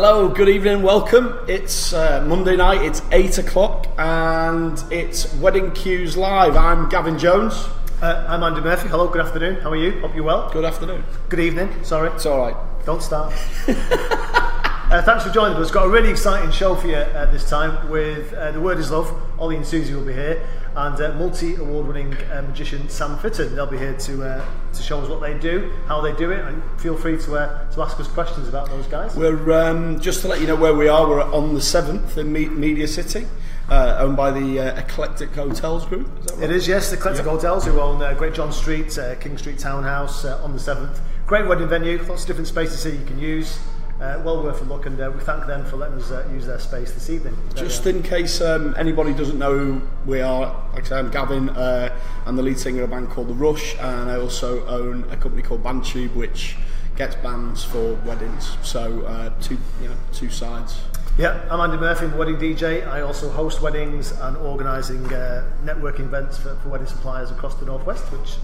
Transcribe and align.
Hello, 0.00 0.28
good 0.28 0.48
evening, 0.48 0.82
welcome. 0.82 1.36
It's 1.48 1.92
uh, 1.92 2.24
Monday 2.24 2.54
night, 2.54 2.82
it's 2.82 3.02
8 3.10 3.38
o'clock, 3.38 3.88
and 3.98 4.80
it's 4.92 5.34
Wedding 5.34 5.72
Qs 5.72 6.16
Live. 6.16 6.54
I'm 6.56 6.88
Gavin 6.88 7.18
Jones. 7.18 7.66
Uh, 8.00 8.24
I'm 8.28 8.44
Andy 8.44 8.60
Murphy. 8.60 8.88
Hello, 8.88 9.08
good 9.08 9.20
afternoon. 9.20 9.56
How 9.56 9.70
are 9.70 9.76
you? 9.76 9.98
Hope 9.98 10.14
you're 10.14 10.22
well. 10.22 10.48
Good 10.52 10.64
afternoon. 10.64 11.02
Good 11.28 11.40
evening. 11.40 11.82
Sorry. 11.82 12.10
It's 12.10 12.26
alright. 12.26 12.54
Don't 12.86 13.02
start. 13.02 13.32
uh, 13.68 15.02
thanks 15.02 15.24
for 15.24 15.30
joining 15.30 15.56
us. 15.56 15.72
Got 15.72 15.86
a 15.86 15.90
really 15.90 16.10
exciting 16.10 16.52
show 16.52 16.76
for 16.76 16.86
you 16.86 16.94
uh, 16.94 17.28
this 17.32 17.50
time 17.50 17.90
with 17.90 18.32
uh, 18.34 18.52
The 18.52 18.60
Word 18.60 18.78
is 18.78 18.92
Love. 18.92 19.12
Olly 19.40 19.56
and 19.56 19.66
Suzy 19.66 19.94
will 19.94 20.04
be 20.04 20.12
here, 20.12 20.46
and 20.78 21.00
uh, 21.00 21.12
multi-award-winning 21.14 22.14
uh, 22.14 22.44
magician 22.46 22.88
Sam 22.88 23.18
Fitton. 23.18 23.54
They'll 23.54 23.66
be 23.66 23.78
here 23.78 23.96
to 23.96 24.24
uh, 24.24 24.44
to 24.72 24.82
show 24.82 25.00
us 25.00 25.08
what 25.08 25.20
they 25.20 25.36
do, 25.38 25.72
how 25.86 26.00
they 26.00 26.14
do 26.14 26.30
it, 26.30 26.40
and 26.40 26.62
feel 26.80 26.96
free 26.96 27.18
to 27.18 27.36
uh, 27.36 27.70
to 27.70 27.82
ask 27.82 27.98
us 27.98 28.06
questions 28.06 28.48
about 28.48 28.68
those 28.68 28.86
guys. 28.86 29.16
We're 29.16 29.52
um, 29.52 29.98
just 30.00 30.22
to 30.22 30.28
let 30.28 30.40
you 30.40 30.46
know 30.46 30.56
where 30.56 30.74
we 30.74 30.88
are. 30.88 31.08
We're 31.08 31.22
on 31.22 31.54
the 31.54 31.60
seventh 31.60 32.16
in 32.16 32.32
Me- 32.32 32.48
Media 32.48 32.86
City. 32.86 33.26
Uh, 33.68 33.98
owned 34.00 34.16
by 34.16 34.30
the 34.30 34.58
uh, 34.58 34.80
Eclectic 34.80 35.28
Hotels 35.34 35.84
Group. 35.84 36.08
Is 36.20 36.32
right? 36.32 36.44
It 36.44 36.50
is, 36.50 36.66
yes, 36.66 36.88
the 36.88 36.96
Eclectic 36.96 37.26
yeah. 37.26 37.32
Hotels, 37.32 37.66
who 37.66 37.78
own 37.78 38.00
uh, 38.00 38.14
Great 38.14 38.32
John 38.32 38.50
Street, 38.50 38.96
uh, 38.96 39.14
King 39.16 39.36
Street 39.36 39.58
Townhouse 39.58 40.24
uh, 40.24 40.42
on 40.42 40.54
the 40.54 40.58
7th. 40.58 40.98
Great 41.26 41.46
wedding 41.46 41.68
venue, 41.68 42.02
lots 42.04 42.22
of 42.22 42.28
different 42.28 42.48
spaces 42.48 42.82
here 42.82 42.94
you 42.94 43.04
can 43.04 43.18
use 43.18 43.58
uh, 44.00 44.20
well 44.24 44.42
worth 44.42 44.60
a 44.60 44.64
look 44.64 44.86
and 44.86 45.00
uh, 45.00 45.10
we 45.14 45.20
thank 45.20 45.46
them 45.46 45.64
for 45.64 45.76
letting 45.76 45.98
us 45.98 46.10
uh, 46.10 46.26
use 46.32 46.46
their 46.46 46.58
space 46.58 46.92
this 46.92 47.10
evening. 47.10 47.36
Just 47.54 47.86
uh, 47.86 47.90
in 47.90 48.02
case 48.02 48.40
um, 48.40 48.74
anybody 48.78 49.12
doesn't 49.12 49.38
know 49.38 49.56
who 49.56 49.82
we 50.06 50.20
are, 50.20 50.54
like 50.72 50.84
I 50.84 50.88
say, 50.88 50.98
I'm 50.98 51.10
Gavin, 51.10 51.50
uh, 51.50 51.96
I'm 52.26 52.36
the 52.36 52.42
lead 52.42 52.58
singer 52.58 52.82
of 52.82 52.90
a 52.90 52.94
band 52.94 53.10
called 53.10 53.28
The 53.28 53.34
Rush 53.34 53.74
and 53.78 54.10
I 54.10 54.16
also 54.16 54.66
own 54.66 55.04
a 55.10 55.16
company 55.16 55.42
called 55.42 55.62
Bandtube 55.62 56.14
which 56.14 56.56
gets 56.96 57.14
bands 57.16 57.64
for 57.64 57.94
weddings, 58.04 58.56
so 58.62 59.02
uh, 59.02 59.30
two, 59.40 59.56
you 59.80 59.88
know, 59.88 59.96
two 60.12 60.30
sides. 60.30 60.80
Yeah, 61.16 61.40
I'm 61.50 61.60
Andy 61.60 61.76
Murphy, 61.76 62.06
I'm 62.06 62.16
wedding 62.16 62.36
DJ. 62.36 62.86
I 62.86 63.00
also 63.00 63.28
host 63.28 63.60
weddings 63.60 64.12
and 64.12 64.36
organising 64.36 65.04
uh, 65.12 65.44
networking 65.64 66.06
events 66.06 66.38
for, 66.38 66.54
for 66.56 66.68
wedding 66.68 66.86
suppliers 66.86 67.32
across 67.32 67.56
the 67.56 67.66
Northwest, 67.66 68.04
which 68.12 68.36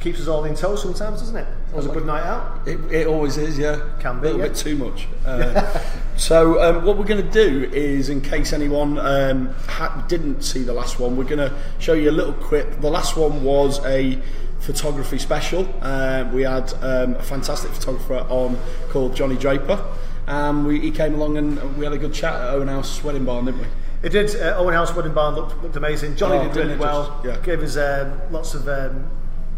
keeps 0.00 0.20
us 0.20 0.28
all 0.28 0.44
in 0.44 0.54
tow 0.54 0.76
sometimes, 0.76 1.20
doesn't 1.20 1.36
it? 1.36 1.46
Always 1.72 1.86
a 1.86 1.90
good 1.90 2.06
night 2.06 2.24
out. 2.24 2.66
It, 2.66 2.80
it 2.92 3.06
always 3.06 3.36
is, 3.36 3.58
yeah. 3.58 3.80
Can 4.00 4.20
be 4.20 4.28
a 4.28 4.32
little 4.32 4.40
yeah. 4.40 4.48
bit 4.48 4.56
too 4.56 4.76
much. 4.76 5.06
Uh, 5.26 5.80
so 6.16 6.60
um, 6.62 6.84
what 6.84 6.96
we're 6.98 7.04
going 7.04 7.24
to 7.24 7.30
do 7.30 7.70
is, 7.72 8.08
in 8.08 8.20
case 8.20 8.52
anyone 8.52 8.98
um, 8.98 9.54
ha- 9.68 10.04
didn't 10.08 10.42
see 10.42 10.62
the 10.62 10.72
last 10.72 10.98
one, 10.98 11.16
we're 11.16 11.24
going 11.24 11.38
to 11.38 11.54
show 11.78 11.92
you 11.92 12.10
a 12.10 12.12
little 12.12 12.32
clip. 12.32 12.80
The 12.80 12.90
last 12.90 13.16
one 13.16 13.44
was 13.44 13.84
a 13.84 14.18
photography 14.60 15.18
special. 15.18 15.68
Uh, 15.80 16.28
we 16.32 16.42
had 16.42 16.72
um, 16.82 17.14
a 17.14 17.22
fantastic 17.22 17.70
photographer 17.70 18.26
on 18.28 18.58
called 18.88 19.14
Johnny 19.14 19.36
Draper. 19.36 19.82
Um, 20.26 20.64
we, 20.66 20.80
he 20.80 20.90
came 20.90 21.14
along 21.14 21.36
and 21.36 21.76
we 21.76 21.84
had 21.84 21.92
a 21.92 21.98
good 21.98 22.14
chat 22.14 22.34
at 22.34 22.50
Owen 22.54 22.68
House 22.68 23.02
Wedding 23.04 23.24
Barn, 23.24 23.44
didn't 23.44 23.60
we? 23.60 23.66
It 24.02 24.10
did. 24.10 24.34
Uh, 24.34 24.56
Owen 24.56 24.74
House 24.74 24.94
Wedding 24.94 25.12
Barn 25.14 25.34
looked, 25.34 25.62
looked 25.62 25.76
amazing. 25.76 26.16
Johnny 26.16 26.38
Oh, 26.38 26.52
did 26.52 26.56
really 26.56 26.76
well. 26.76 27.20
just- 27.22 27.38
yeah. 27.38 27.44
Gave 27.44 27.62
us 27.62 27.76
um, 27.76 28.20
lots 28.32 28.54
of 28.54 28.66
um, 28.68 29.10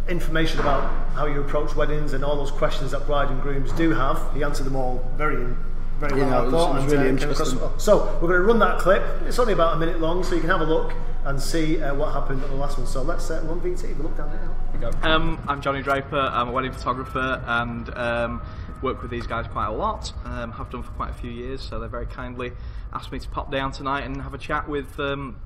information 0.09 0.61
about 0.61 0.91
how 1.15 1.27
you 1.27 1.41
approach 1.41 1.77
weddings 1.77 2.13
and 2.13 2.25
all 2.25 2.37
those 2.37 2.51
questions 2.51 2.91
that 2.91 3.07
bride 3.07 3.29
and 3.31 3.41
grooms 3.43 3.73
do 3.73 3.91
have. 3.91 4.21
He 4.35 4.43
answered 4.43 4.65
them 4.65 4.77
all 4.77 5.09
very, 5.17 5.55
very 5.99 6.21
Yeah, 6.21 6.31
well. 6.31 6.49
I 6.49 6.51
thought, 6.51 6.71
it 6.71 6.75
was 6.75 6.83
and, 6.85 6.93
really 6.93 7.05
uh, 7.07 7.13
interesting. 7.13 7.61
well. 7.61 7.79
So 7.79 8.05
we're 8.21 8.29
going 8.29 8.41
to 8.41 8.47
run 8.47 8.59
that 8.59 8.79
clip. 8.79 9.03
It's 9.27 9.39
only 9.39 9.53
about 9.53 9.77
a 9.77 9.79
minute 9.79 10.01
long, 10.01 10.25
so 10.25 10.35
you 10.35 10.41
can 10.41 10.51
have 10.51 10.61
a 10.61 10.65
look 10.65 10.93
and 11.25 11.41
see 11.41 11.81
uh, 11.81 11.95
what 11.95 12.13
happened 12.13 12.43
at 12.43 12.51
the 12.51 12.57
last 12.57 12.79
one. 12.79 12.87
So 12.87 13.03
let's 13.03 13.31
uh, 13.31 13.41
one 13.43 13.61
VT. 13.61 13.97
We'll 13.97 14.09
look 14.09 14.17
down 14.17 14.31
there. 14.33 14.91
Um, 15.03 15.41
I'm 15.47 15.61
Johnny 15.61 15.81
Draper. 15.81 16.19
I'm 16.19 16.49
a 16.49 16.53
wedding 16.53 16.73
photographer 16.73 17.41
and 17.47 17.97
um, 17.97 18.43
work 18.83 19.01
with 19.03 19.13
these 19.13 19.29
guys 19.29 19.47
quite 19.47 19.67
a 19.67 19.73
lot. 19.73 20.13
Um, 20.25 20.51
have 20.53 20.71
done 20.71 20.83
for 20.83 20.91
quite 20.93 21.11
a 21.11 21.15
few 21.15 21.31
years, 21.31 21.61
so 21.61 21.79
they 21.79 21.87
very 21.87 22.07
kindly 22.07 22.51
asked 22.93 23.13
me 23.13 23.21
to 23.21 23.29
pop 23.29 23.53
down 23.53 23.71
tonight 23.71 24.03
and 24.03 24.21
have 24.21 24.35
a 24.35 24.39
chat 24.39 24.69
with 24.69 24.99
um, 24.99 25.37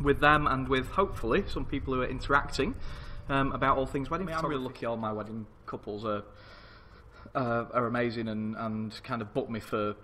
with 0.00 0.20
them 0.20 0.46
and 0.46 0.68
with 0.68 0.88
hopefully 0.90 1.44
some 1.48 1.64
people 1.64 1.94
who 1.94 2.02
are 2.02 2.06
interacting 2.06 2.74
um, 3.28 3.52
about 3.52 3.76
all 3.78 3.86
things 3.86 4.10
wedding. 4.10 4.28
I'm 4.30 4.44
really 4.46 4.62
lucky. 4.62 4.86
All 4.86 4.96
my 4.96 5.12
wedding 5.12 5.46
couples 5.66 6.04
are 6.04 6.22
uh, 7.34 7.64
are 7.72 7.86
amazing 7.86 8.28
and, 8.28 8.56
and 8.56 9.02
kind 9.02 9.22
of 9.22 9.32
book 9.34 9.50
me 9.50 9.60
for 9.60 9.94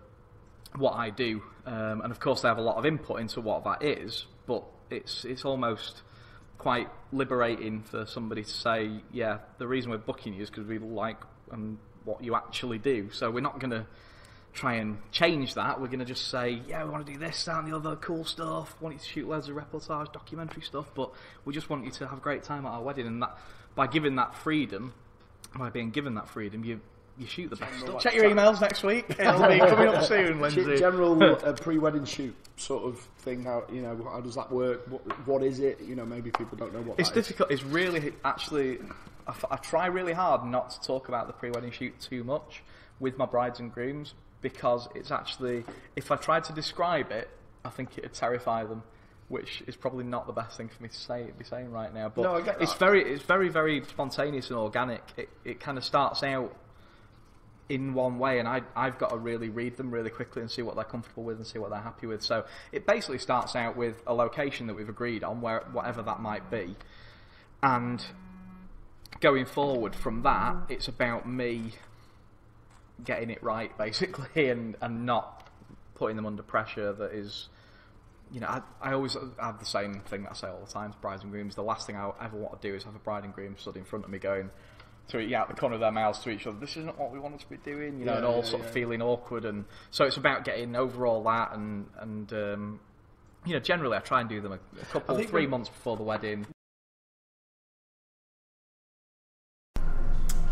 what 0.77 0.93
I 0.93 1.11
do. 1.11 1.43
Um, 1.67 2.01
and 2.03 2.11
of 2.11 2.21
course, 2.21 2.43
they 2.43 2.49
have 2.49 2.59
a 2.59 2.63
lot 2.63 2.77
of 2.77 2.87
input 2.87 3.21
into 3.21 3.41
what 3.41 3.65
that 3.65 3.83
is, 3.83 4.27
but 4.47 4.65
it's 4.91 5.25
it's 5.25 5.45
almost 5.45 6.03
quite 6.59 6.89
liberating 7.13 7.83
for 7.83 8.05
somebody 8.07 8.45
to 8.45 8.51
say, 8.51 8.91
yeah, 9.13 9.39
the 9.59 9.67
reason 9.67 9.91
we're 9.91 9.99
booking 9.99 10.35
you 10.35 10.43
is 10.43 10.51
because 10.51 10.67
we 10.67 10.79
like 10.79 11.17
um, 11.51 11.79
what 12.05 12.23
you 12.23 12.35
actually 12.35 12.79
do. 12.79 13.11
So 13.11 13.31
we're 13.31 13.41
not 13.41 13.59
going 13.59 13.71
to 13.71 13.87
try 14.53 14.75
and 14.75 14.99
change 15.13 15.55
that. 15.55 15.81
We're 15.81 15.87
going 15.87 16.01
to 16.01 16.05
just 16.05 16.29
say, 16.29 16.63
yeah, 16.67 16.85
we 16.85 16.91
want 16.91 17.07
to 17.07 17.13
do 17.13 17.19
this, 17.19 17.45
that, 17.45 17.59
and 17.59 17.73
the 17.73 17.77
other 17.77 17.97
cool 17.97 18.25
stuff. 18.25 18.75
We 18.81 18.85
Want 18.85 18.97
you 18.97 19.01
to 19.01 19.07
shoot 19.07 19.29
loads 19.29 19.49
of 19.49 19.57
reportage, 19.57 20.13
documentary 20.13 20.63
stuff, 20.63 20.91
but 20.95 21.13
we 21.45 21.55
just 21.55 21.71
want 21.71 21.85
you 21.85 21.91
to 21.93 22.07
have 22.09 22.19
a 22.19 22.21
great 22.21 22.43
time 22.43 22.67
at 22.67 22.71
our 22.71 22.83
wedding. 22.83 23.07
And 23.07 23.23
that 23.23 23.39
by 23.75 23.87
giving 23.87 24.17
that 24.17 24.35
freedom, 24.35 24.93
by 25.57 25.71
being 25.71 25.91
given 25.91 26.15
that 26.15 26.29
freedom, 26.29 26.65
you 26.65 26.81
you 27.19 27.27
shoot 27.27 27.51
the 27.51 27.57
best 27.57 27.81
stuff. 27.81 28.03
Check 28.03 28.15
your 28.15 28.25
emails 28.25 28.63
next 28.63 28.83
week. 28.83 29.05
It'll 29.11 29.47
be 29.47 29.59
coming 29.59 29.89
up 29.89 30.05
soon. 30.05 30.41
Wednesday. 30.41 30.79
General 30.79 31.23
uh, 31.45 31.53
pre-wedding 31.53 32.07
shoot 32.07 32.35
sort 32.57 32.85
of 32.85 32.99
thing. 33.19 33.45
How 33.45 33.65
you 33.71 33.83
know 33.83 34.09
how 34.11 34.21
does 34.21 34.37
that 34.37 34.51
work? 34.51 34.87
What, 34.89 35.27
what 35.27 35.43
is 35.43 35.61
it? 35.61 35.81
You 35.83 35.97
know, 35.97 36.07
maybe 36.07 36.31
people 36.31 36.57
don't 36.57 36.73
know 36.73 36.81
what. 36.81 36.99
It's 36.99 37.11
that 37.11 37.19
is. 37.19 37.27
difficult. 37.27 37.51
It's 37.51 37.63
really 37.63 38.15
actually. 38.25 38.79
I 39.49 39.57
try 39.59 39.87
really 39.87 40.15
hard 40.15 40.45
not 40.45 40.71
to 40.71 40.81
talk 40.81 41.09
about 41.09 41.29
the 41.29 41.33
pre-wedding 41.33 41.71
shoot 41.71 41.95
too 42.01 42.25
much 42.25 42.65
with 42.99 43.17
my 43.17 43.27
brides 43.27 43.61
and 43.61 43.73
grooms 43.73 44.15
because 44.43 44.89
it's 44.95 45.11
actually. 45.11 45.65
If 45.97 46.11
I 46.11 46.17
tried 46.17 46.45
to 46.45 46.53
describe 46.53 47.11
it, 47.11 47.29
I 47.65 47.71
think 47.71 47.99
it'd 47.99 48.15
terrify 48.15 48.65
them, 48.65 48.83
which 49.29 49.63
is 49.67 49.77
probably 49.77 50.05
not 50.05 50.27
the 50.27 50.33
best 50.33 50.57
thing 50.57 50.69
for 50.69 50.83
me 50.83 50.89
to 50.89 50.97
say. 50.97 51.31
Be 51.39 51.45
saying 51.45 51.71
right 51.71 51.93
now, 51.93 52.09
but 52.09 52.23
No, 52.23 52.37
it's 52.37 52.75
very, 52.75 53.03
it's 53.03 53.25
very, 53.25 53.49
very 53.49 53.83
spontaneous 53.85 54.49
and 54.51 54.59
organic. 54.59 55.03
It, 55.17 55.29
it 55.45 55.61
kind 55.61 55.79
of 55.79 55.85
starts 55.85 56.23
out 56.23 56.57
in 57.69 57.95
one 57.95 58.19
way, 58.19 58.41
and 58.41 58.49
I, 58.49 58.63
I've 58.75 58.99
got 58.99 59.11
to 59.11 59.17
really 59.17 59.49
read 59.49 59.77
them 59.77 59.93
really 59.93 60.11
quickly 60.11 60.43
and 60.43 60.51
see 60.51 60.63
what 60.63 60.75
they're 60.75 60.85
comfortable 60.85 61.23
with 61.23 61.37
and 61.37 61.47
see 61.47 61.59
what 61.59 61.71
they're 61.71 61.81
happy 61.81 62.07
with. 62.07 62.23
So 62.23 62.45
it 62.73 62.85
basically 62.87 63.19
starts 63.19 63.55
out 63.55 63.77
with 63.77 64.03
a 64.07 64.13
location 64.13 64.67
that 64.67 64.75
we've 64.75 64.89
agreed 64.89 65.23
on, 65.23 65.41
where 65.41 65.61
whatever 65.73 66.03
that 66.03 66.21
might 66.21 66.51
be, 66.51 66.75
and 67.63 68.05
going 69.21 69.47
forward 69.47 69.95
from 69.95 70.23
that, 70.23 70.57
it's 70.69 70.89
about 70.89 71.29
me 71.29 71.75
getting 73.05 73.31
it 73.31 73.43
right, 73.43 73.77
basically, 73.77 74.49
and, 74.51 74.77
and 74.81 75.07
not 75.07 75.49
putting 75.95 76.17
them 76.17 76.27
under 76.27 76.43
pressure 76.43 76.93
that 76.93 77.13
is. 77.13 77.49
You 78.33 78.39
know, 78.39 78.47
I, 78.47 78.63
I 78.81 78.93
always 78.93 79.17
have 79.41 79.59
the 79.59 79.65
same 79.65 80.03
thing 80.03 80.23
that 80.23 80.31
I 80.31 80.35
say 80.35 80.47
all 80.47 80.65
the 80.65 80.71
time 80.71 80.93
to 80.93 80.99
brides 80.99 81.25
and 81.25 81.33
grooms. 81.33 81.57
The 81.57 81.65
last 81.65 81.85
thing 81.85 81.97
I 81.97 82.13
ever 82.23 82.37
want 82.37 82.63
to 82.63 82.69
do 82.69 82.77
is 82.77 82.85
have 82.85 82.95
a 82.95 83.01
bride 83.01 83.25
and 83.25 83.35
groom 83.35 83.57
stood 83.59 83.77
in 83.77 83.85
front 83.85 84.05
of 84.05 84.11
me 84.13 84.21
going, 84.21 84.51
to 85.11 85.21
yeah, 85.21 85.43
out 85.43 85.49
the 85.49 85.55
corner 85.55 85.75
of 85.75 85.81
their 85.81 85.93
mouths 85.93 86.21
to 86.21 86.31
each 86.31 86.47
other. 86.47 86.57
This 86.59 86.77
isn't 86.77 86.99
what 86.99 87.13
we 87.13 87.19
wanted 87.19 87.41
to 87.41 87.49
be 87.49 87.57
doing, 87.57 87.99
you 87.99 88.05
know, 88.05 88.13
Yeah, 88.13 88.19
and 88.19 88.27
all 88.27 88.37
yeah, 88.39 88.51
sort 88.51 88.65
of 88.65 88.71
feeling 88.71 89.03
awkward, 89.03 89.45
and 89.45 89.65
so 89.91 90.05
it's 90.05 90.17
about 90.17 90.45
getting 90.45 90.77
over 90.77 91.07
all 91.07 91.23
that, 91.25 91.53
and 91.55 91.87
and 91.99 92.33
um, 92.33 92.81
you 93.45 93.55
know, 93.55 93.61
generally 93.61 93.97
I 93.97 94.01
try 94.01 94.21
and 94.21 94.29
do 94.29 94.41
them 94.41 94.53
a, 94.53 94.59
a 94.81 94.85
couple, 94.87 95.19
three 95.25 95.47
months 95.47 95.69
before 95.69 95.97
the 95.97 96.03
wedding. 96.03 96.47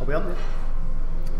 Are 0.00 0.04
we 0.06 0.14
on? 0.14 0.67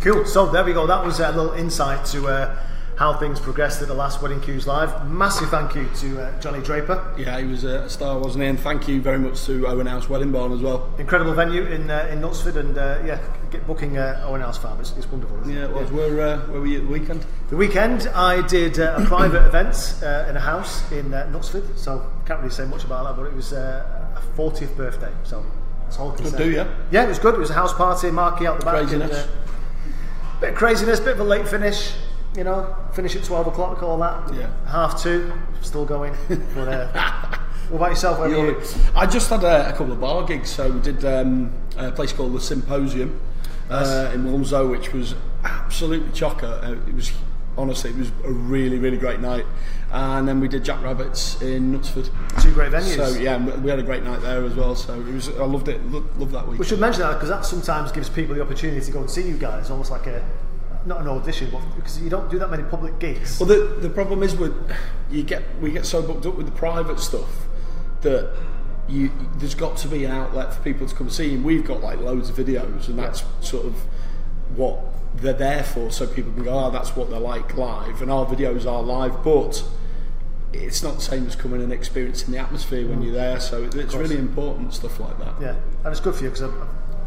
Cool. 0.01 0.25
So 0.27 0.47
there 0.47 0.65
we 0.65 0.73
go. 0.73 0.87
That 0.87 1.05
was 1.05 1.21
a 1.21 1.31
little 1.33 1.53
insight 1.53 2.05
to 2.07 2.29
uh, 2.29 2.57
how 2.97 3.15
things 3.15 3.41
progressed 3.41 3.83
at 3.83 3.89
the 3.89 3.95
last 3.95 4.23
Wedding 4.23 4.41
Qs 4.41 4.67
Live. 4.67 5.09
Massive 5.11 5.49
thank 5.51 5.75
you 5.75 5.89
to 5.97 6.23
uh, 6.23 6.41
Johnny 6.41 6.61
Draper. 6.63 7.15
Yeah, 7.19 7.39
he 7.41 7.47
was 7.47 7.65
a 7.65 7.89
star, 7.89 8.19
wasn't 8.19 8.43
he? 8.45 8.49
And 8.51 8.59
thank 8.61 8.87
you 8.89 9.01
very 9.01 9.19
much 9.19 9.45
to 9.47 9.67
Owen 9.67 9.87
House 9.87 10.09
Wedding 10.09 10.31
Barn 10.33 10.53
as 10.53 10.61
well. 10.61 10.89
Incredible 10.99 11.33
venue 11.35 11.65
in 11.65 11.91
uh, 11.91 12.09
in 12.13 12.21
Knutsford, 12.21 12.57
and 12.57 12.77
uh, 12.79 12.99
yeah, 13.05 13.21
get 13.51 13.67
booking 13.67 13.99
uh, 13.99 14.25
Owen 14.27 14.41
House 14.41 14.59
Farm. 14.59 14.79
It's, 14.81 14.97
it's 14.97 15.11
wonderful. 15.11 15.41
Isn't 15.43 15.53
Yeah, 15.55 15.65
it? 15.65 15.73
was. 15.73 15.91
Where, 15.91 16.21
uh, 16.21 16.39
where 16.47 16.61
were 16.61 16.67
you 16.67 16.79
at 16.79 16.85
the 16.85 16.93
weekend? 16.93 17.27
The 17.51 17.57
weekend, 17.57 18.09
I 18.15 18.47
did 18.47 18.79
uh, 18.79 18.97
a 18.99 19.05
private 19.07 19.47
event 19.49 19.97
uh, 20.03 20.27
in 20.29 20.37
a 20.37 20.41
house 20.41 20.91
in 20.93 21.13
uh, 21.13 21.29
Knutsford, 21.33 21.77
so 21.77 22.09
can't 22.25 22.39
really 22.41 22.53
say 22.55 22.67
much 22.67 22.85
about 22.85 23.05
that, 23.05 23.17
but 23.21 23.29
it 23.29 23.35
was 23.35 23.53
uh, 23.53 23.85
a 24.17 24.39
40th 24.39 24.77
birthday, 24.77 25.13
so 25.25 25.45
that's 25.83 25.99
all 25.99 26.11
Good 26.13 26.37
do, 26.37 26.51
yeah? 26.51 26.69
Yeah, 26.91 27.05
it 27.05 27.09
was 27.09 27.19
good. 27.19 27.35
It 27.35 27.39
was 27.41 27.51
a 27.51 27.55
house 27.55 27.73
party, 27.75 28.11
marquee 28.11 28.47
out 28.47 28.59
the 28.61 28.65
back. 28.65 28.75
Craziness. 28.75 29.23
And, 29.25 29.31
bit 30.41 30.51
of 30.51 30.57
craziness, 30.57 31.01
bit 31.01 31.15
of 31.15 31.21
a 31.21 31.25
late 31.25 31.49
finish, 31.49 31.93
you 32.37 32.45
know, 32.45 32.77
finish 32.93 33.17
at 33.17 33.25
12 33.25 33.49
o'clock, 33.49 33.83
all 33.83 33.99
that. 33.99 34.35
Yeah. 34.35 34.51
Half 34.67 35.03
two, 35.03 35.33
still 35.61 35.85
going. 35.85 36.15
But, 36.55 36.69
uh, 36.69 37.39
what 37.69 37.79
about 37.79 37.91
yourself? 37.91 38.19
Where 38.19 38.29
you? 38.29 38.61
I 38.95 39.07
just 39.07 39.31
had 39.31 39.45
a, 39.45 39.69
a 39.69 39.73
couple 39.73 39.93
of 39.93 40.01
bar 40.01 40.25
gigs. 40.25 40.51
So 40.51 40.71
we 40.71 40.81
did 40.81 41.05
um, 41.05 41.53
a 41.77 41.91
place 41.91 42.13
called 42.13 42.35
the 42.35 42.41
Symposium 42.41 43.21
uh, 43.71 44.11
in 44.15 44.25
Wilmslow, 44.25 44.71
which 44.71 44.93
was 44.93 45.15
absolutely 45.45 46.11
chocker. 46.11 46.63
Uh, 46.63 46.89
it 46.89 46.95
was 46.95 47.13
honestly, 47.57 47.91
it 47.91 47.97
was 47.97 48.13
a 48.25 48.31
really, 48.31 48.79
really 48.79 48.97
great 48.97 49.21
night. 49.21 49.45
And 49.91 50.29
then 50.29 50.39
we 50.39 50.49
did 50.49 50.65
Jack 50.65 50.83
Rabbits 50.83 51.41
in 51.41 51.73
Knutsford. 51.73 52.11
Two 52.43 52.53
great 52.53 52.71
venues. 52.73 52.97
So 52.97 53.19
yeah, 53.19 53.39
we- 53.61 53.71
had 53.71 53.79
a 53.79 53.83
great 53.83 54.03
night 54.05 54.21
there 54.21 54.45
as 54.45 54.55
well. 54.55 54.75
So 54.75 54.93
it 54.95 55.15
was, 55.15 55.29
I 55.31 55.45
loved 55.45 55.69
it. 55.69 55.83
Lo- 55.91 56.05
Loved 56.19 56.33
that 56.33 56.47
week. 56.47 56.59
We 56.59 56.67
should 56.67 56.79
mention 56.81 57.01
that 57.03 57.15
because 57.15 57.31
that 57.31 57.47
sometimes 57.47 57.91
gives 57.91 58.11
people 58.11 58.35
the 58.35 58.43
opportunity 58.43 58.85
to 58.85 58.93
go 58.93 59.01
and 59.01 59.09
see 59.11 59.27
you 59.27 59.39
guys, 59.39 59.71
almost 59.71 59.91
like 59.91 60.07
a 60.07 60.23
not 60.85 61.01
an 61.01 61.09
audition, 61.09 61.49
but 61.51 61.61
because 61.77 62.01
you 62.03 62.09
don't 62.11 62.31
do 62.31 62.39
that 62.39 62.51
many 62.51 62.63
public 62.65 62.99
gigs. 62.99 63.41
Well, 63.41 63.49
the, 63.49 63.77
the 63.81 63.89
problem 63.91 64.23
is 64.23 64.37
with 64.37 64.55
you 65.11 65.23
get 65.23 65.43
we 65.61 65.71
get 65.73 65.87
so 65.87 66.03
booked 66.03 66.27
up 66.27 66.35
with 66.37 66.47
the 66.47 66.53
private 66.53 67.01
stuff 67.01 67.47
that 68.03 68.31
you 68.89 69.11
there's 69.37 69.55
got 69.55 69.77
to 69.79 69.89
be 69.89 70.05
an 70.05 70.11
outlet 70.13 70.53
for 70.55 70.63
people 70.63 70.87
to 70.87 70.95
come 70.95 71.09
see. 71.09 71.35
And 71.35 71.43
we've 71.45 71.65
got 71.65 71.81
like 71.83 71.99
loads 71.99 72.29
of 72.29 72.37
videos, 72.37 72.89
and 72.89 72.99
that's 72.99 73.25
sort 73.41 73.65
of 73.65 73.75
what 74.55 74.81
they're 75.15 75.33
there 75.33 75.65
for, 75.65 75.91
so 75.91 76.07
people 76.07 76.31
can 76.33 76.45
go, 76.45 76.53
"Oh, 76.67 76.71
that's 76.71 76.95
what 76.95 77.09
they're 77.11 77.19
like 77.19 77.57
live," 77.57 78.03
and 78.03 78.11
our 78.11 78.27
videos 78.27 78.71
are 78.71 78.83
live, 78.83 79.25
but. 79.25 79.65
It's 80.53 80.83
not 80.83 80.97
the 80.97 81.03
same 81.03 81.27
as 81.27 81.37
coming 81.37 81.63
and 81.63 81.73
experiencing 81.73 82.33
the 82.33 82.39
atmosphere 82.39 82.89
when 82.89 83.03
you're 83.03 83.15
there, 83.15 83.39
so 83.39 83.65
it's 83.65 83.95
really 83.95 84.17
important 84.17 84.73
stuff 84.73 84.99
like 84.99 85.19
that. 85.19 85.35
Yeah, 85.41 85.57
and 85.85 85.89
it's 85.89 86.01
good 86.01 86.15
for 86.15 86.25
you 86.25 86.31
because, 86.31 86.51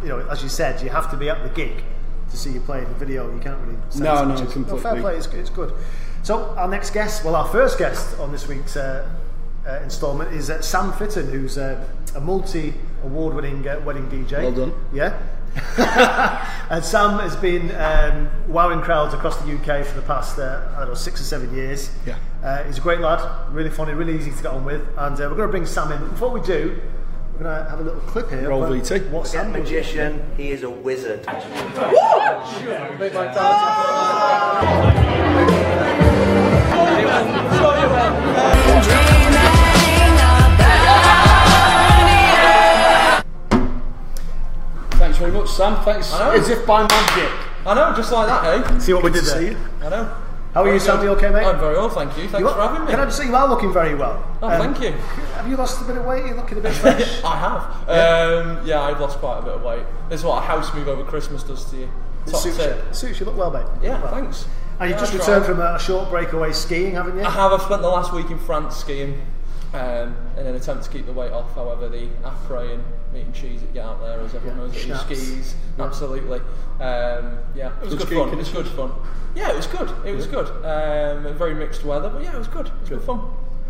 you 0.03 0.09
know, 0.09 0.19
as 0.29 0.43
you 0.43 0.49
said, 0.49 0.81
you 0.81 0.89
have 0.89 1.09
to 1.11 1.17
be 1.17 1.29
at 1.29 1.41
the 1.43 1.49
gig 1.49 1.83
to 2.29 2.37
see 2.37 2.51
you 2.51 2.61
play 2.61 2.81
the 2.83 2.93
video. 2.93 3.33
You 3.33 3.39
can't 3.39 3.59
really. 3.65 3.77
No, 3.99 4.25
no, 4.25 4.35
completely. 4.45 4.79
fair 4.79 5.01
play. 5.01 5.17
It's, 5.17 5.27
it's 5.27 5.49
good. 5.49 5.73
So 6.23 6.49
our 6.55 6.67
next 6.67 6.91
guest, 6.91 7.23
well, 7.23 7.35
our 7.35 7.47
first 7.47 7.77
guest 7.79 8.19
on 8.19 8.31
this 8.31 8.47
week's 8.47 8.77
uh, 8.77 9.09
uh, 9.67 9.79
instalment 9.83 10.33
is 10.33 10.49
uh, 10.49 10.61
Sam 10.61 10.93
Fitton, 10.93 11.29
who's 11.29 11.57
uh, 11.57 11.83
a 12.15 12.19
multi-award-winning 12.19 13.67
uh, 13.67 13.81
wedding 13.85 14.07
DJ. 14.09 14.43
Well 14.43 14.51
done. 14.51 14.73
Yeah. 14.93 15.19
and 16.69 16.83
Sam 16.83 17.19
has 17.19 17.35
been 17.35 17.71
um, 17.75 18.29
wowing 18.47 18.81
crowds 18.81 19.13
across 19.13 19.37
the 19.37 19.53
UK 19.53 19.85
for 19.85 19.95
the 19.95 20.05
past, 20.05 20.39
uh, 20.39 20.67
I 20.75 20.79
don't 20.79 20.89
know, 20.89 20.93
six 20.93 21.19
or 21.19 21.25
seven 21.25 21.53
years. 21.53 21.91
Yeah. 22.05 22.17
Uh, 22.43 22.63
he's 22.63 22.77
a 22.79 22.81
great 22.81 22.99
lad, 22.99 23.21
really 23.53 23.69
funny, 23.69 23.93
really 23.93 24.15
easy 24.17 24.31
to 24.31 24.37
get 24.37 24.47
on 24.51 24.65
with. 24.65 24.81
And 24.97 25.15
uh, 25.15 25.27
we're 25.29 25.35
going 25.35 25.47
to 25.47 25.47
bring 25.47 25.65
Sam 25.65 25.91
in. 25.91 25.99
But 25.99 26.09
before 26.11 26.29
we 26.31 26.41
do, 26.41 26.81
we're 27.33 27.43
going 27.43 27.63
to 27.63 27.69
have 27.69 27.79
a 27.79 27.83
little 27.83 28.01
clip 28.01 28.29
here. 28.29 28.49
Roll 28.49 28.63
about 28.63 28.75
VT. 28.83 29.09
What 29.11 29.23
That 29.23 29.29
Sam 29.29 29.53
does. 29.53 29.61
magician, 29.61 30.31
he 30.37 30.49
is 30.51 30.63
a 30.63 30.69
wizard. 30.69 31.23
Thanks 44.91 45.17
very 45.17 45.31
much, 45.31 45.49
Sam. 45.49 45.83
Thanks. 45.83 46.13
I. 46.13 46.35
As 46.37 46.49
if 46.49 46.65
by 46.65 46.81
magic. 46.83 47.29
I 47.65 47.73
know, 47.75 47.93
just 47.95 48.11
like 48.11 48.27
that, 48.27 48.71
eh? 48.71 48.79
See 48.79 48.93
what 48.93 49.03
we 49.03 49.09
Good 49.11 49.21
did 49.23 49.25
to 49.29 49.31
there. 49.39 49.41
see 49.41 49.47
you. 49.51 49.57
I 49.81 49.89
know. 49.89 50.15
How 50.53 50.63
are 50.63 50.67
you? 50.67 50.73
You 50.81 51.09
okay, 51.11 51.29
mate? 51.29 51.45
I'm 51.45 51.59
very 51.59 51.75
well, 51.75 51.89
thank 51.89 52.11
you. 52.17 52.27
Thanks 52.27 52.39
You 52.39 52.49
for 52.49 52.61
having 52.61 52.85
me. 52.85 52.91
Can 52.91 52.99
I 52.99 53.05
just 53.05 53.17
say 53.17 53.25
you 53.25 53.35
are 53.35 53.47
looking 53.47 53.71
very 53.71 53.95
well? 53.95 54.21
Oh, 54.41 54.49
Um, 54.49 54.59
thank 54.73 54.81
you. 54.81 54.91
Have 55.35 55.47
you 55.47 55.55
lost 55.55 55.81
a 55.81 55.85
bit 55.85 55.95
of 55.97 56.05
weight? 56.05 56.25
You're 56.25 56.35
looking 56.35 56.57
a 56.57 56.61
bit 56.61 56.73
fresh. 56.83 57.23
I 57.23 57.37
have. 57.37 57.87
Yeah. 57.87 57.95
Um, 58.59 58.67
yeah, 58.67 58.81
I've 58.81 58.99
lost 58.99 59.19
quite 59.19 59.39
a 59.39 59.41
bit 59.43 59.53
of 59.53 59.61
weight. 59.63 59.83
This 60.09 60.19
is 60.19 60.25
what 60.25 60.43
a 60.43 60.45
house 60.45 60.73
move 60.73 60.89
over 60.89 61.03
Christmas 61.05 61.43
does 61.43 61.63
to 61.71 61.77
you. 61.77 61.89
It 62.27 62.31
Top 62.31 62.41
suits 62.41 62.57
tip. 62.57 62.85
you. 62.87 62.93
Suits 62.93 63.19
you. 63.21 63.25
Look 63.27 63.37
well, 63.37 63.49
mate. 63.51 63.65
Yeah, 63.81 64.01
well. 64.01 64.13
thanks. 64.13 64.45
And 64.81 64.89
you've 64.89 64.99
Yeah, 64.99 65.05
just 65.05 65.13
returned 65.13 65.45
from 65.45 65.61
a 65.61 65.79
short 65.79 66.09
breakaway 66.09 66.51
skiing, 66.51 66.95
haven't 66.95 67.15
you? 67.17 67.23
I 67.23 67.29
have. 67.29 67.53
I've 67.53 67.61
spent 67.61 67.81
the 67.81 67.87
last 67.89 68.11
week 68.13 68.29
in 68.29 68.37
France 68.39 68.75
skiing 68.75 69.21
um, 69.73 70.15
in 70.37 70.45
an 70.47 70.55
attempt 70.55 70.83
to 70.85 70.89
keep 70.89 71.05
the 71.05 71.13
weight 71.13 71.31
off. 71.31 71.53
However, 71.55 71.87
the 71.89 72.07
après 72.23 72.73
and 72.73 72.83
meat 73.13 73.25
and 73.25 73.33
cheese 73.33 73.61
that 73.61 73.67
you 73.67 73.73
get 73.73 73.85
out 73.85 74.01
there, 74.01 74.19
as 74.19 74.35
everyone 74.35 74.57
Yeah, 74.57 74.63
knows, 74.63 74.73
that 74.73 74.79
you 74.79 74.85
schnapps. 74.85 75.05
skis. 75.05 75.55
Absolutely. 75.79 76.39
Um, 76.79 77.39
yeah, 77.55 77.71
it 77.81 77.85
was 77.85 77.93
Good 77.95 78.07
good, 78.09 78.17
fun. 78.17 78.29
It 78.29 78.35
was 78.37 78.49
good 78.49 78.67
fun. 78.67 78.91
Yeah, 79.35 79.49
it 79.51 79.55
was 79.55 79.67
good. 79.67 79.91
It 80.05 80.15
was 80.15 80.27
good. 80.27 80.47
Um, 80.65 81.33
very 81.37 81.53
mixed 81.55 81.83
weather, 81.85 82.09
but 82.09 82.23
yeah, 82.23 82.35
it 82.35 82.37
was 82.39 82.47
good. 82.47 82.67
It 82.67 82.79
was 82.81 82.89
good 82.89 83.01
fun. 83.03 83.19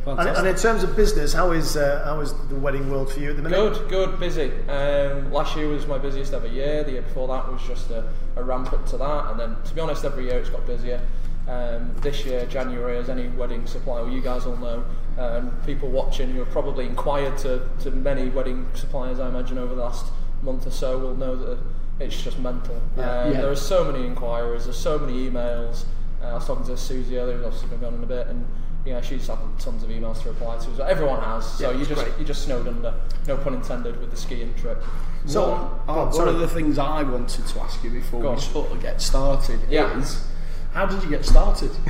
And, 0.04 0.18
Fantastic. 0.18 0.38
and 0.40 0.48
in 0.48 0.56
terms 0.56 0.82
of 0.84 0.96
business, 0.96 1.32
how 1.32 1.52
is 1.52 1.78
uh, 1.78 2.02
how 2.04 2.22
is 2.22 2.34
the 2.50 2.56
wedding 2.56 2.90
world 2.90 3.14
for 3.14 3.20
you 3.20 3.30
at 3.30 3.36
the 3.36 3.44
minute? 3.44 3.56
Good, 3.56 3.90
good, 3.90 4.20
busy. 4.20 4.52
Um, 4.68 5.32
last 5.32 5.56
year 5.56 5.68
was 5.68 5.86
my 5.86 6.00
busiest 6.00 6.34
ever 6.34 6.48
year. 6.48 6.84
The 6.84 6.94
year 6.94 7.02
before 7.04 7.28
that 7.28 7.48
was 7.52 7.62
just 7.68 7.92
a, 7.92 8.04
a 8.36 8.42
ramp 8.44 8.74
up 8.74 8.84
to 8.88 8.98
that, 8.98 9.30
and 9.30 9.40
then 9.40 9.56
to 9.64 9.76
be 9.76 9.80
honest, 9.82 10.04
every 10.04 10.26
year 10.26 10.40
it's 10.40 10.50
got 10.50 10.66
busier. 10.66 11.00
Um, 11.48 11.94
this 12.02 12.26
year, 12.26 12.46
January, 12.48 12.98
as 12.98 13.10
any 13.10 13.28
wedding 13.28 13.68
supplier, 13.68 14.04
well, 14.04 14.12
you 14.12 14.22
guys 14.22 14.46
all 14.48 14.58
know, 14.58 14.84
um, 15.22 15.52
people 15.66 15.90
watching 15.90 16.32
who 16.32 16.40
have 16.40 16.50
probably 16.50 16.86
inquired 16.86 17.38
to, 17.40 17.68
to 17.82 17.92
many 17.92 18.30
wedding 18.30 18.68
suppliers, 18.74 19.20
I 19.20 19.30
imagine, 19.30 19.58
over 19.58 19.76
the 19.76 19.82
last 19.82 20.06
month 20.42 20.66
or 20.66 20.72
so, 20.72 20.98
will 20.98 21.16
know 21.16 21.36
that 21.36 21.60
it's 22.00 22.22
just 22.22 22.40
mental. 22.40 22.82
Yeah. 22.98 23.22
Um, 23.24 23.32
Yeah. 23.34 23.42
There 23.42 23.52
are 23.52 23.56
so 23.56 23.84
many 23.84 24.06
inquiries, 24.06 24.66
there's 24.66 24.80
so 24.80 24.98
many 24.98 25.30
emails. 25.30 25.86
Uh, 26.24 26.28
I 26.28 26.34
was 26.36 26.46
talking 26.48 26.66
to 26.66 26.78
Suzy 26.78 27.18
earlier, 27.18 27.38
who's 27.38 27.46
obviously 27.46 27.70
been 27.70 27.80
gone 27.82 27.94
in 27.96 28.04
a 28.04 28.08
bit, 28.08 28.28
and 28.28 28.46
yeah, 28.86 29.02
she's 29.02 29.28
had 29.28 29.38
tons 29.60 29.84
of 29.84 29.90
emails 29.90 30.22
to 30.24 30.30
reply 30.30 30.58
to. 30.58 30.76
So 30.76 30.84
everyone 30.84 31.22
has. 31.22 31.46
So 31.46 31.70
Yeah, 31.72 31.78
you 31.78 31.86
just 31.86 32.04
great. 32.04 32.18
you 32.20 32.26
just 32.26 32.44
snowed 32.44 32.68
under. 32.68 32.94
No 33.28 33.38
pun 33.38 33.54
intended 33.54 34.00
with 34.00 34.10
the 34.10 34.18
skiing 34.18 34.54
trip. 34.56 34.84
So, 35.28 35.52
One, 35.52 35.60
go 35.86 35.94
uh, 35.94 36.06
on, 36.06 36.16
one 36.16 36.28
of 36.28 36.40
the 36.40 36.48
things 36.48 36.80
I 36.80 37.04
wanted 37.04 37.46
to 37.46 37.60
ask 37.62 37.84
you 37.84 37.92
before 37.92 38.20
we 38.34 38.40
sort 38.42 38.72
of 38.72 38.82
get 38.82 39.00
started 39.02 39.60
is 39.70 40.26
how 40.74 40.86
did 40.86 41.04
you 41.04 41.10
get 41.10 41.26
started? 41.26 41.72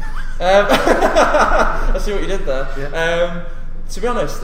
Um, 0.41 0.65
I 0.71 1.99
see 2.01 2.13
what 2.13 2.21
you 2.21 2.27
did 2.27 2.45
there. 2.47 2.67
Yeah. 2.75 3.45
Um, 3.45 3.45
to 3.91 4.01
be 4.01 4.07
honest, 4.07 4.43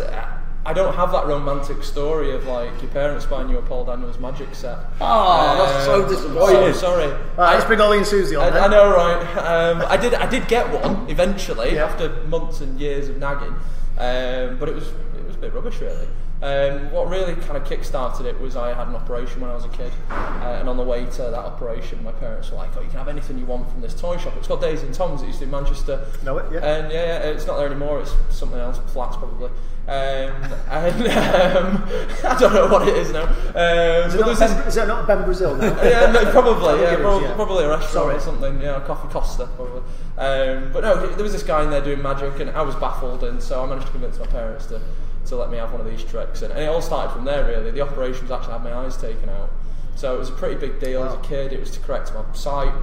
I 0.63 0.71
don't 0.71 0.93
have 0.93 1.11
that 1.11 1.25
romantic 1.25 1.81
story 1.83 2.35
of 2.35 2.45
like 2.45 2.69
your 2.83 2.91
parents 2.91 3.25
buying 3.25 3.49
you 3.49 3.57
a 3.57 3.63
Paul 3.63 3.83
Daniels 3.85 4.19
magic 4.19 4.53
set. 4.53 4.77
Oh, 5.01 5.57
that's 5.57 5.85
so 5.85 6.03
Um, 6.03 6.07
disappointing. 6.09 6.73
So 6.73 6.79
sorry. 6.79 7.07
Right, 7.35 7.53
let's 7.55 7.65
bring 7.65 7.81
Olly 7.81 7.97
and 7.97 8.05
Suzy 8.05 8.35
on. 8.35 8.53
I. 8.53 8.65
I 8.65 8.67
know, 8.67 8.91
right? 8.95 9.37
Um, 9.37 9.83
I 9.87 9.97
did. 9.97 10.13
I 10.13 10.27
did 10.27 10.47
get 10.47 10.69
one 10.71 11.09
eventually 11.09 11.73
Yeah. 11.73 11.85
after 11.85 12.09
months 12.27 12.61
and 12.61 12.79
years 12.79 13.09
of 13.09 13.17
nagging, 13.17 13.55
um, 13.97 14.57
but 14.59 14.69
it 14.69 14.75
was 14.75 14.91
a 15.37 15.41
bit 15.41 15.53
rubbish, 15.53 15.79
really. 15.79 16.07
Um, 16.41 16.91
what 16.91 17.09
really 17.09 17.33
kind 17.33 17.57
of 17.57 17.65
kick-started 17.65 18.27
it 18.27 18.39
was 18.39 18.55
I 18.55 18.73
had 18.73 18.87
an 18.87 18.95
operation 18.95 19.41
when 19.41 19.49
I 19.49 19.55
was 19.55 19.65
a 19.65 19.69
kid, 19.69 19.91
uh, 20.09 20.57
and 20.59 20.69
on 20.69 20.77
the 20.77 20.83
way 20.83 21.05
to 21.05 21.21
that 21.23 21.33
operation, 21.33 22.03
my 22.03 22.11
parents 22.11 22.51
were 22.51 22.57
like, 22.57 22.69
"Oh, 22.77 22.81
you 22.81 22.89
can 22.89 22.99
have 22.99 23.07
anything 23.07 23.39
you 23.39 23.45
want 23.45 23.71
from 23.71 23.81
this 23.81 23.99
toy 23.99 24.17
shop. 24.17 24.33
It's 24.37 24.47
called 24.47 24.61
Daisy 24.61 24.85
and 24.85 24.93
Tom's. 24.93 25.23
It 25.23 25.27
used 25.27 25.39
to 25.39 25.45
be 25.45 25.49
in 25.49 25.51
Manchester. 25.51 26.05
Know 26.23 26.37
it, 26.37 26.51
yeah. 26.51 26.59
And 26.59 26.91
yeah, 26.91 27.05
yeah, 27.05 27.29
it's 27.29 27.47
not 27.47 27.57
there 27.57 27.65
anymore. 27.65 28.01
It's 28.01 28.13
something 28.29 28.59
else, 28.59 28.79
flats 28.91 29.17
probably. 29.17 29.49
Um, 29.87 29.93
and 30.69 31.07
um, 31.07 31.83
I 32.23 32.37
don't 32.37 32.53
know 32.53 32.67
what 32.67 32.87
it 32.87 32.97
is 32.97 33.11
now. 33.11 33.23
Um, 33.23 34.09
Is, 34.09 34.15
it 34.15 34.19
not 34.19 34.37
ben, 34.37 34.67
is 34.67 34.75
that 34.75 34.87
not 34.87 35.07
Bem 35.07 35.23
Brasil 35.23 35.55
now? 35.55 35.81
yeah, 35.83 36.11
no, 36.11 36.29
probably, 36.31 36.81
yeah, 36.81 36.97
Gibbons, 36.97 37.01
prob- 37.03 37.21
yeah. 37.21 37.35
probably 37.35 37.63
a 37.63 37.69
restaurant 37.69 37.93
Sorry. 37.93 38.15
or 38.15 38.19
something, 38.19 38.61
yeah, 38.61 38.75
a 38.75 38.81
coffee 38.81 39.07
Costa, 39.07 39.47
probably. 39.55 39.81
Um, 40.17 40.71
but 40.73 40.81
no, 40.81 41.07
there 41.07 41.23
was 41.23 41.31
this 41.31 41.43
guy 41.43 41.63
in 41.63 41.69
there 41.69 41.81
doing 41.81 42.01
magic, 42.01 42.37
and 42.41 42.49
I 42.49 42.63
was 42.63 42.75
baffled, 42.75 43.23
and 43.23 43.41
so 43.41 43.63
I 43.63 43.65
managed 43.65 43.87
to 43.87 43.91
convince 43.93 44.19
my 44.19 44.27
parents 44.27 44.65
to, 44.67 44.81
to 45.27 45.35
let 45.35 45.49
me 45.49 45.57
have 45.57 45.71
one 45.71 45.81
of 45.81 45.87
these 45.87 46.03
tricks, 46.03 46.41
and, 46.41 46.51
and 46.51 46.61
it 46.61 46.67
all 46.67 46.81
started 46.81 47.13
from 47.13 47.25
there. 47.25 47.45
Really, 47.45 47.71
the 47.71 47.81
operation 47.81 48.23
was 48.23 48.31
actually 48.31 48.53
had 48.53 48.63
my 48.63 48.73
eyes 48.73 48.97
taken 48.97 49.29
out, 49.29 49.51
so 49.95 50.15
it 50.15 50.19
was 50.19 50.29
a 50.29 50.33
pretty 50.33 50.55
big 50.55 50.79
deal 50.79 51.03
as 51.03 51.13
a 51.13 51.19
kid. 51.19 51.53
It 51.53 51.59
was 51.59 51.71
to 51.71 51.79
correct 51.79 52.13
my 52.13 52.23
sight. 52.33 52.73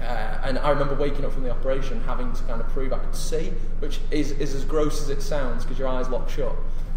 Uh, 0.00 0.38
and 0.42 0.58
I 0.58 0.70
remember 0.70 0.94
waking 0.94 1.24
up 1.24 1.32
from 1.32 1.44
the 1.44 1.50
operation 1.50 2.00
having 2.02 2.32
to 2.32 2.42
kind 2.44 2.60
of 2.60 2.68
prove 2.68 2.92
I 2.92 2.98
could 2.98 3.14
see, 3.14 3.52
which 3.78 4.00
is, 4.10 4.32
is 4.32 4.54
as 4.54 4.64
gross 4.64 5.00
as 5.00 5.08
it 5.08 5.22
sounds 5.22 5.64
because 5.64 5.78
your 5.78 5.88
eyes 5.88 6.08
lock 6.08 6.28
shut. 6.28 6.54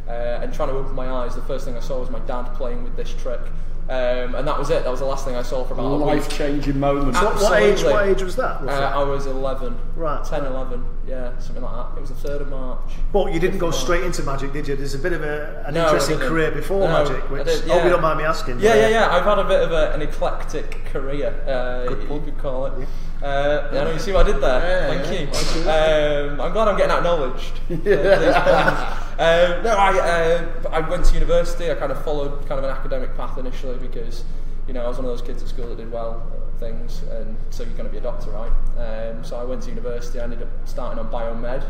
Uh, 0.08 0.40
and 0.42 0.54
trying 0.54 0.70
to 0.70 0.76
open 0.76 0.94
my 0.96 1.10
eyes, 1.10 1.36
the 1.36 1.42
first 1.42 1.66
thing 1.66 1.76
I 1.78 1.80
saw 1.80 2.00
was 2.00 2.10
my 2.10 2.20
dad 2.20 2.44
playing 2.56 2.84
with 2.84 2.96
this 2.96 3.14
trick. 3.14 3.42
Um, 3.90 4.36
and 4.36 4.46
that 4.46 4.60
was 4.60 4.70
it. 4.70 4.84
That 4.84 4.90
was 4.90 5.00
the 5.00 5.06
last 5.06 5.24
thing 5.26 5.36
I 5.36 5.44
saw 5.44 5.64
for 5.64 5.74
about 5.74 5.86
a. 5.86 5.96
Life 5.96 6.30
changing 6.30 6.78
moment. 6.78 7.14
what, 7.14 7.36
what 7.36 7.62
age? 7.62 7.84
What 7.84 8.08
age 8.08 8.22
was 8.22 8.36
that? 8.36 8.62
Uh. 8.62 8.92
I 8.94 9.04
was 9.04 9.26
11. 9.28 9.78
Right. 9.96 10.24
10, 10.26 10.46
11. 10.46 10.86
Yeah, 11.08 11.38
something 11.40 11.64
like 11.64 11.74
that. 11.74 11.98
It 11.98 12.02
was 12.02 12.10
the 12.10 12.28
3rd 12.28 12.42
of 12.42 12.50
March. 12.50 12.80
But 13.14 13.34
you 13.34 13.40
didn't 13.40 13.60
go 13.60 13.72
straight 13.72 14.04
into 14.04 14.24
magic, 14.24 14.52
did 14.52 14.68
you? 14.68 14.76
There's 14.76 14.94
a 14.94 15.00
bit 15.00 15.14
of 15.14 15.24
a, 15.24 15.64
an 15.66 15.74
No, 15.74 15.86
interesting 15.86 16.20
career 16.20 16.52
before 16.52 16.82
No, 16.82 16.88
magic, 16.88 17.30
which 17.30 17.46
did, 17.46 17.70
I 17.70 17.76
hope 17.76 17.84
you 17.86 17.90
don't 17.90 18.02
mind 18.02 18.20
me 18.20 18.26
asking. 18.26 18.60
Yeah, 18.60 18.76
yeah, 18.76 18.90
yeah. 18.90 19.16
I've 19.16 19.24
had 19.24 19.40
a 19.40 19.46
bit 19.46 19.62
of 19.62 19.72
a, 19.72 19.94
an 19.94 20.02
eclectic 20.02 20.84
career, 20.86 21.30
uh, 21.48 21.90
you 21.90 22.22
could 22.22 22.38
call 22.40 22.66
it. 22.66 22.88
Uh, 23.24 23.70
yeah, 23.74 23.84
no, 23.86 23.92
you 23.94 24.00
see 24.00 24.12
what 24.12 24.28
I 24.28 24.32
did 24.32 24.42
there? 24.42 24.60
Yeah, 24.60 25.04
Thank 25.04 25.32
yeah. 25.34 26.26
you. 26.26 26.32
Um, 26.32 26.42
I'm 26.42 26.52
glad 26.52 26.68
I'm 26.68 26.78
getting 26.78 26.96
acknowledged. 26.96 27.54
puns. 27.68 29.04
Um, 29.20 29.64
no, 29.64 29.76
I, 29.76 29.98
uh, 29.98 30.70
I 30.72 30.80
went 30.88 31.06
to 31.06 31.14
university. 31.16 31.72
I 31.72 31.76
kind 31.76 31.92
of 31.92 32.04
followed 32.04 32.40
kind 32.48 32.60
of 32.60 32.64
an 32.64 32.70
academic 32.70 33.16
path 33.18 33.38
initially 33.38 33.78
because, 33.78 34.24
you 34.68 34.74
know, 34.74 34.86
I 34.86 34.88
was 34.88 34.98
one 34.98 35.06
of 35.06 35.12
those 35.12 35.22
kids 35.26 35.42
at 35.42 35.50
school 35.50 35.68
that 35.70 35.78
did 35.78 35.92
well 35.92 36.32
at 36.34 36.60
things, 36.60 37.02
and 37.12 37.36
so 37.50 37.64
you're 37.64 37.74
going 37.74 37.86
to 37.86 37.92
be 37.92 37.98
a 37.98 38.02
doctor, 38.02 38.32
right? 38.32 38.52
Um, 38.78 39.24
so 39.24 39.38
I 39.38 39.44
went 39.44 39.64
to 39.64 39.70
university. 39.70 40.20
I 40.20 40.24
ended 40.24 40.42
up 40.44 40.50
starting 40.66 41.00
on 41.00 41.10
biomed 41.12 41.64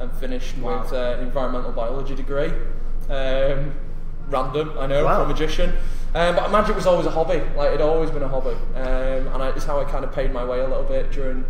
and 0.00 0.12
finished 0.14 0.56
Wow. 0.58 0.82
with 0.82 0.92
uh, 0.92 1.16
an 1.18 1.20
environmental 1.20 1.72
biology 1.72 2.14
degree. 2.14 2.52
Um, 3.10 3.74
random, 4.28 4.72
I 4.78 4.86
know, 4.86 5.04
Wow. 5.04 5.18
for 5.18 5.22
a 5.24 5.28
magician. 5.28 5.72
Um, 6.14 6.36
but 6.36 6.50
magic 6.50 6.76
was 6.76 6.86
always 6.86 7.06
a 7.06 7.10
hobby. 7.10 7.40
Like 7.56 7.68
it'd 7.68 7.80
always 7.80 8.10
been 8.10 8.22
a 8.22 8.28
hobby, 8.28 8.54
um, 8.76 9.28
and 9.32 9.42
I, 9.42 9.48
it's 9.56 9.64
how 9.64 9.80
I 9.80 9.84
kind 9.84 10.04
of 10.04 10.12
paid 10.14 10.30
my 10.32 10.44
way 10.44 10.60
a 10.60 10.68
little 10.68 10.84
bit 10.84 11.10
during 11.10 11.44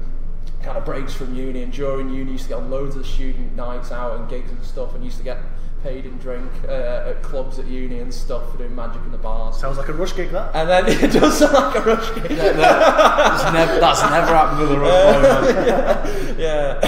kind 0.62 0.78
of 0.78 0.84
breaks 0.84 1.12
from 1.12 1.34
uni. 1.34 1.62
And 1.62 1.72
during 1.72 2.11
uni, 2.11 2.32
used 2.32 2.44
to 2.44 2.50
get 2.50 2.58
on 2.58 2.70
loads 2.70 2.96
of 2.96 3.06
student 3.06 3.54
nights 3.56 3.92
out 3.92 4.18
and 4.18 4.28
gigs 4.28 4.50
and 4.50 4.64
stuff, 4.64 4.94
and 4.94 5.04
used 5.04 5.18
to 5.18 5.25
get 5.25 5.38
paid 5.82 6.06
and 6.06 6.20
drink 6.20 6.50
uh, 6.68 7.11
at 7.11 7.22
clubs 7.22 7.58
at 7.58 7.66
uni 7.66 7.99
and 7.99 8.14
stuff 8.14 8.50
for 8.52 8.58
doing 8.58 8.75
magic 8.75 9.02
in 9.04 9.11
the 9.11 9.18
bars. 9.18 9.58
Sounds 9.58 9.78
like 9.78 9.88
a 9.88 9.92
rush 9.92 10.14
gig, 10.14 10.30
that. 10.30 10.54
And 10.54 10.68
then 10.68 10.87
it 11.04 11.12
does 11.12 11.38
sound 11.38 11.52
like 11.52 11.75
a 11.75 11.80
rush 11.80 12.14
gig. 12.14 12.37
That's 12.37 13.52
never, 13.52 13.80
that's 13.80 14.02
never 14.02 14.26
happened 14.26 14.61
with 14.61 14.72
a 14.72 14.78
rough 14.78 16.38
yeah. 16.38 16.78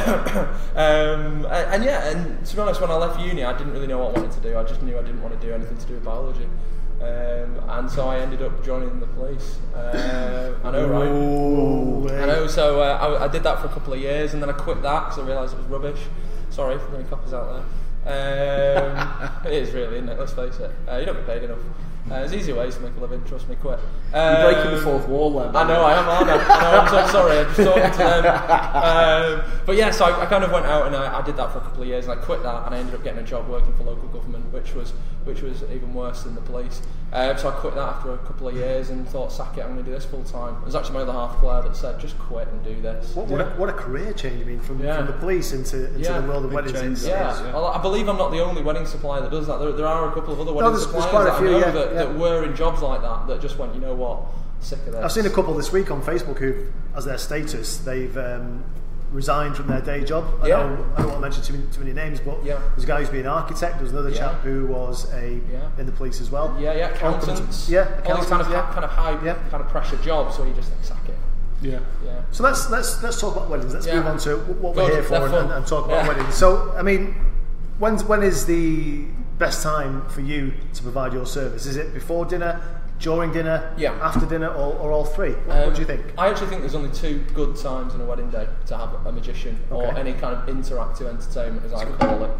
um, 0.76 1.44
and, 1.46 1.74
and 1.74 1.84
yeah, 1.84 2.10
and 2.10 2.46
to 2.46 2.54
be 2.54 2.62
honest, 2.62 2.80
when 2.80 2.90
I 2.90 2.94
left 2.94 3.20
uni, 3.20 3.44
I 3.44 3.56
didn't 3.56 3.72
really 3.72 3.86
know 3.86 3.98
what 3.98 4.16
I 4.16 4.20
wanted 4.20 4.32
to 4.32 4.40
do. 4.40 4.56
I 4.56 4.62
just 4.62 4.82
knew 4.82 4.96
I 4.96 5.02
didn't 5.02 5.22
want 5.22 5.38
to 5.38 5.46
do 5.46 5.52
anything 5.52 5.76
to 5.76 5.86
do 5.86 5.94
with 5.94 6.04
biology. 6.04 6.46
Um, 7.00 7.60
and 7.68 7.90
so 7.90 8.08
I 8.08 8.20
ended 8.20 8.40
up 8.40 8.64
joining 8.64 9.00
the 9.00 9.06
police. 9.06 9.58
Uh, 9.74 10.54
I 10.62 10.70
know, 10.70 10.88
right? 10.88 11.10
Ooh, 12.64 12.80
I 12.80 12.80
know. 12.80 12.80
So 12.80 12.80
uh, 12.80 13.18
I, 13.20 13.24
I 13.24 13.28
did 13.28 13.42
that 13.42 13.60
for 13.60 13.66
a 13.66 13.70
couple 13.70 13.92
of 13.92 14.00
years, 14.00 14.34
and 14.34 14.42
then 14.42 14.50
I 14.50 14.52
quit 14.52 14.82
that 14.82 15.00
because 15.04 15.18
I 15.18 15.22
realised 15.26 15.54
it 15.54 15.58
was 15.58 15.66
rubbish. 15.66 16.00
Sorry 16.50 16.78
for 16.78 16.96
any 16.96 17.04
coppers 17.04 17.32
out 17.32 17.46
there. 17.52 17.64
Um, 18.06 19.46
it 19.46 19.52
is 19.52 19.72
really, 19.72 19.96
isn't 19.96 20.08
it? 20.08 20.18
Let's 20.18 20.32
face 20.32 20.58
it. 20.58 20.70
Uh, 20.88 20.96
you 20.96 21.06
don't 21.06 21.16
get 21.16 21.26
paid 21.26 21.42
enough. 21.44 21.58
Uh, 22.06 22.18
there's 22.18 22.34
easier 22.34 22.54
ways 22.54 22.74
to 22.74 22.82
make 22.82 22.94
a 22.96 23.00
living. 23.00 23.24
Trust 23.24 23.48
me, 23.48 23.56
quit. 23.56 23.78
Um, 24.12 24.42
You're 24.42 24.52
breaking 24.52 24.70
the 24.72 24.82
fourth 24.82 25.08
wall 25.08 25.30
there. 25.38 25.56
I 25.56 25.66
know, 25.66 25.82
I 25.82 25.98
am, 25.98 26.06
aren't 26.06 26.28
I? 26.28 26.34
I 26.34 26.72
know, 26.72 26.80
I'm 26.80 26.88
so 26.88 27.06
sorry, 27.12 27.38
I'm 27.38 27.46
just 27.46 27.60
talking 27.62 27.90
to 27.92 27.98
them. 27.98 28.26
Um, 28.26 29.60
but 29.64 29.76
yeah, 29.76 29.90
so 29.90 30.04
I, 30.04 30.22
I 30.22 30.26
kind 30.26 30.44
of 30.44 30.52
went 30.52 30.66
out 30.66 30.86
and 30.86 30.94
I, 30.94 31.20
I 31.20 31.22
did 31.22 31.36
that 31.38 31.50
for 31.52 31.58
a 31.58 31.60
couple 31.62 31.82
of 31.82 31.88
years 31.88 32.06
and 32.06 32.18
I 32.18 32.22
quit 32.22 32.42
that 32.42 32.66
and 32.66 32.74
I 32.74 32.78
ended 32.78 32.94
up 32.94 33.02
getting 33.04 33.20
a 33.20 33.26
job 33.26 33.48
working 33.48 33.72
for 33.74 33.84
local 33.84 34.08
government, 34.08 34.52
which 34.52 34.74
was 34.74 34.92
which 35.24 35.40
was 35.40 35.62
even 35.72 35.94
worse 35.94 36.24
than 36.24 36.34
the 36.34 36.42
police. 36.42 36.82
Um, 37.14 37.38
so 37.38 37.48
I 37.48 37.52
quit 37.52 37.76
that 37.76 37.80
after 37.88 38.12
a 38.12 38.18
couple 38.18 38.48
of 38.48 38.56
years 38.56 38.90
and 38.90 39.08
thought, 39.08 39.30
sack 39.30 39.56
it, 39.56 39.60
I'm 39.60 39.74
going 39.74 39.84
to 39.84 39.84
do 39.84 39.92
this 39.92 40.04
full 40.04 40.24
time. 40.24 40.56
It 40.56 40.64
was 40.64 40.74
actually 40.74 40.94
my 40.94 41.00
other 41.02 41.12
half, 41.12 41.36
player 41.38 41.62
that 41.62 41.76
said, 41.76 42.00
just 42.00 42.18
quit 42.18 42.48
and 42.48 42.64
do 42.64 42.80
this. 42.82 43.14
What, 43.14 43.28
what, 43.28 43.40
a, 43.40 43.44
what 43.50 43.68
a 43.68 43.72
career 43.72 44.12
change! 44.12 44.42
I 44.42 44.44
mean, 44.44 44.58
from, 44.58 44.80
Yeah. 44.82 44.96
from 44.96 45.06
the 45.06 45.12
police 45.12 45.52
into, 45.52 45.86
into 45.86 46.00
Yeah. 46.00 46.20
the 46.20 46.26
world 46.26 46.44
of 46.44 46.50
Big 46.50 46.56
weddings. 46.56 46.80
change, 46.80 46.98
It's- 47.04 47.40
Yeah, 47.40 47.50
yeah. 47.52 47.56
I 47.56 47.80
believe 47.80 48.08
I'm 48.08 48.16
not 48.18 48.32
the 48.32 48.40
only 48.42 48.62
wedding 48.62 48.84
supplier 48.84 49.20
that 49.20 49.30
does 49.30 49.46
that. 49.46 49.58
There, 49.60 49.70
there 49.70 49.86
are 49.86 50.08
a 50.08 50.12
couple 50.12 50.32
of 50.32 50.40
other 50.40 50.52
wedding 50.52 50.72
there's- 50.72 50.86
there's 50.90 51.04
suppliers 51.04 51.10
quite 51.10 51.22
a 51.22 51.30
that 51.30 51.38
few, 51.38 51.48
I 51.48 51.50
know 51.52 51.58
yeah, 51.66 51.70
that, 51.70 51.92
yeah. 51.92 51.98
that 52.04 52.18
were 52.18 52.42
in 52.44 52.56
jobs 52.56 52.82
like 52.82 53.00
that 53.02 53.28
that 53.28 53.40
just 53.40 53.58
went, 53.58 53.74
you 53.76 53.80
know 53.80 53.94
what, 53.94 54.20
sick 54.58 54.80
of 54.86 54.92
this. 54.94 55.04
I've 55.04 55.12
seen 55.12 55.26
a 55.26 55.30
couple 55.30 55.54
this 55.54 55.70
week 55.70 55.92
on 55.92 56.02
Facebook 56.02 56.38
who, 56.38 56.66
as 56.96 57.04
their 57.04 57.18
status, 57.18 57.76
they've 57.78 58.16
um, 58.18 58.64
resigned 59.14 59.56
from 59.56 59.68
their 59.68 59.80
day 59.80 60.02
job. 60.04 60.24
I, 60.42 60.48
Yeah. 60.48 60.56
know, 60.56 60.84
I 60.96 61.02
don't 61.02 61.06
want 61.12 61.14
to 61.14 61.20
mention 61.20 61.42
too 61.44 61.52
many, 61.54 61.64
too 61.72 61.78
many 61.80 61.92
names, 61.92 62.18
but 62.20 62.44
Yeah. 62.44 62.58
there's 62.74 62.82
a 62.84 62.86
guy 62.86 62.98
who's 63.00 63.08
been 63.08 63.20
an 63.20 63.26
architect. 63.28 63.78
There's 63.78 63.92
another 63.92 64.10
Yeah. 64.10 64.18
chap 64.18 64.40
who 64.42 64.66
was 64.66 65.06
a 65.14 65.40
Yeah. 65.50 65.60
in 65.78 65.86
the 65.86 65.92
police 65.92 66.20
as 66.20 66.30
well. 66.30 66.54
Yeah, 66.58 66.72
yeah, 66.74 66.88
All 66.88 67.12
come 67.12 67.20
to- 67.20 67.24
accountants. 67.32 67.68
yeah, 67.68 67.86
all 68.06 68.16
these 68.16 68.26
kind 68.26 68.42
of 68.42 68.50
yeah. 68.50 68.66
kind 68.72 68.84
of 68.84 68.90
high 68.90 69.16
Yeah. 69.24 69.36
kind 69.50 69.62
of 69.62 69.68
pressure 69.70 69.96
jobs 70.02 70.36
where 70.38 70.48
you 70.48 70.54
just 70.54 70.68
think, 70.68 70.84
sack 70.84 71.08
it. 71.08 71.14
Yeah. 71.62 71.78
Yeah. 72.04 72.10
So 72.32 72.42
let's 72.42 72.68
let's 72.70 73.02
let's 73.02 73.20
talk 73.20 73.36
about 73.36 73.48
weddings. 73.48 73.72
Let's 73.72 73.86
Yeah. 73.86 73.96
move 73.96 74.06
on 74.08 74.18
to 74.18 74.36
what 74.36 74.74
we're 74.74 74.86
Good, 74.86 74.92
here 74.94 75.02
for 75.04 75.14
and, 75.14 75.34
and, 75.34 75.52
and 75.52 75.66
talk 75.66 75.86
about 75.86 76.02
Yeah. 76.04 76.08
weddings. 76.08 76.34
So 76.34 76.74
I 76.76 76.82
mean, 76.82 77.14
when's 77.78 78.02
when 78.04 78.22
is 78.24 78.44
the 78.46 79.04
best 79.38 79.62
time 79.62 80.02
for 80.08 80.20
you 80.20 80.52
to 80.74 80.82
provide 80.82 81.12
your 81.12 81.24
service? 81.26 81.66
Is 81.66 81.76
it 81.76 81.94
before 81.94 82.24
dinner, 82.24 82.60
during 83.00 83.32
dinner, 83.32 83.72
Yeah. 83.76 83.92
after 84.02 84.26
dinner, 84.26 84.48
or, 84.48 84.74
or 84.74 84.92
all 84.92 85.04
three? 85.04 85.32
What, 85.32 85.46
what 85.56 85.66
Um, 85.68 85.74
do 85.74 85.80
you 85.80 85.86
think? 85.86 86.02
I 86.16 86.28
actually 86.28 86.46
think 86.48 86.60
there's 86.62 86.74
only 86.74 86.90
two 86.92 87.24
good 87.34 87.56
times 87.56 87.94
in 87.94 88.00
a 88.00 88.04
wedding 88.04 88.30
day 88.30 88.46
to 88.66 88.76
have 88.76 88.90
a 89.06 89.12
magician 89.12 89.58
or 89.70 89.86
any 89.96 90.12
kind 90.14 90.34
of 90.36 90.46
interactive 90.54 91.06
entertainment, 91.08 91.64
as 91.66 91.72
I 91.72 91.84
call 91.84 92.24
it. 92.24 92.30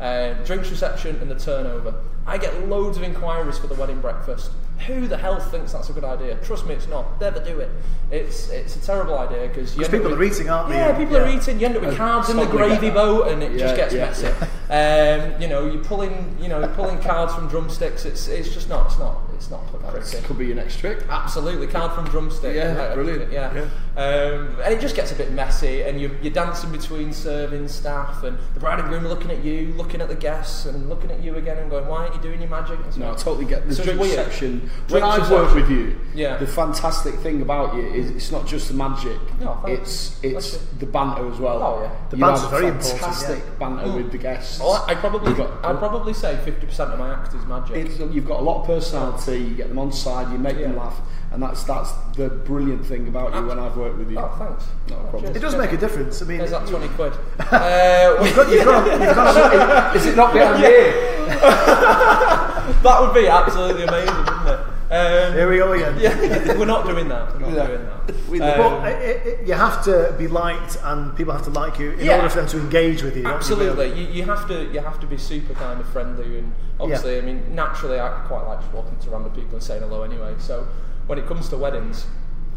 Uh, 0.00 0.32
drinks 0.44 0.68
reception 0.70 1.16
and 1.20 1.30
the 1.30 1.38
turnover. 1.38 1.94
I 2.26 2.36
get 2.38 2.68
loads 2.68 2.96
of 2.96 3.04
inquiries 3.04 3.58
for 3.58 3.68
the 3.68 3.74
wedding 3.74 4.00
breakfast. 4.00 4.50
Who 4.88 5.06
the 5.06 5.16
hell 5.16 5.38
thinks 5.38 5.72
that's 5.72 5.90
a 5.90 5.92
good 5.92 6.02
idea? 6.02 6.34
Trust 6.42 6.66
me, 6.66 6.74
it's 6.74 6.88
not. 6.88 7.20
Never 7.20 7.38
do 7.38 7.60
it. 7.60 7.70
It's 8.10 8.48
it's 8.48 8.74
a 8.74 8.80
terrible 8.80 9.16
idea 9.16 9.46
because 9.46 9.74
people 9.88 10.12
are 10.12 10.22
eating, 10.24 10.50
aren't 10.50 10.70
they? 10.70 10.74
Yeah, 10.76 10.98
people 10.98 11.16
are 11.16 11.28
eating. 11.28 11.60
You 11.60 11.66
end 11.66 11.76
up 11.76 11.82
with 11.84 11.96
cards 11.96 12.30
in 12.30 12.36
the 12.36 12.46
gravy 12.46 12.90
boat, 12.90 13.28
and 13.28 13.44
it 13.44 13.52
Yeah, 13.52 13.58
just 13.58 13.76
gets 13.76 13.94
yeah, 13.94 14.06
messy. 14.06 14.28
Um, 14.72 15.40
you 15.40 15.48
know, 15.48 15.66
you're 15.66 15.84
pulling, 15.84 16.36
you 16.40 16.48
know, 16.48 16.66
pulling 16.74 16.98
cards 17.00 17.32
from 17.34 17.46
drumsticks. 17.48 18.04
It's 18.04 18.26
it's 18.26 18.52
just 18.52 18.68
not. 18.68 18.86
It's 18.86 18.98
not. 18.98 19.18
It's 19.42 19.50
not 19.50 19.66
pretty. 19.66 20.22
Could 20.24 20.38
be 20.38 20.46
your 20.46 20.54
next 20.56 20.78
trick. 20.78 21.00
Absolutely, 21.10 21.66
card 21.66 21.92
from 21.92 22.04
drumstick. 22.04 22.54
Yeah, 22.54 22.62
Uh, 22.80 22.94
brilliant. 22.94 23.32
Yeah, 23.32 23.66
Um, 23.94 24.56
and 24.64 24.72
it 24.72 24.80
just 24.80 24.96
gets 24.96 25.12
a 25.12 25.14
bit 25.14 25.32
messy, 25.32 25.82
and 25.82 26.00
you're, 26.00 26.14
you're 26.22 26.32
dancing 26.32 26.72
between 26.72 27.12
serving 27.12 27.68
staff, 27.68 28.22
and 28.24 28.38
the 28.54 28.60
bride 28.60 28.78
and 28.80 28.88
groom 28.88 29.04
are 29.04 29.08
looking 29.10 29.30
at 29.30 29.44
you, 29.44 29.74
looking 29.76 30.00
at 30.00 30.08
the 30.08 30.14
guests, 30.14 30.64
and 30.64 30.88
looking 30.88 31.10
at 31.10 31.22
you 31.22 31.34
again, 31.36 31.58
and 31.58 31.70
going, 31.70 31.86
"Why 31.86 32.04
aren't 32.04 32.14
you 32.14 32.22
doing 32.22 32.40
your 32.40 32.48
magic?" 32.48 32.78
And 32.82 32.94
so 32.94 33.00
No, 33.00 33.12
I 33.12 33.14
totally 33.16 33.44
get 33.44 33.68
the 33.68 33.74
So 33.74 33.84
drink 33.84 34.00
weird. 34.00 34.14
section. 34.14 34.70
When 34.88 35.02
I've 35.02 35.30
worked 35.30 35.54
with 35.54 35.68
you, 35.70 35.94
Yeah. 36.14 36.38
the 36.38 36.46
fantastic 36.46 37.16
thing 37.16 37.42
about 37.42 37.74
you 37.74 37.82
is 37.82 38.10
it's 38.10 38.32
not 38.32 38.46
just 38.46 38.68
the 38.68 38.74
magic. 38.74 39.18
No, 39.40 39.58
it's 39.66 40.18
it's 40.22 40.32
Bless 40.56 40.66
the 40.78 40.86
banter 40.86 41.30
as 41.30 41.38
well. 41.38 41.62
Oh, 41.62 41.82
yeah. 41.82 41.90
The 42.08 42.16
You 42.16 42.20
banter's 42.22 42.40
have 42.42 42.50
very 42.50 42.66
important, 42.68 42.98
Fantastic 43.00 43.38
yeah. 43.44 43.58
banter 43.58 43.84
Mm. 43.88 43.96
with 43.96 44.12
the 44.12 44.18
guests. 44.18 44.58
Oh, 44.62 44.84
I 44.88 44.94
probably 44.94 45.34
got, 45.34 45.50
I'd 45.64 45.78
probably 45.78 46.14
say 46.14 46.38
fifty 46.46 46.66
percent 46.66 46.92
of 46.92 46.98
my 46.98 47.12
act 47.12 47.34
is 47.34 47.44
magic. 47.44 47.76
It's, 47.76 47.98
you've 47.98 48.26
got 48.26 48.40
a 48.40 48.42
lot 48.42 48.62
of 48.62 48.66
personality. 48.66 49.36
You 49.38 49.54
get 49.54 49.68
them 49.68 49.78
on 49.78 49.92
side. 49.92 50.32
You 50.32 50.38
make 50.38 50.58
them 50.58 50.76
laugh, 50.76 50.98
and 51.32 51.42
that's 51.42 51.64
that's 51.64 51.92
the 52.16 52.28
brilliant 52.28 52.84
thing 52.84 53.08
about 53.08 53.34
you 53.34 53.46
when 53.46 53.58
I've 53.58 53.76
worked 53.76 53.98
with 53.98 54.10
you. 54.10 54.18
oh, 54.18 54.34
thanks. 54.38 54.66
Not 54.90 55.00
a 55.06 55.08
problem. 55.08 55.34
It 55.36 55.38
does 55.40 55.56
make 55.56 55.72
a 55.72 55.76
difference. 55.76 56.20
I 56.22 56.24
mean, 56.26 56.38
There's 56.38 56.50
that 56.50 56.66
twenty 56.66 56.88
quid. 56.88 57.12
uh, 57.40 58.18
you've 58.22 58.36
got, 58.36 58.50
you've 58.50 58.64
got, 58.64 59.00
you've 59.00 59.14
got 59.14 59.96
Is 59.96 60.06
it 60.06 60.16
not 60.16 60.32
behind 60.32 60.58
here? 60.62 60.92
that 62.82 62.98
would 63.00 63.14
be 63.14 63.26
absolutely 63.28 63.84
amazing, 63.84 64.14
wouldn't 64.16 64.48
it? 64.48 64.58
Um, 64.92 65.32
here 65.32 65.48
we 65.50 65.56
go 65.56 65.72
again. 65.72 65.98
yeah, 65.98 66.58
we're 66.58 66.66
not 66.66 66.84
doing 66.86 67.08
that. 67.08 67.32
We're 67.32 67.40
not 67.48 67.52
Yeah. 67.56 67.66
doing 67.66 67.84
that. 67.86 68.28
We- 68.28 68.40
Um, 68.42 68.82
But 68.82 68.92
it, 69.02 69.26
it, 69.26 69.46
you 69.48 69.54
have 69.54 69.82
to 69.84 70.14
be 70.18 70.28
liked, 70.28 70.76
and 70.84 71.16
people 71.16 71.32
have 71.32 71.44
to 71.44 71.50
like 71.50 71.78
you 71.78 71.92
in 71.92 72.04
Yeah. 72.04 72.16
order 72.16 72.28
for 72.28 72.40
them 72.40 72.48
to 72.48 72.58
engage 72.58 73.02
with 73.02 73.16
you. 73.16 73.24
Absolutely, 73.26 73.92
you, 73.98 74.06
you 74.12 74.24
have 74.24 74.46
to 74.48 74.64
you 74.70 74.80
have 74.80 75.00
to 75.00 75.06
be 75.06 75.16
super 75.16 75.54
kind 75.54 75.80
of 75.80 75.88
friendly, 75.88 76.38
and 76.40 76.52
obviously, 76.78 77.16
I 77.16 77.22
mean, 77.22 77.54
naturally, 77.54 77.98
I 78.00 78.10
quite 78.28 78.42
like 78.46 78.60
just 78.60 78.72
walking 78.74 78.98
to 78.98 79.10
random 79.10 79.32
people 79.32 79.54
and 79.54 79.62
saying 79.62 79.80
hello 79.80 80.02
anyway. 80.02 80.34
So 80.38 80.66
when 81.12 81.18
it 81.18 81.26
comes 81.26 81.50
to 81.50 81.58
weddings, 81.58 82.06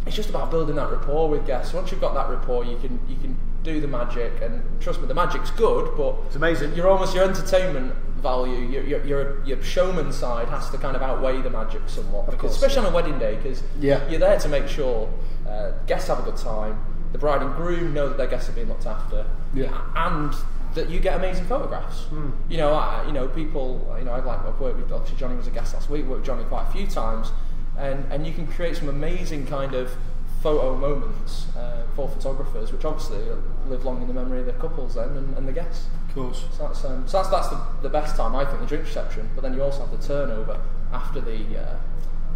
it's 0.05 0.15
just 0.15 0.29
about 0.29 0.50
building 0.50 0.77
that 0.77 0.89
rapport 0.89 1.27
with 1.27 1.45
guests. 1.45 1.74
Once 1.74 1.91
you've 1.91 2.00
got 2.00 2.13
that 2.13 2.29
rapport, 2.29 2.63
you 2.63 2.77
can 2.77 2.97
you 3.05 3.17
can 3.17 3.38
do 3.63 3.81
the 3.81 3.88
magic, 3.88 4.31
and 4.41 4.63
trust 4.79 5.01
me, 5.01 5.07
the 5.07 5.13
magic's 5.13 5.51
good, 5.51 5.91
but 5.97 6.15
It's 6.27 6.38
amazing. 6.38 6.74
You're 6.74 6.88
almost 6.88 7.13
your 7.13 7.25
entertainment 7.25 7.93
value, 8.21 8.59
your 8.59 8.83
your 8.83 9.03
your, 9.05 9.43
your 9.45 9.62
showman 9.62 10.13
side 10.13 10.47
has 10.47 10.69
to 10.69 10.77
kind 10.77 10.95
of 10.95 11.01
outweigh 11.01 11.41
the 11.41 11.50
magic 11.50 11.81
somewhat, 11.88 12.27
because 12.27 12.39
course, 12.39 12.55
especially 12.55 12.85
on 12.88 12.93
a 12.93 12.95
wedding 12.95 13.19
day, 13.19 13.35
because 13.35 13.62
Yeah. 13.81 14.07
you're 14.09 14.21
there 14.21 14.39
to 14.39 14.47
make 14.47 14.69
sure 14.69 15.12
uh, 15.50 15.71
guests 15.85 16.07
have 16.07 16.19
a 16.19 16.24
good 16.24 16.38
time. 16.38 16.77
The 17.12 17.17
bride 17.17 17.41
and 17.41 17.53
groom 17.57 17.93
know 17.93 18.07
that 18.07 18.15
their 18.17 18.27
guests 18.27 18.47
are 18.50 18.53
being 18.53 18.69
looked 18.69 18.85
after 18.85 19.25
Yeah. 19.53 19.81
and 19.97 20.33
that 20.75 20.89
you 20.89 21.00
get 21.01 21.17
amazing 21.17 21.45
photographs. 21.45 22.05
You 22.50 22.57
know, 22.57 22.74
I, 22.74 23.03
you 23.07 23.12
know, 23.12 23.27
people. 23.27 23.67
You 24.00 24.05
know, 24.05 24.13
I've 24.13 24.25
like 24.25 24.39
I've 24.45 24.57
worked 24.62 24.77
with 24.79 24.91
obviously 24.93 25.17
Johnny 25.17 25.35
was 25.35 25.47
a 25.47 25.51
guest 25.51 25.74
last 25.74 25.89
week. 25.89 26.05
Worked 26.05 26.19
with 26.19 26.25
Johnny 26.25 26.43
quite 26.45 26.67
a 26.69 26.71
few 26.71 26.88
times, 26.88 27.31
and 27.77 28.12
and 28.12 28.25
you 28.25 28.34
can 28.34 28.48
create 28.48 28.77
some 28.77 28.89
amazing 28.89 29.48
kind 29.48 29.74
of 29.74 29.96
photo 30.41 30.77
moments 30.77 31.48
uh, 31.58 31.84
for 31.96 32.08
photographers, 32.08 32.72
which 32.72 32.86
obviously 32.86 33.17
live 33.67 33.84
long 33.84 34.01
in 34.01 34.08
the 34.08 34.13
memory 34.13 34.41
of 34.41 34.46
the 34.46 34.53
couples 34.53 34.94
then 34.94 35.10
and, 35.10 35.36
and 35.38 35.48
the 35.48 35.51
guests. 35.51 35.88
Of 36.10 36.15
course. 36.15 36.46
So 36.55 36.67
that's 36.67 36.86
um, 36.86 37.08
so 37.08 37.17
that's 37.17 37.29
that's 37.29 37.50
the, 37.50 37.60
the 37.82 37.89
best 37.89 38.15
time 38.15 38.36
I 38.36 38.46
think 38.46 38.60
the 38.60 38.67
drink 38.67 38.86
reception. 38.86 39.29
But 39.34 39.41
then 39.41 39.53
you 39.53 39.63
also 39.63 39.79
have 39.86 39.91
the 39.91 40.08
turnover 40.08 40.60
after 40.94 41.22
the. 41.22 41.60
Uh, 41.60 41.75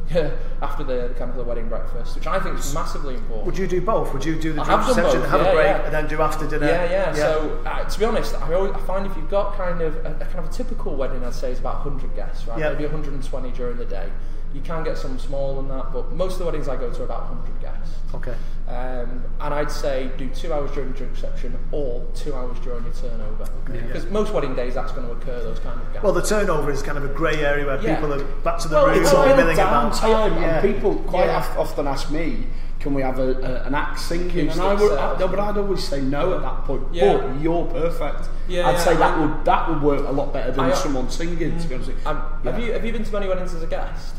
after 0.63 0.83
the 0.83 1.13
kind 1.19 1.29
of 1.29 1.35
the 1.35 1.43
wedding 1.43 1.69
breakfast, 1.69 2.15
which 2.15 2.25
I 2.25 2.39
think 2.39 2.57
is 2.57 2.73
massively 2.73 3.13
important. 3.13 3.45
Would 3.45 3.59
you 3.59 3.67
do 3.67 3.79
both? 3.79 4.11
Would 4.11 4.25
you 4.25 4.39
do 4.39 4.53
the 4.53 4.63
drink 4.63 4.87
reception, 4.87 5.21
both, 5.21 5.29
have 5.29 5.41
yeah, 5.41 5.47
a 5.47 5.53
break, 5.53 5.67
yeah. 5.67 5.83
and 5.83 5.93
then 5.93 6.07
do 6.07 6.19
after 6.19 6.47
dinner? 6.47 6.65
Yeah, 6.65 6.89
yeah. 6.89 7.13
So 7.13 7.61
uh, 7.63 7.83
to 7.83 7.99
be 7.99 8.05
honest, 8.05 8.33
I, 8.33 8.51
always, 8.53 8.73
I 8.73 8.79
find 8.87 9.05
if 9.05 9.15
you've 9.15 9.29
got 9.29 9.55
kind 9.55 9.81
of 9.81 9.95
a, 9.97 10.17
a 10.19 10.25
kind 10.25 10.39
of 10.39 10.45
a 10.45 10.51
typical 10.51 10.95
wedding, 10.95 11.23
I'd 11.23 11.35
say 11.35 11.51
is 11.51 11.59
about 11.59 11.85
100 11.85 12.15
guests, 12.15 12.47
right? 12.47 12.57
Yeah. 12.57 12.71
Maybe 12.71 12.85
120 12.85 13.51
during 13.51 13.77
the 13.77 13.85
day. 13.85 14.09
You 14.53 14.61
can 14.61 14.83
get 14.83 14.97
some 14.97 15.19
smaller 15.19 15.55
than 15.61 15.67
that, 15.69 15.93
but 15.93 16.11
most 16.11 16.33
of 16.33 16.39
the 16.39 16.45
weddings 16.45 16.67
I 16.67 16.75
go 16.75 16.91
to 16.91 17.01
are 17.01 17.05
about 17.05 17.29
100 17.29 17.61
guests. 17.61 17.95
Okay. 18.15 18.33
Um, 18.67 19.23
and 19.41 19.53
I'd 19.53 19.71
say 19.71 20.09
do 20.17 20.27
two 20.29 20.51
hours 20.53 20.71
during 20.71 20.91
the 20.91 20.97
drink 20.97 21.13
reception 21.13 21.57
or 21.71 22.05
two 22.15 22.33
hours 22.33 22.57
during 22.61 22.83
your 22.83 22.93
turnover. 22.93 23.47
Because 23.65 24.05
most 24.09 24.33
wedding 24.33 24.55
days 24.55 24.73
that's 24.73 24.91
going 24.91 25.05
to 25.05 25.13
occur, 25.13 25.41
those 25.43 25.59
kind 25.59 25.79
of 25.79 25.93
gaps. 25.93 26.03
Well, 26.03 26.13
the 26.13 26.23
turnover 26.23 26.71
is 26.71 26.81
kind 26.81 26.97
of 26.97 27.03
a 27.05 27.13
grey 27.13 27.35
area 27.43 27.65
where 27.65 27.79
Yeah. 27.81 27.95
people 27.95 28.13
are 28.13 28.23
back 28.43 28.57
to 28.59 28.67
the 28.67 28.75
Well, 28.75 28.87
room 28.87 29.01
it's 29.01 29.13
all 29.13 29.25
milling 29.27 29.53
about. 29.57 29.93
downtime, 29.93 30.41
Yeah. 30.41 30.59
and 30.59 30.73
people 30.75 30.95
quite 31.07 31.25
Yeah. 31.27 31.37
of- 31.51 31.57
often 31.59 31.87
ask 31.87 32.09
me, 32.11 32.47
"Can 32.79 32.93
we 32.95 33.01
have 33.03 33.19
a, 33.19 33.33
a, 33.33 33.67
an 33.67 33.75
act 33.75 33.99
singing?" 33.99 34.49
And 34.49 34.61
I 34.61 34.73
would. 34.73 34.97
I, 34.97 35.17
no, 35.19 35.27
but 35.27 35.39
I'd 35.39 35.57
always 35.57 35.83
say 35.87 36.01
no 36.01 36.33
at 36.33 36.41
that 36.41 36.63
point. 36.65 36.83
Yeah. 36.91 37.17
But 37.17 37.39
you're 37.41 37.65
perfect. 37.65 38.29
Yeah, 38.47 38.67
I'd 38.67 38.73
yeah, 38.73 38.77
say 38.79 38.95
that 38.95 39.17
I- 39.17 39.19
would 39.21 39.45
that 39.45 39.69
would 39.69 39.81
work 39.83 40.07
a 40.07 40.11
lot 40.11 40.33
better 40.33 40.51
than 40.51 40.65
I- 40.65 40.73
someone 40.73 41.09
singing. 41.09 41.59
To 41.59 41.67
be 41.67 41.75
honest, 41.75 41.89
with 41.89 42.01
you. 42.03 42.09
Um, 42.09 42.21
Yeah. 42.43 42.51
have 42.51 42.59
you 42.59 42.73
have 42.73 42.83
you 42.85 42.91
been 42.91 43.03
to 43.03 43.11
many 43.13 43.27
weddings 43.27 43.53
as 43.53 43.61
a 43.63 43.67
guest? 43.67 44.15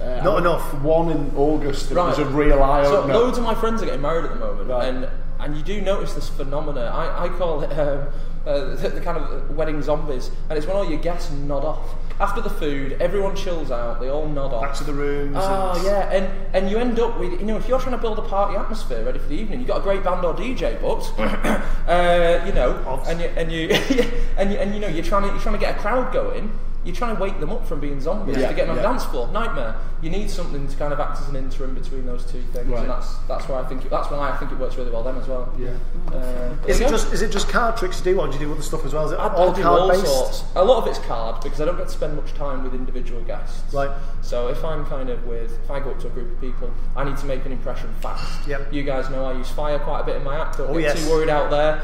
Uh, 0.00 0.20
Not 0.24 0.38
enough. 0.38 0.72
One 0.82 1.10
in 1.10 1.30
August 1.36 1.90
that 1.90 1.94
Right. 1.96 2.08
was 2.08 2.18
a 2.18 2.24
real 2.24 2.62
eye 2.62 2.84
So 2.84 2.98
opener. 2.98 3.14
loads 3.14 3.36
of 3.38 3.44
my 3.44 3.54
friends 3.54 3.82
are 3.82 3.86
getting 3.86 4.00
married 4.00 4.24
at 4.24 4.30
the 4.30 4.38
moment, 4.38 4.68
Right. 4.70 4.88
and 4.88 5.08
and 5.42 5.56
you 5.56 5.62
do 5.62 5.80
notice 5.80 6.12
this 6.14 6.28
phenomena. 6.28 6.90
I, 6.94 7.24
I 7.24 7.28
call 7.30 7.62
it 7.62 7.72
um, 7.78 8.08
uh, 8.46 8.74
the, 8.76 8.88
the 8.96 9.00
kind 9.00 9.16
of 9.18 9.56
wedding 9.56 9.80
zombies, 9.82 10.30
and 10.48 10.56
it's 10.58 10.66
when 10.66 10.76
all 10.76 10.84
your 10.88 10.98
guests 11.00 11.30
nod 11.32 11.64
off 11.64 11.80
after 12.18 12.42
the 12.42 12.50
food. 12.50 12.96
Everyone 13.00 13.34
chills 13.34 13.70
out. 13.70 14.00
They 14.00 14.08
all 14.10 14.26
nod 14.26 14.52
off. 14.52 14.62
Back 14.62 14.74
to 14.74 14.84
the 14.84 14.92
rooms. 14.92 15.36
Oh 15.38 15.72
and- 15.76 15.84
yeah, 15.84 16.10
and 16.12 16.28
and 16.54 16.70
you 16.70 16.78
end 16.78 16.98
up 17.00 17.18
with 17.18 17.38
you 17.40 17.46
know 17.46 17.56
if 17.56 17.68
you're 17.68 17.78
trying 17.80 17.94
to 17.96 18.00
build 18.00 18.18
a 18.18 18.22
party 18.22 18.56
atmosphere 18.56 19.02
ready 19.04 19.18
for 19.18 19.28
the 19.28 19.34
evening, 19.36 19.60
you've 19.60 19.68
got 19.68 19.78
a 19.78 19.82
great 19.82 20.02
band 20.04 20.24
or 20.24 20.34
DJ 20.34 20.78
booked, 20.80 21.12
uh, 21.18 22.42
you 22.46 22.52
know, 22.52 23.02
and 23.06 23.20
you 23.20 23.26
and 23.36 23.52
you 23.52 23.68
and 24.38 24.52
you 24.52 24.58
and 24.58 24.74
you 24.74 24.80
know 24.80 24.88
you're 24.88 25.04
trying 25.04 25.22
to 25.22 25.28
you're 25.28 25.40
trying 25.40 25.54
to 25.58 25.60
get 25.60 25.76
a 25.76 25.78
crowd 25.78 26.12
going. 26.12 26.50
You're 26.84 26.94
trying 26.94 27.14
to 27.16 27.22
wake 27.22 27.38
them 27.40 27.50
up 27.50 27.66
from 27.66 27.78
being 27.80 28.00
zombies 28.00 28.36
Yeah, 28.38 28.48
to 28.48 28.54
get 28.54 28.68
on 28.68 28.76
yeah. 28.76 28.82
the 28.82 28.88
dance 28.88 29.04
floor. 29.04 29.28
Nightmare. 29.28 29.76
You 30.02 30.08
need 30.08 30.30
something 30.30 30.66
to 30.66 30.76
kind 30.78 30.94
of 30.94 31.00
act 31.00 31.20
as 31.20 31.28
an 31.28 31.36
interim 31.36 31.74
between 31.74 32.06
those 32.06 32.24
two 32.24 32.40
things, 32.54 32.66
Right. 32.68 32.80
and 32.80 32.88
that's 32.90 33.16
that's 33.28 33.46
why 33.48 33.60
I 33.60 33.64
think 33.64 33.84
it, 33.84 33.90
that's 33.90 34.10
why 34.10 34.30
I 34.30 34.36
think 34.38 34.50
it 34.50 34.58
works 34.58 34.76
really 34.76 34.90
well 34.90 35.02
then 35.02 35.16
as 35.16 35.28
well. 35.28 35.52
Yeah. 35.58 35.70
Uh, 36.10 36.54
Is 36.66 36.80
it 36.80 36.84
go. 36.84 36.90
just 36.90 37.12
is 37.12 37.20
it 37.20 37.30
just 37.30 37.48
card 37.50 37.76
tricks 37.76 37.98
you 37.98 38.12
do, 38.14 38.20
or 38.20 38.26
do 38.28 38.32
you 38.34 38.38
do 38.38 38.52
other 38.52 38.62
stuff 38.62 38.84
as 38.86 38.94
well? 38.94 39.04
Is 39.04 39.12
it 39.12 39.16
I, 39.18 39.28
all 39.34 39.50
I 39.50 39.54
do 39.54 39.62
card 39.62 39.80
all 39.80 39.88
based? 39.90 40.06
sorts. 40.06 40.44
A 40.56 40.64
lot 40.64 40.78
of 40.82 40.86
it's 40.88 40.98
card 41.00 41.42
because 41.42 41.60
I 41.60 41.66
don't 41.66 41.76
get 41.76 41.88
to 41.88 41.92
spend 41.92 42.16
much 42.16 42.32
time 42.32 42.64
with 42.64 42.72
individual 42.74 43.20
guests. 43.24 43.74
Right. 43.74 43.90
So 44.22 44.48
if 44.48 44.64
I'm 44.64 44.86
kind 44.86 45.10
of 45.10 45.24
with, 45.26 45.52
if 45.62 45.70
I 45.70 45.80
go 45.80 45.90
up 45.90 46.00
to 46.00 46.06
a 46.06 46.10
group 46.10 46.32
of 46.32 46.40
people, 46.40 46.70
I 46.96 47.04
need 47.04 47.18
to 47.18 47.26
make 47.26 47.44
an 47.44 47.52
impression 47.52 47.92
fast. 48.00 48.48
Yep. 48.48 48.72
You 48.72 48.82
guys 48.84 49.10
know 49.10 49.26
I 49.26 49.32
use 49.34 49.50
fire 49.50 49.78
quite 49.80 50.00
a 50.00 50.04
bit 50.04 50.16
in 50.16 50.24
my 50.24 50.40
act. 50.40 50.56
Don't 50.58 50.70
Oh, 50.70 50.74
get 50.74 50.96
yes. 50.96 51.04
too 51.04 51.10
worried 51.10 51.28
out 51.28 51.50
there. 51.50 51.82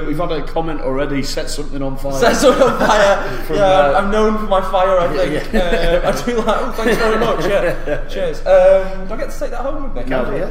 Um, 0.00 0.06
We've 0.06 0.16
had 0.18 0.30
a 0.32 0.46
comment 0.46 0.82
already. 0.82 1.22
Set 1.24 1.50
something 1.50 1.82
on 1.82 1.96
fire. 1.96 2.12
Set 2.12 2.36
something 2.36 2.62
on 2.62 2.78
fire. 2.78 3.42
From, 3.46 3.56
yeah, 3.56 3.62
uh, 3.64 4.00
I'm 4.00 4.10
known 4.20 4.38
for 4.38 4.44
my 4.46 4.60
fire. 4.60 4.98
I 4.98 5.16
think. 5.16 5.52
yeah. 5.52 6.00
Um, 6.04 6.14
I 6.14 6.24
do 6.24 6.36
like. 6.38 6.46
Oh, 6.60 6.72
thanks 6.72 6.96
very 6.96 7.18
much. 7.18 7.44
Yeah. 7.46 8.06
Cheers. 8.08 8.38
Um, 8.40 9.08
do 9.08 9.14
I 9.14 9.16
get 9.16 9.30
to 9.30 9.38
take 9.38 9.50
that 9.50 9.60
home 9.60 9.82
with 9.84 9.94
me? 10.04 10.10
No, 10.10 10.34
yeah. 10.34 10.44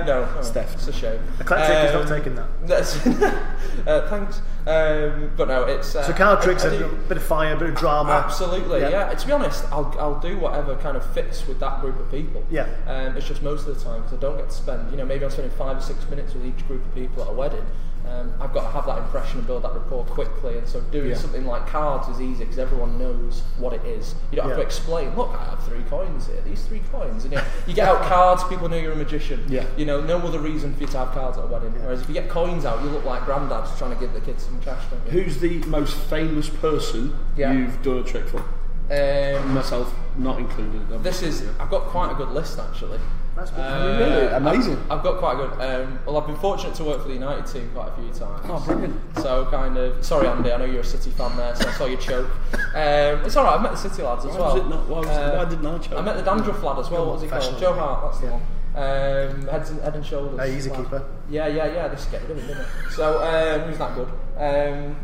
Um, 0.00 0.06
no. 0.06 0.34
Oh, 0.36 0.42
Steph. 0.42 0.74
It's 0.74 0.88
a 0.88 0.92
shame. 0.92 1.20
Eclectic 1.40 1.88
is 1.88 1.92
not 1.94 2.02
Um, 2.02 2.08
taking 2.08 2.34
that. 2.36 2.48
That's, 2.66 3.06
uh, 3.86 4.06
thanks. 4.10 4.40
Um, 4.66 5.30
but 5.36 5.46
no, 5.48 5.62
it's 5.64 5.94
uh, 5.94 6.02
So 6.02 6.12
card 6.12 6.42
tricks, 6.42 6.64
I- 6.64 6.70
I 6.70 6.74
a 6.74 6.88
bit 6.88 7.16
of 7.16 7.22
fire, 7.22 7.54
a 7.54 7.58
bit 7.58 7.68
of 7.68 7.76
drama. 7.76 8.10
Absolutely, 8.10 8.80
Yeah. 8.80 8.88
yeah. 8.90 9.14
To 9.14 9.26
be 9.26 9.32
honest, 9.32 9.64
I'll, 9.70 9.94
I'll 9.98 10.18
do 10.18 10.36
whatever 10.38 10.74
kind 10.76 10.96
of 10.96 11.08
fits 11.14 11.46
with 11.46 11.60
that 11.60 11.80
group 11.80 11.98
of 12.00 12.10
people. 12.10 12.44
Yeah. 12.50 12.66
Um, 12.88 13.16
it's 13.16 13.28
just 13.28 13.42
most 13.42 13.68
of 13.68 13.78
the 13.78 13.84
time 13.84 14.02
because 14.02 14.18
I 14.18 14.20
don't 14.20 14.36
get 14.38 14.48
to 14.50 14.54
spend, 14.56 14.90
you 14.90 14.96
know, 14.96 15.04
maybe 15.04 15.24
I'm 15.24 15.30
spending 15.30 15.56
five 15.56 15.76
or 15.76 15.80
six 15.80 16.08
minutes 16.10 16.34
with 16.34 16.44
each 16.46 16.66
group 16.66 16.84
of 16.84 16.92
people 16.96 17.22
at 17.22 17.28
a 17.28 17.32
wedding. 17.32 17.64
Um, 18.08 18.32
I've 18.40 18.52
got 18.52 18.62
to 18.62 18.68
have 18.68 18.86
that 18.86 18.98
impression 18.98 19.38
and 19.38 19.46
build 19.46 19.64
that 19.64 19.74
rapport 19.74 20.04
quickly, 20.04 20.58
and 20.58 20.68
so 20.68 20.80
doing 20.92 21.10
Yeah. 21.10 21.16
something 21.16 21.44
like 21.44 21.66
cards 21.66 22.08
is 22.08 22.20
easy 22.20 22.44
because 22.44 22.58
everyone 22.58 22.96
knows 22.98 23.42
what 23.58 23.72
it 23.72 23.84
is. 23.84 24.14
You 24.30 24.36
don't 24.36 24.44
have 24.48 24.56
Yeah. 24.58 24.62
to 24.62 24.66
explain. 24.66 25.16
Look, 25.16 25.30
I 25.38 25.44
have 25.50 25.62
three 25.64 25.82
coins 25.90 26.26
here. 26.28 26.40
These 26.44 26.64
three 26.66 26.82
coins, 26.92 27.24
and 27.24 27.32
you, 27.32 27.40
you 27.66 27.74
get 27.74 27.88
out 27.88 28.02
cards. 28.02 28.44
People 28.44 28.68
know 28.68 28.76
you're 28.76 28.92
a 28.92 28.96
magician. 28.96 29.44
Yeah. 29.48 29.64
You 29.76 29.86
know, 29.86 30.00
no 30.00 30.18
other 30.18 30.38
reason 30.38 30.72
for 30.74 30.82
you 30.82 30.86
to 30.86 30.98
have 30.98 31.10
cards 31.12 31.36
at 31.36 31.44
a 31.44 31.46
wedding. 31.48 31.72
Whereas 31.82 32.00
if 32.02 32.08
you 32.08 32.14
get 32.14 32.28
coins 32.28 32.64
out, 32.64 32.82
you 32.84 32.90
look 32.90 33.04
like 33.04 33.24
granddad 33.24 33.66
trying 33.76 33.92
to 33.94 34.00
give 34.00 34.12
the 34.12 34.20
kids 34.20 34.44
some 34.44 34.60
cash. 34.60 34.82
Don't 34.90 35.04
you? 35.14 35.22
Who's 35.24 35.38
the 35.38 35.58
most 35.66 35.94
famous 35.94 36.48
person 36.48 37.12
Yeah. 37.36 37.52
you've 37.52 37.82
done 37.82 37.98
a 37.98 38.02
trick 38.04 38.28
for? 38.28 38.42
Um, 38.88 39.52
Myself 39.52 39.92
not 40.16 40.38
included. 40.38 40.88
This 41.02 41.22
is. 41.22 41.42
I've 41.58 41.70
got 41.70 41.86
quite 41.86 42.12
a 42.12 42.14
good 42.14 42.28
list 42.30 42.58
actually. 42.60 43.00
That's 43.36 43.50
good. 43.50 43.60
Uh, 43.60 43.98
really? 43.98 44.26
Amazing. 44.34 44.76
I've, 44.90 44.92
I've 44.98 45.02
got 45.04 45.18
quite 45.18 45.34
a 45.34 45.36
good. 45.36 45.52
Um, 45.60 45.98
well, 46.06 46.16
I've 46.16 46.26
been 46.26 46.36
fortunate 46.36 46.74
to 46.76 46.84
work 46.84 47.02
for 47.02 47.08
the 47.08 47.14
United 47.14 47.46
team 47.46 47.70
quite 47.74 47.88
a 47.88 47.92
few 47.92 48.08
times. 48.08 48.46
Oh, 48.48 48.62
brilliant. 48.66 48.98
So 49.18 49.44
kind 49.50 49.76
of. 49.76 50.04
Sorry, 50.04 50.26
Andy. 50.26 50.50
I 50.52 50.56
know 50.56 50.64
you're 50.64 50.80
a 50.80 50.84
City 50.84 51.10
fan 51.10 51.36
there, 51.36 51.54
so 51.54 51.68
I 51.68 51.72
saw 51.72 51.84
you 51.86 51.98
choke. 51.98 52.30
Um, 52.74 53.24
it's 53.24 53.36
all 53.36 53.44
right. 53.44 53.54
I've 53.54 53.62
met 53.62 53.72
the 53.72 53.76
City 53.78 54.02
lads 54.02 54.24
as 54.24 54.32
Why 54.32 54.38
well. 54.38 54.54
was 54.54 54.62
it 54.62 54.68
not- 54.68 54.88
why 54.88 54.98
was- 55.00 55.08
Uh, 55.08 55.34
why 55.36 55.44
didn't 55.50 55.66
I 55.66 55.78
choke? 55.78 55.98
I 55.98 56.02
met 56.02 56.16
the 56.16 56.22
Dandruff 56.22 56.62
lad 56.62 56.78
as 56.78 56.90
well. 56.90 57.04
What 57.06 57.12
was 57.14 57.22
he 57.22 57.28
called? 57.28 57.58
Joe 57.58 57.74
Hart. 57.74 58.04
That's 58.12 58.20
the 58.20 58.26
one. 58.32 58.42
Um, 58.76 59.48
heads 59.48 59.70
and, 59.70 59.80
head 59.80 59.94
and 59.96 60.04
shoulders. 60.04 60.52
He's 60.52 60.66
a 60.66 60.70
keeper. 60.70 61.02
Yeah, 61.30 61.46
yeah, 61.46 61.66
yeah. 61.72 61.88
This 61.88 62.00
is 62.00 62.06
getting 62.06 62.28
rid 62.28 62.36
of 62.38 62.42
him, 62.44 62.48
didn't 62.56 62.62
it? 62.62 62.92
So 62.92 63.22
um, 63.22 63.60
who's 63.68 63.78
that 63.78 63.94
good? 63.94 64.08
Um, 64.38 64.96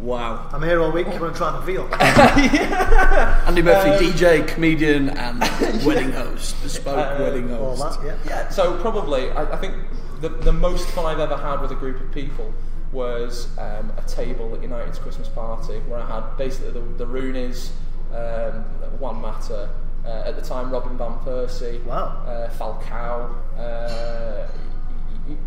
Wow. 0.00 0.48
I'm 0.52 0.62
here 0.62 0.80
all 0.80 0.92
week. 0.92 1.06
Come 1.06 1.32
to 1.32 1.36
try 1.36 1.50
the 1.52 1.60
veal. 1.66 1.88
Andy 3.46 3.62
Murphy, 3.62 3.90
Um, 3.90 4.12
DJ, 4.12 4.46
comedian, 4.46 5.10
and 5.10 5.40
wedding 5.84 6.12
host. 6.12 6.60
Bespoke 6.62 6.96
Uh, 6.96 7.16
wedding 7.22 7.52
all 7.54 7.74
host. 7.76 8.00
that, 8.00 8.06
yeah. 8.06 8.16
Yeah, 8.26 8.48
so 8.48 8.78
probably, 8.80 9.30
I, 9.32 9.52
I 9.52 9.56
think 9.56 9.74
the, 10.20 10.28
the 10.28 10.52
most 10.52 10.88
fun 10.90 11.04
I've 11.06 11.18
ever 11.20 11.36
had 11.36 11.60
with 11.60 11.72
a 11.72 11.74
group 11.74 12.00
of 12.00 12.12
people 12.12 12.52
was 12.92 13.48
um, 13.58 13.92
a 13.98 14.02
table 14.08 14.54
at 14.54 14.62
United's 14.62 14.98
Christmas 14.98 15.28
party 15.28 15.78
where 15.88 15.98
I 16.00 16.06
had 16.20 16.36
basically 16.36 16.70
the, 16.72 16.80
the 16.80 17.06
Roonies, 17.06 17.70
um, 18.14 18.64
Juan 19.00 19.20
Mata, 19.20 19.68
uh, 20.06 20.22
at 20.24 20.36
the 20.36 20.42
time 20.42 20.70
Robin 20.70 20.96
Van 20.96 21.18
Persie, 21.18 21.82
Wow. 21.84 22.22
uh, 22.26 22.48
Falcao, 22.50 23.34
uh, 23.58 23.58
y- 23.58 24.46
y- 24.46 24.48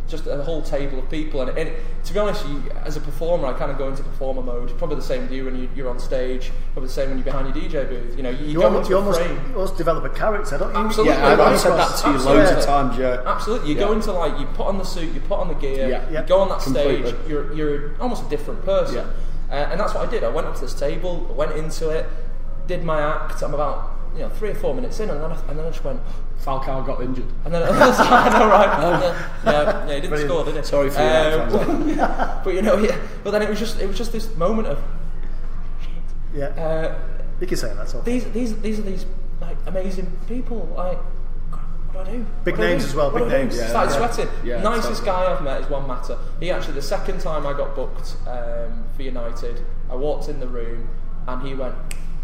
just 0.07 0.27
a 0.27 0.43
whole 0.43 0.61
table 0.61 0.99
of 0.99 1.09
people. 1.09 1.41
And, 1.41 1.57
and 1.57 1.71
to 2.05 2.13
be 2.13 2.19
honest, 2.19 2.45
you, 2.47 2.63
as 2.85 2.97
a 2.97 2.99
performer, 3.01 3.47
I 3.47 3.53
kind 3.53 3.71
of 3.71 3.77
go 3.77 3.87
into 3.87 4.03
performer 4.03 4.41
mode. 4.41 4.77
Probably 4.77 4.97
the 4.97 5.01
same 5.01 5.21
with 5.21 5.31
you 5.31 5.45
when 5.45 5.55
you, 5.55 5.69
you're 5.75 5.89
on 5.89 5.99
stage. 5.99 6.51
Probably 6.73 6.87
the 6.87 6.93
same 6.93 7.09
when 7.09 7.17
you're 7.17 7.25
behind 7.25 7.53
your 7.55 7.63
DJ 7.69 7.87
booth. 7.89 8.15
You 8.17 8.23
know, 8.23 8.29
you, 8.29 8.45
you 8.45 8.51
You, 8.53 8.63
almost, 8.63 8.89
you 8.89 8.97
almost, 8.97 9.21
almost 9.21 9.77
develop 9.77 10.03
a 10.03 10.09
character, 10.09 10.57
don't 10.57 10.71
you? 10.73 10.77
Absolutely. 10.79 11.13
Yeah, 11.15 11.41
I've, 11.41 11.59
said 11.59 11.77
that 11.77 11.95
to 11.97 12.11
you 12.11 12.17
loads 12.19 12.51
of 12.51 12.63
times, 12.65 12.97
yeah. 12.97 13.21
Absolutely. 13.25 13.69
You 13.69 13.75
Yeah. 13.75 13.81
go 13.87 13.93
into 13.93 14.11
like 14.11 14.39
you 14.39 14.45
put 14.47 14.67
on 14.67 14.77
the 14.77 14.83
suit, 14.83 15.13
you 15.13 15.21
put 15.21 15.39
on 15.39 15.47
the 15.47 15.55
gear, 15.55 15.89
Yeah. 15.89 16.07
you 16.09 16.13
Yeah. 16.15 16.25
go 16.25 16.39
on 16.39 16.49
that 16.49 16.59
Completely. 16.61 17.09
stage. 17.09 17.15
You're 17.27 17.53
you're 17.53 17.95
almost 18.01 18.25
a 18.25 18.29
different 18.29 18.63
person. 18.65 18.95
Yeah. 18.95 19.05
Uh, 19.51 19.69
and 19.71 19.79
that's 19.79 19.93
what 19.93 20.07
I 20.07 20.09
did. 20.11 20.23
I 20.23 20.29
went 20.29 20.47
up 20.47 20.55
to 20.55 20.61
this 20.61 20.73
table, 20.73 21.25
went 21.35 21.51
into 21.57 21.89
it, 21.89 22.05
did 22.67 22.83
my 22.83 23.01
act. 23.01 23.41
I'm 23.41 23.53
about 23.53 23.91
you 24.15 24.19
know 24.21 24.29
three 24.29 24.49
or 24.49 24.55
four 24.55 24.73
minutes 24.73 24.99
in, 24.99 25.09
and 25.09 25.21
then 25.21 25.31
I, 25.31 25.35
and 25.49 25.57
then 25.59 25.65
I 25.65 25.69
just 25.69 25.83
went. 25.83 25.99
Falcao 26.43 26.85
got 26.85 27.01
injured. 27.01 27.25
And 27.45 27.53
then 27.53 27.63
I 27.63 28.29
know, 28.29 28.47
right? 28.47 29.21
Yeah, 29.43 29.51
yeah, 29.51 29.87
yeah, 29.87 29.95
he 29.95 30.01
didn't 30.01 30.09
Brilliant. 30.09 30.29
score, 30.31 30.45
did 30.45 30.55
he? 30.55 30.63
Sorry 30.63 30.89
for 30.89 31.01
Um, 31.01 32.41
but 32.43 32.53
you 32.53 32.61
know, 32.61 32.77
yeah. 32.77 32.97
But 33.23 33.31
then 33.31 33.41
it 33.41 33.49
was 33.49 33.59
just 33.59 33.79
it 33.79 33.87
was 33.87 33.97
just 33.97 34.11
this 34.11 34.35
moment 34.35 34.67
of 34.67 34.79
Yeah. 36.33 36.45
uh, 36.47 36.99
you 37.39 37.47
can 37.47 37.57
say 37.57 37.73
that's 37.75 37.93
all. 37.95 38.01
these 38.01 38.25
these 38.31 38.59
these 38.61 38.79
are 38.79 38.83
these 38.83 39.05
like 39.41 39.57
amazing 39.65 40.11
people. 40.27 40.71
Like, 40.77 40.97
what 41.93 42.05
do 42.05 42.11
I 42.11 42.13
do? 42.17 42.25
Big 42.45 42.57
What 42.57 42.63
names 42.67 42.83
do? 42.83 42.89
as 42.89 42.95
well, 42.95 43.11
What 43.11 43.19
big 43.19 43.29
do 43.29 43.35
I 43.35 43.37
do? 43.39 43.43
names. 43.45 43.57
Yeah, 43.57 43.67
Started 43.67 43.91
yeah. 43.91 43.97
sweating. 44.11 44.31
Yeah, 44.45 44.61
Nicest 44.61 45.03
guy 45.05 45.31
I've 45.31 45.43
met 45.43 45.61
is 45.61 45.67
Juan 45.69 45.87
Mata. 45.87 46.17
He 46.39 46.51
actually 46.51 46.73
the 46.75 46.81
second 46.81 47.19
time 47.19 47.45
I 47.45 47.53
got 47.53 47.75
booked 47.75 48.15
um, 48.27 48.83
for 48.95 49.01
United, 49.03 49.61
I 49.89 49.95
walked 49.95 50.29
in 50.29 50.39
the 50.39 50.47
room 50.47 50.87
and 51.27 51.45
he 51.47 51.53
went, 51.53 51.75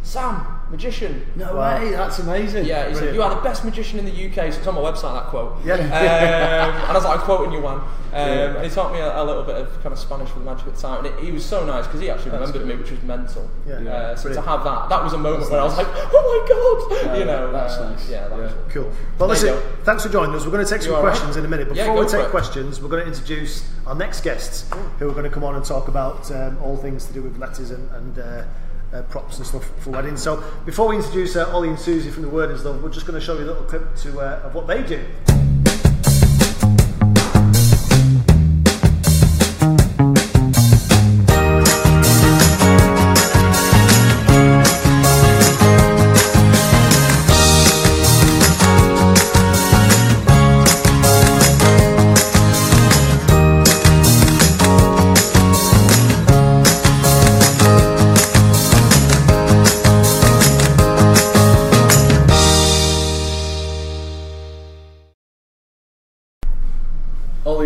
Sam, 0.03 0.45
magician. 0.71 1.25
No 1.36 1.56
Wow. 1.56 1.80
way, 1.82 1.91
that's 1.91 2.19
amazing. 2.19 2.65
Yeah, 2.65 2.89
he 2.89 2.95
said, 2.95 3.13
You 3.15 3.23
are 3.23 3.34
the 3.34 3.41
best 3.41 3.63
magician 3.65 3.99
in 3.99 4.06
the 4.06 4.12
UK. 4.27 4.51
So 4.51 4.60
it's 4.60 4.67
on 4.67 4.75
my 4.75 4.82
website, 4.82 5.13
that 5.13 5.27
quote. 5.27 5.58
Yeah. 5.65 5.75
Um, 5.75 5.82
and 5.82 6.91
I 6.91 6.93
was 6.93 7.03
like, 7.03 7.19
I'm 7.19 7.25
quoting 7.25 7.53
you, 7.53 7.62
Juan. 7.62 7.80
Um, 7.80 7.88
Yeah. 8.13 8.56
And 8.56 8.63
he 8.65 8.69
taught 8.69 8.91
me 8.93 8.99
a, 8.99 9.21
a 9.21 9.23
little 9.23 9.43
bit 9.43 9.56
of 9.56 9.71
kind 9.82 9.93
of 9.93 9.99
Spanish 9.99 10.30
for 10.30 10.39
the 10.39 10.45
magic 10.45 10.67
at 10.67 10.75
the 10.75 10.82
time. 10.82 11.06
And 11.06 11.13
it, 11.13 11.23
he 11.23 11.32
was 11.32 11.45
so 11.45 11.65
nice 11.65 11.86
because 11.88 12.01
he 12.01 12.10
actually 12.10 12.32
remembered 12.32 12.65
me, 12.65 12.75
which 12.75 12.91
was 12.91 13.01
mental. 13.03 13.49
Yeah. 13.67 13.80
Yeah. 13.82 13.91
Uh, 13.91 14.15
so 14.15 14.34
to 14.34 14.41
have 14.41 14.63
that, 14.63 14.89
that 14.89 15.03
was 15.03 15.13
a 15.13 15.17
moment 15.17 15.49
where 15.51 15.62
I 15.62 15.63
was 15.63 15.77
like, 15.77 15.88
oh 15.89 16.45
my 16.91 17.08
god! 17.08 17.17
you 17.19 17.25
know, 17.25 17.51
that's 17.51 17.75
uh, 17.75 17.89
nice. 17.89 18.10
Yeah, 18.10 18.27
that 18.27 18.38
was 18.38 18.51
Cool. 18.69 18.84
Well, 19.19 19.30
There 19.30 19.53
listen, 19.53 19.62
thanks 19.84 20.03
for 20.03 20.10
joining 20.10 20.36
us. 20.36 20.45
We're 20.45 20.51
going 20.51 20.65
to 20.65 20.69
take 20.71 20.82
some 20.82 20.93
all 20.95 21.03
right? 21.03 21.10
questions 21.10 21.38
in 21.38 21.45
a 21.45 21.47
minute. 21.47 21.67
Yeah, 21.73 21.88
before 21.88 22.03
we 22.06 22.12
take 22.12 22.27
questions, 22.30 22.82
we're 22.82 22.89
going 22.89 23.03
to 23.03 23.08
introduce 23.08 23.69
our 23.86 23.95
next 23.95 24.21
guests 24.21 24.69
who 24.99 25.10
are 25.10 25.13
going 25.13 25.23
to 25.23 25.30
come 25.30 25.43
on 25.43 25.56
and 25.56 25.63
talk 25.63 25.88
about 25.88 26.30
um, 26.32 26.58
all 26.63 26.75
things 26.77 27.06
to 27.06 27.13
do 27.13 27.21
with 27.21 27.38
letters 27.38 27.71
and, 27.71 27.89
and 27.91 28.19
uh, 28.19 28.43
uh, 28.93 29.02
props 29.04 29.38
and 29.38 29.45
stuff 29.45 29.69
for 29.80 29.91
weddings. 29.91 30.21
So 30.21 30.43
before 30.65 30.88
we 30.88 30.97
introduce 30.97 31.36
uh, 31.36 31.52
Ollie 31.54 31.69
and 31.69 31.80
Susie 31.80 32.10
from 32.10 32.23
the 32.23 32.30
Word 32.30 32.50
and 32.50 32.60
stuff, 32.60 32.82
we're 32.82 32.89
just 32.89 33.06
going 33.06 33.19
to 33.19 33.26
show 33.26 33.38
you 33.38 33.45
a 33.45 33.50
little 33.52 33.63
clip 33.63 33.95
to 33.97 34.19
uh, 34.19 34.41
of 34.43 34.56
what 34.56 34.67
they 34.67 34.84
do. 34.84 35.06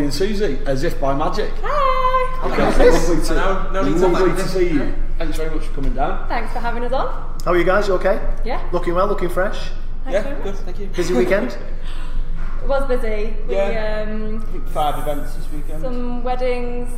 Olly 0.01 0.05
and 0.07 0.13
Suzy, 0.13 0.57
as 0.65 0.83
if 0.83 0.99
by 0.99 1.13
magic. 1.15 1.51
Hi! 1.61 2.47
Lovely 2.47 3.23
to, 3.23 3.33
No, 3.35 3.69
no 3.71 3.83
need 3.83 3.99
to 3.99 4.07
lovely 4.07 4.31
to 4.31 4.47
see 4.47 4.69
you. 4.69 4.95
Thanks 5.19 5.37
very 5.37 5.53
much 5.53 5.65
for 5.67 5.75
coming 5.75 5.93
down. 5.93 6.27
Thanks 6.27 6.51
for 6.51 6.57
having 6.59 6.83
us 6.83 6.91
on. 6.91 7.39
How 7.45 7.51
are 7.51 7.57
you 7.57 7.63
guys? 7.63 7.87
You 7.87 7.93
okay? 7.95 8.19
Yeah. 8.43 8.67
Looking 8.71 8.95
well, 8.95 9.05
looking 9.05 9.29
fresh. 9.29 9.69
Thanks 10.05 10.25
Yeah, 10.27 10.39
good, 10.43 10.55
thank 10.55 10.79
you. 10.79 10.87
Busy 10.87 11.13
weekend? 11.13 11.51
It 11.51 12.67
was 12.67 12.87
busy. 12.87 13.35
We 13.47 13.53
Yeah. 13.55 14.07
um 14.09 14.41
Five 14.73 14.97
events 15.07 15.35
this 15.35 15.45
weekend. 15.53 15.83
some 15.83 16.23
weddings. 16.23 16.89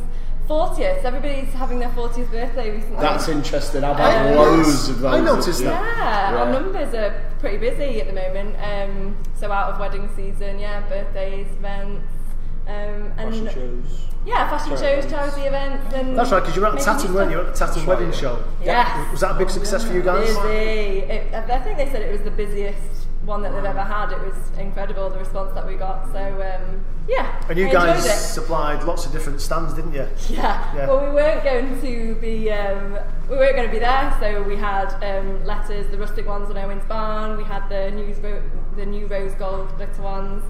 40th. 0.48 1.04
Everybody's 1.04 1.52
having 1.54 1.78
their 1.78 1.88
40th 1.90 2.30
birthday 2.30 2.70
recently. 2.70 3.00
That's 3.00 3.28
interesting. 3.28 3.82
I've 3.84 3.96
had 3.96 4.32
Uh, 4.34 4.40
loads 4.42 4.88
of 4.90 5.00
those. 5.00 5.14
I 5.14 5.20
noticed 5.20 5.62
that. 5.64 5.96
yeah, 5.98 6.36
our 6.38 6.50
numbers 6.52 6.94
are 6.94 7.14
pretty 7.38 7.56
busy 7.58 8.00
at 8.00 8.06
the 8.06 8.12
moment. 8.14 8.56
Um, 8.62 9.16
so 9.34 9.50
out 9.52 9.72
of 9.74 9.80
wedding 9.80 10.08
season, 10.16 10.58
yeah, 10.58 10.80
birthdays, 10.88 11.46
events, 11.58 12.04
um, 12.66 13.12
and 13.18 13.50
shows. 13.50 14.06
yeah, 14.26 14.48
fashion 14.48 14.76
Charity 14.76 15.02
shows, 15.02 15.10
charity 15.10 15.42
events, 15.42 15.94
and 15.94 16.16
That's 16.16 16.30
right, 16.32 16.40
because 16.40 16.56
you 16.56 16.62
were 16.62 16.68
at 16.68 16.74
making 16.74 16.86
Tatton, 16.86 17.12
weren't 17.14 17.30
you? 17.30 17.40
At 17.40 17.54
the 17.54 17.58
Tatton 17.66 17.86
wedding 17.86 18.12
show. 18.12 18.42
Yes. 18.62 19.10
Was 19.12 19.20
that 19.20 19.32
a 19.32 19.38
big 19.38 19.50
success 19.50 19.84
for 19.84 19.92
you 19.92 20.02
guys? 20.02 20.28
Busy. 20.28 20.38
It, 21.12 21.34
I 21.34 21.56
I 21.56 21.60
think 21.60 21.76
they 21.78 21.86
said 21.90 22.02
it 22.02 22.10
was 22.12 22.22
the 22.22 22.30
busiest 22.30 22.78
one 23.24 23.42
that 23.42 23.52
they've 23.54 23.64
ever 23.64 23.82
had. 23.82 24.12
It 24.12 24.20
was 24.20 24.34
incredible 24.58 25.08
the 25.10 25.18
response 25.18 25.52
that 25.54 25.66
we 25.66 25.76
got. 25.76 26.10
So 26.12 26.18
um, 26.20 26.84
yeah, 27.08 27.42
And 27.48 27.58
you 27.58 27.68
I 27.68 27.72
guys 27.72 28.04
it. 28.04 28.10
supplied 28.18 28.82
lots 28.84 29.06
of 29.06 29.12
different 29.12 29.40
stands, 29.40 29.72
didn't 29.74 29.94
you? 29.94 30.06
Yeah. 30.28 30.74
Yeah. 30.76 30.86
Well, 30.88 31.06
we 31.06 31.10
weren't 31.14 31.42
going 31.44 31.80
to 31.80 32.14
be 32.16 32.50
um, 32.50 32.98
we 33.30 33.36
weren't 33.36 33.56
going 33.56 33.68
to 33.68 33.72
be 33.72 33.78
there, 33.78 34.14
so 34.20 34.42
we 34.42 34.56
had 34.56 34.88
um, 35.02 35.44
letters, 35.44 35.86
the 35.90 35.96
rustic 35.98 36.26
ones 36.26 36.50
on 36.50 36.56
Owen's 36.58 36.84
Barn. 36.84 37.36
We 37.38 37.44
had 37.44 37.66
the 37.68 37.90
news 37.92 38.18
ro- 38.20 38.42
the 38.76 38.84
new 38.86 39.06
rose 39.06 39.32
gold 39.34 39.74
glitter 39.76 40.02
ones. 40.02 40.42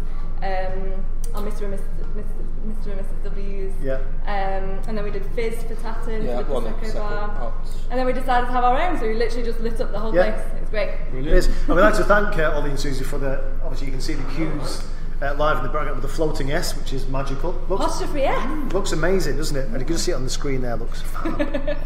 um, 0.45 1.05
on 1.35 1.45
Mr. 1.45 1.65
and 1.65 1.75
Mrs. 1.75 1.89
Mr. 2.15 2.45
Mr. 2.67 2.93
and 2.93 3.01
Mrs. 3.01 3.25
W's. 3.25 3.73
Yeah. 3.83 3.95
Um, 4.23 4.81
and 4.87 4.97
then 4.97 5.05
we 5.05 5.11
did 5.11 5.27
fizz 5.35 5.65
for 5.65 5.75
Tatton 5.77 6.25
yeah, 6.25 6.43
for 6.43 6.61
the 6.61 6.71
Prosecco 6.71 6.87
second, 6.87 7.01
bar. 7.01 7.55
And 7.91 7.99
then 7.99 8.07
we 8.07 8.13
decided 8.13 8.47
to 8.47 8.53
have 8.53 8.65
our 8.65 8.81
own, 8.81 8.99
so 8.99 9.07
we 9.07 9.15
literally 9.15 9.45
just 9.45 9.61
lit 9.61 9.81
up 9.81 9.91
the 9.91 9.99
whole 9.99 10.15
yeah. 10.15 10.33
place. 10.33 10.47
It 10.55 10.61
was 10.61 10.71
great. 10.71 11.11
Brilliant. 11.11 11.29
It 11.29 11.39
is. 11.39 11.47
And 11.47 11.69
we'd 11.69 11.83
like 11.83 11.97
to 11.97 12.05
thank 12.05 12.39
uh, 12.39 12.53
Ollie 12.55 12.71
and 12.71 12.79
Susie 12.79 13.05
for 13.05 13.19
the, 13.19 13.43
obviously 13.63 13.87
you 13.87 13.93
can 13.93 14.01
see 14.01 14.15
the 14.15 14.31
cues 14.35 14.87
uh, 15.23 15.35
live 15.35 15.59
in 15.59 15.65
the 15.65 15.71
background 15.71 15.97
with 15.97 16.05
a 16.05 16.15
floating 16.15 16.53
S, 16.53 16.77
which 16.77 16.93
is 16.93 17.07
magical. 17.09 17.53
Looks, 17.69 17.85
Apostrophe 17.85 18.23
S. 18.25 18.73
Looks 18.73 18.93
amazing, 18.93 19.37
doesn't 19.37 19.57
it? 19.57 19.67
And 19.69 19.81
you 19.81 19.87
can 19.87 19.99
see 19.99 20.13
it 20.13 20.15
on 20.15 20.25
the 20.25 20.31
screen 20.31 20.63
there, 20.63 20.77
looks 20.77 21.01
fab. 21.03 21.79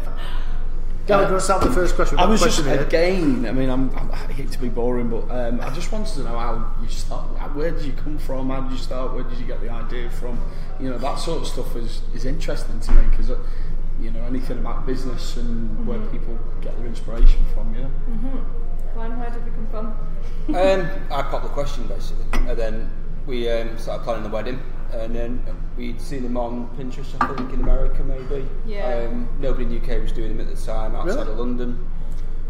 Gavin, 1.09 1.25
do 1.25 1.29
you 1.29 1.33
want 1.33 1.41
to 1.41 1.45
start 1.45 1.63
with 1.63 1.69
the 1.73 1.81
first 1.81 1.95
question? 1.95 2.17
We've 2.17 2.19
I 2.19 2.23
got 2.25 2.29
a 2.29 2.31
was 2.33 2.41
just 2.43 2.63
question 2.63 2.77
here. 2.77 2.85
again. 2.87 3.45
I 3.47 3.51
mean, 3.51 3.69
I'm, 3.69 3.89
I'm, 3.97 4.11
I 4.11 4.31
hate 4.31 4.51
to 4.51 4.59
be 4.59 4.69
boring, 4.69 5.09
but 5.09 5.23
um, 5.31 5.59
I 5.59 5.71
just 5.73 5.91
wanted 5.91 6.13
to 6.13 6.19
know 6.19 6.37
how 6.37 6.71
you 6.83 6.87
start. 6.87 7.25
Where 7.55 7.71
did 7.71 7.83
you 7.83 7.93
come 7.93 8.19
from? 8.19 8.51
How 8.51 8.61
did 8.61 8.73
you 8.73 8.77
start? 8.77 9.15
Where 9.15 9.23
did 9.23 9.39
you 9.39 9.47
get 9.47 9.59
the 9.59 9.69
idea 9.69 10.11
from? 10.11 10.39
You 10.79 10.91
know, 10.91 10.99
that 10.99 11.15
sort 11.17 11.41
of 11.41 11.47
stuff 11.47 11.75
is 11.75 12.03
is 12.13 12.25
interesting 12.25 12.79
to 12.79 12.91
me 12.91 13.01
because 13.09 13.31
you 13.99 14.11
know 14.11 14.21
anything 14.25 14.59
about 14.59 14.85
business 14.85 15.35
and 15.37 15.87
where 15.87 15.99
people 16.11 16.37
get 16.61 16.77
their 16.77 16.85
inspiration 16.85 17.43
from. 17.55 17.73
You 17.73 17.81
know. 17.81 17.91
Go 18.93 18.99
on, 19.01 19.19
where 19.19 19.31
did 19.31 19.43
we 19.45 19.49
come 19.51 19.67
from? 19.71 20.55
um, 20.55 20.89
I 21.11 21.23
popped 21.23 21.43
the 21.43 21.49
question 21.49 21.87
basically, 21.87 22.25
and 22.33 22.55
then 22.57 22.91
we 23.25 23.49
um, 23.49 23.75
started 23.79 24.03
planning 24.03 24.23
the 24.23 24.29
wedding, 24.29 24.61
and 24.93 25.15
then 25.15 25.43
we'd 25.77 25.99
seen 26.01 26.23
them 26.23 26.37
on 26.37 26.67
Pinterest, 26.77 27.15
I 27.21 27.33
think, 27.35 27.53
in 27.53 27.61
America 27.61 28.03
maybe. 28.03 28.47
Yeah. 28.65 29.07
Um, 29.09 29.27
nobody 29.39 29.65
in 29.65 29.69
the 29.71 29.77
UK 29.95 30.01
was 30.01 30.11
doing 30.11 30.35
them 30.37 30.47
at 30.47 30.53
the 30.55 30.61
time 30.65 30.95
outside 30.95 31.15
Really? 31.17 31.31
of 31.31 31.37
London. 31.39 31.87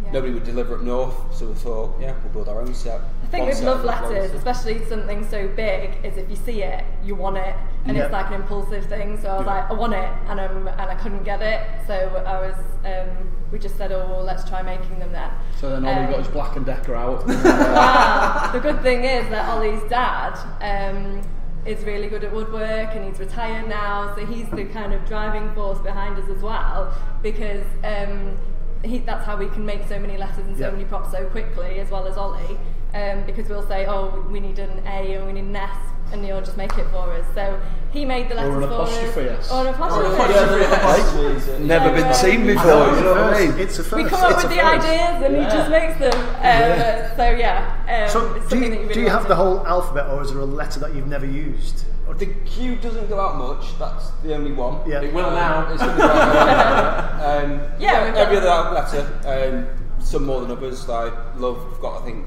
Yeah. 0.06 0.12
Nobody 0.14 0.34
would 0.34 0.46
deliver 0.46 0.76
up 0.76 0.82
north, 0.82 1.14
so 1.36 1.48
we 1.48 1.54
thought, 1.56 1.94
yeah, 2.00 2.16
we'll 2.24 2.32
build 2.34 2.48
our 2.48 2.62
own 2.62 2.74
set. 2.74 3.02
I 3.22 3.28
think 3.28 3.42
One 3.46 3.50
with 3.50 3.62
love 3.64 3.84
letters, 3.84 4.30
of- 4.32 4.38
especially 4.38 4.84
something 4.86 5.28
so 5.28 5.48
big, 5.50 5.98
is 6.06 6.16
if 6.18 6.30
you 6.30 6.38
see 6.38 6.64
it, 6.64 6.86
you 7.04 7.16
want 7.16 7.36
it, 7.38 7.54
and 7.86 7.96
Yeah. 7.98 8.04
it's 8.06 8.14
like 8.14 8.28
an 8.28 8.36
impulsive 8.36 8.86
thing. 8.86 9.20
So 9.22 9.28
I 9.30 9.38
was 9.38 9.46
like, 9.46 9.70
I 9.70 9.74
want 9.74 9.94
it, 9.94 10.10
and 10.30 10.40
um, 10.40 10.68
and 10.70 10.82
I 10.90 10.96
couldn't 10.96 11.24
get 11.24 11.42
it. 11.42 11.62
So 11.86 11.94
I 12.26 12.40
was, 12.40 12.56
um, 12.86 13.30
we 13.52 13.60
just 13.60 13.76
said, 13.78 13.92
oh, 13.92 14.08
well, 14.10 14.24
let's 14.24 14.48
try 14.50 14.62
making 14.62 15.00
them 15.00 15.12
then. 15.12 15.30
So 15.60 15.70
then 15.70 15.86
Olly 15.86 16.06
Um, 16.06 16.10
got 16.12 16.20
his 16.20 16.28
Black 16.30 16.56
and 16.56 16.66
Decker 16.66 16.96
out. 16.96 17.28
wow. 17.28 18.50
The 18.54 18.60
good 18.60 18.82
thing 18.82 19.04
is 19.04 19.28
that 19.30 19.50
Olly's 19.54 19.84
dad 19.90 20.34
um, 20.62 21.22
is 21.66 21.84
really 21.84 22.08
good 22.08 22.24
at 22.24 22.34
woodwork 22.34 22.96
and 22.96 23.06
he's 23.06 23.20
retired 23.20 23.68
now, 23.68 24.14
so 24.16 24.26
he's 24.26 24.48
the 24.50 24.66
kind 24.66 24.94
of 24.94 25.06
driving 25.06 25.54
force 25.54 25.80
behind 25.80 26.18
us 26.18 26.30
as 26.30 26.42
well 26.42 26.94
because 27.22 27.66
um, 27.84 28.38
he, 28.84 29.00
that's 29.00 29.26
how 29.26 29.36
we 29.38 29.48
can 29.50 29.66
make 29.66 29.86
so 29.88 30.00
many 30.00 30.18
letters 30.18 30.46
and 30.48 30.58
so 30.58 30.66
Yeah. 30.66 30.72
many 30.72 30.86
props 30.86 31.12
so 31.12 31.26
quickly, 31.26 31.80
as 31.80 31.90
well 31.92 32.08
as 32.08 32.18
Olly. 32.18 32.58
Um, 32.94 33.24
because 33.26 33.48
we'll 33.50 33.68
say, 33.68 33.86
oh, 33.86 34.26
we 34.32 34.40
need 34.40 34.58
an 34.58 34.80
A 34.88 35.14
and 35.16 35.28
we 35.28 35.34
need 35.34 35.44
an 35.44 35.56
S, 35.56 35.78
and 36.12 36.24
he'll 36.26 36.42
just 36.42 36.58
make 36.58 36.76
it 36.78 36.86
for 36.92 37.12
us. 37.14 37.26
So 37.36 37.60
he 37.92 38.06
made 38.06 38.30
the 38.30 38.36
letters 38.36 38.56
an 38.56 38.62
for 38.70 38.74
us. 38.82 38.90
apostrophe 38.98 39.30
S. 39.30 39.52
Or 39.52 39.62
an 39.68 39.74
apostrophe. 39.74 41.64
Never 41.66 41.92
been 41.92 42.14
seen 42.14 42.46
before. 42.46 42.66
You 42.96 43.02
know 43.04 43.14
what 43.14 43.34
I 43.34 43.48
mean? 43.48 43.60
It's 43.60 43.80
a 43.80 43.84
first. 43.84 44.04
We 44.04 44.10
come 44.10 44.22
up 44.22 44.32
It's 44.32 44.44
with 44.44 44.52
the 44.54 44.60
first. 44.62 44.86
ideas 44.86 45.24
and 45.24 45.36
he 45.36 45.42
just 45.44 45.70
makes 45.70 45.98
them. 46.00 46.14
Um, 46.14 47.16
So 47.18 47.30
yeah, 47.32 48.06
um, 48.06 48.10
So, 48.10 48.40
do 48.50 48.58
you, 48.58 48.70
really 48.72 48.94
do 48.94 49.00
you 49.02 49.08
have 49.10 49.20
want 49.22 49.28
the 49.30 49.36
whole 49.36 49.66
alphabet, 49.68 50.08
or 50.10 50.22
is 50.22 50.32
there 50.32 50.42
a 50.42 50.46
letter 50.46 50.80
that 50.82 50.94
you've 50.96 51.08
never 51.08 51.26
used? 51.26 51.86
The 52.18 52.26
Q 52.26 52.76
doesn't 52.78 53.08
go 53.08 53.20
out 53.20 53.38
much. 53.38 53.78
That's 53.78 54.10
the 54.24 54.34
only 54.34 54.52
one. 54.52 54.82
Yeah. 54.90 55.02
It 55.02 55.14
will 55.14 55.26
Um, 55.28 55.36
now. 55.36 55.72
It's 55.72 55.82
gonna 55.82 55.96
go 55.98 56.04
out. 56.10 57.44
um, 57.44 57.62
Yeah, 57.80 58.06
we've 58.06 58.16
every 58.16 58.38
other 58.38 58.72
letter. 58.72 59.06
Um, 59.26 60.04
some 60.04 60.26
more 60.26 60.42
than 60.42 60.52
others. 60.52 60.88
Like 60.90 61.14
love, 61.38 61.64
we've 61.72 61.80
got 61.82 62.02
I 62.02 62.06
think 62.06 62.26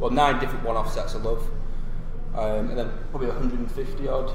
well 0.00 0.10
nine 0.10 0.38
different 0.38 0.64
one-off 0.64 0.92
sets 0.92 1.14
of 1.14 1.24
love, 1.24 1.42
um, 2.34 2.70
and 2.70 2.78
then 2.78 2.90
probably 3.10 3.28
150 3.28 4.08
odd. 4.08 4.32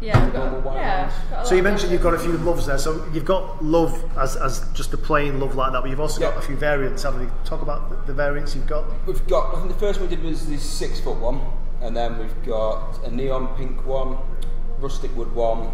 Yeah, 0.00 0.26
normal 0.28 0.74
yeah. 0.74 1.04
ones. 1.04 1.14
got 1.30 1.44
a 1.44 1.48
So 1.48 1.54
you 1.54 1.62
mentioned 1.62 1.90
you've 1.90 2.02
got 2.02 2.12
a 2.14 2.18
few 2.18 2.32
loves 2.32 2.66
there. 2.66 2.78
So 2.78 3.06
you've 3.14 3.24
got 3.24 3.64
love 3.64 4.04
as, 4.18 4.36
as 4.36 4.68
just 4.74 4.92
a 4.92 4.98
plain 4.98 5.40
love 5.40 5.54
like 5.54 5.72
that, 5.72 5.80
but 5.80 5.88
you've 5.90 6.00
also 6.00 6.20
got 6.20 6.36
a 6.36 6.42
few 6.42 6.56
variants, 6.56 7.02
haven't 7.02 7.22
you? 7.22 7.30
Talk 7.44 7.62
about 7.62 7.88
the, 7.88 7.96
the 8.06 8.12
variants 8.12 8.54
you've 8.54 8.66
got. 8.66 8.84
We've 9.06 9.26
got. 9.26 9.54
I 9.54 9.58
think 9.60 9.72
the 9.72 9.78
first 9.78 10.00
one 10.00 10.10
we 10.10 10.14
did 10.16 10.24
was 10.24 10.46
the 10.46 10.58
six 10.58 11.00
foot 11.00 11.16
one, 11.16 11.40
and 11.80 11.96
then 11.96 12.18
we've 12.18 12.44
got 12.44 13.02
a 13.04 13.10
neon 13.10 13.56
pink 13.56 13.86
one, 13.86 14.18
rustic 14.78 15.14
wood 15.16 15.34
one. 15.34 15.70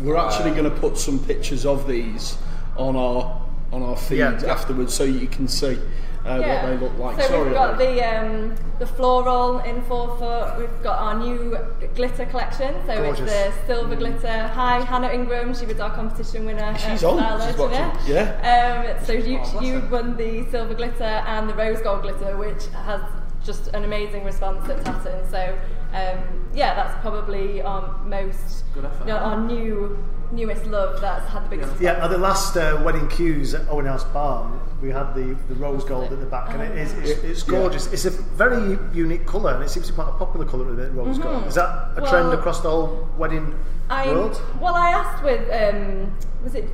We're 0.00 0.16
actually 0.16 0.52
uh, 0.52 0.54
going 0.54 0.70
to 0.72 0.80
put 0.80 0.96
some 0.96 1.18
pictures 1.18 1.66
of 1.66 1.88
these 1.88 2.38
on 2.76 2.94
our 2.96 3.40
on 3.72 3.82
our 3.82 3.96
feed 3.96 4.18
Yeah. 4.18 4.40
Yeah. 4.40 4.52
afterwards, 4.52 4.94
so 4.94 5.02
you 5.02 5.26
can 5.26 5.48
see 5.48 5.78
uh, 6.24 6.38
what 6.40 6.62
they 6.70 6.76
look 6.78 6.98
like. 6.98 7.20
So 7.20 7.28
Sorry, 7.28 7.44
we've 7.44 7.54
got 7.54 7.78
the 7.78 8.02
um, 8.02 8.54
the 8.78 8.86
floral 8.86 9.58
in 9.60 9.82
four 9.82 10.16
foot. 10.18 10.58
We've 10.58 10.82
got 10.82 10.98
our 10.98 11.18
new 11.18 11.56
glitter 11.94 12.26
collection. 12.26 12.74
So 12.86 12.96
Gorgeous. 13.02 13.30
it's 13.30 13.56
the 13.58 13.66
silver 13.66 13.96
glitter. 13.96 14.48
Hi, 14.48 14.80
Hannah 14.82 15.10
Ingram. 15.10 15.54
She 15.54 15.66
was 15.66 15.80
our 15.80 15.94
competition 15.94 16.46
winner. 16.46 16.76
She's 16.78 17.04
on. 17.04 17.18
Style 17.18 17.46
She's 17.46 17.58
watching. 17.58 18.18
Um, 18.44 19.04
so 19.04 19.12
you 19.12 19.40
Oh, 19.42 19.60
you 19.60 19.80
her. 19.80 19.88
won 19.88 20.16
the 20.16 20.46
silver 20.50 20.74
glitter 20.74 21.04
and 21.04 21.48
the 21.48 21.54
rose 21.54 21.80
gold 21.82 22.02
glitter, 22.02 22.36
which 22.36 22.66
has 22.86 23.00
just 23.44 23.68
an 23.68 23.84
amazing 23.84 24.24
response 24.24 24.68
at 24.70 24.82
Tatton. 24.84 25.28
So 25.30 25.58
um, 25.92 26.48
yeah, 26.54 26.74
that's 26.74 26.98
probably 27.02 27.60
our 27.62 27.96
most 28.04 28.64
you 28.74 28.82
know, 29.06 29.16
our 29.18 29.38
new 29.40 30.02
newest 30.34 30.66
love 30.66 31.00
that's 31.00 31.26
had 31.30 31.44
the 31.44 31.48
biggest. 31.48 31.80
Yeah, 31.80 31.92
response. 31.92 32.04
at 32.04 32.10
the 32.10 32.18
last 32.18 32.56
uh, 32.56 32.82
wedding 32.84 33.08
Qs 33.08 33.54
at 33.60 33.68
Owen 33.68 33.86
House 33.86 34.04
Barn, 34.04 34.60
we 34.82 34.90
had 34.90 35.14
the, 35.14 35.36
the 35.48 35.54
rose 35.54 35.84
gold 35.84 36.12
at 36.12 36.20
the 36.20 36.26
back, 36.26 36.50
and 36.52 36.62
it 36.62 36.76
is, 36.76 36.92
it's, 36.94 37.22
it's 37.24 37.42
gorgeous. 37.42 37.92
It's 37.92 38.04
a 38.04 38.10
very 38.10 38.78
unique 38.92 39.26
colour, 39.26 39.54
and 39.54 39.62
it 39.64 39.70
seems 39.70 39.86
to 39.86 39.92
be 39.92 39.96
quite 39.96 40.08
a 40.08 40.12
popular 40.18 40.46
colour 40.46 40.64
with 40.64 40.80
it, 40.80 40.92
rose 40.92 41.18
gold. 41.18 41.46
Is 41.46 41.54
that 41.54 41.68
a 41.68 41.94
Mm-hmm. 41.94 42.02
Well, 42.02 42.10
trend 42.10 42.34
across 42.34 42.60
the 42.60 42.70
whole 42.70 43.08
wedding 43.16 43.54
I 43.88 44.06
world? 44.08 44.40
well, 44.60 44.74
I 44.74 44.90
asked 44.90 45.22
with 45.24 45.48
um, 45.50 46.12
was 46.42 46.54
it 46.54 46.68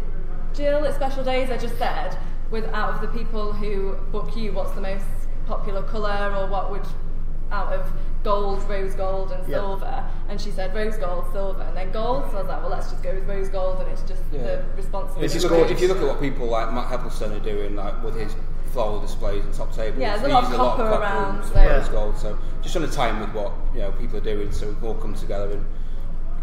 Jill 0.55 0.85
at 0.85 0.95
Special 0.95 1.23
Days? 1.23 1.51
I 1.51 1.57
just 1.59 1.77
said 1.79 2.17
with 2.51 2.65
out 2.73 2.95
of 2.95 3.01
the 3.01 3.09
people 3.19 3.53
who 3.53 3.95
book 4.11 4.35
you, 4.37 4.53
what's 4.53 4.73
the 4.73 4.81
most 4.81 5.05
popular 5.47 5.83
colour, 5.85 6.35
or 6.37 6.47
what 6.49 6.71
would 6.71 6.87
out 7.53 7.73
of 7.73 7.91
gold, 8.23 8.63
rose 8.69 8.95
gold, 8.95 9.33
and 9.33 9.47
Yeah. 9.49 9.57
silver? 9.59 10.05
And 10.29 10.41
she 10.41 10.51
said 10.51 10.75
rose 10.75 10.97
gold, 10.97 11.25
silver, 11.33 11.63
and 11.63 11.77
then 11.77 11.91
gold. 11.91 12.25
So 12.31 12.37
I 12.37 12.41
was 12.41 12.49
like, 12.49 12.61
well, 12.61 12.71
let's 12.71 12.91
just 12.91 13.03
go 13.03 13.15
with 13.15 13.29
rose 13.29 13.49
gold, 13.49 13.81
and 13.81 13.89
it's 13.89 14.03
just 14.03 14.23
Yeah. 14.33 14.43
the 14.43 14.63
response. 14.77 15.13
If 15.13 15.19
you, 15.35 15.39
is 15.39 15.45
look 15.45 15.53
at, 15.53 15.71
if 15.71 15.81
you 15.81 15.89
look 15.89 15.99
at 15.99 16.07
what 16.07 16.21
people 16.21 16.47
like 16.47 16.73
Matt 16.73 16.89
Heppelstone 16.89 17.37
are 17.37 17.45
doing, 17.45 17.77
like 17.77 18.03
with 18.05 18.15
his 18.17 18.35
floral 18.73 19.01
displays 19.01 19.45
and 19.45 19.53
top 19.53 19.75
tables, 19.75 19.99
Yeah, 20.01 20.17
there's 20.17 20.31
a 20.31 20.35
lot 20.35 20.45
of 20.45 20.51
use 20.51 20.59
copper 20.59 20.83
copper 20.85 21.01
around, 21.03 21.37
and 21.37 21.45
so- 21.47 21.55
rose 21.67 21.89
gold. 21.89 22.17
So 22.19 22.39
just 22.63 22.75
trying 22.75 22.89
to 22.89 22.93
tie 22.95 23.09
in 23.09 23.21
with 23.21 23.31
what 23.33 23.53
you 23.75 23.81
know 23.81 23.91
people 23.93 24.19
are 24.19 24.23
doing, 24.23 24.53
so 24.53 24.69
we 24.69 24.75
can 24.75 24.87
all 24.87 24.95
come 24.95 25.15
together 25.15 25.51
and 25.51 25.65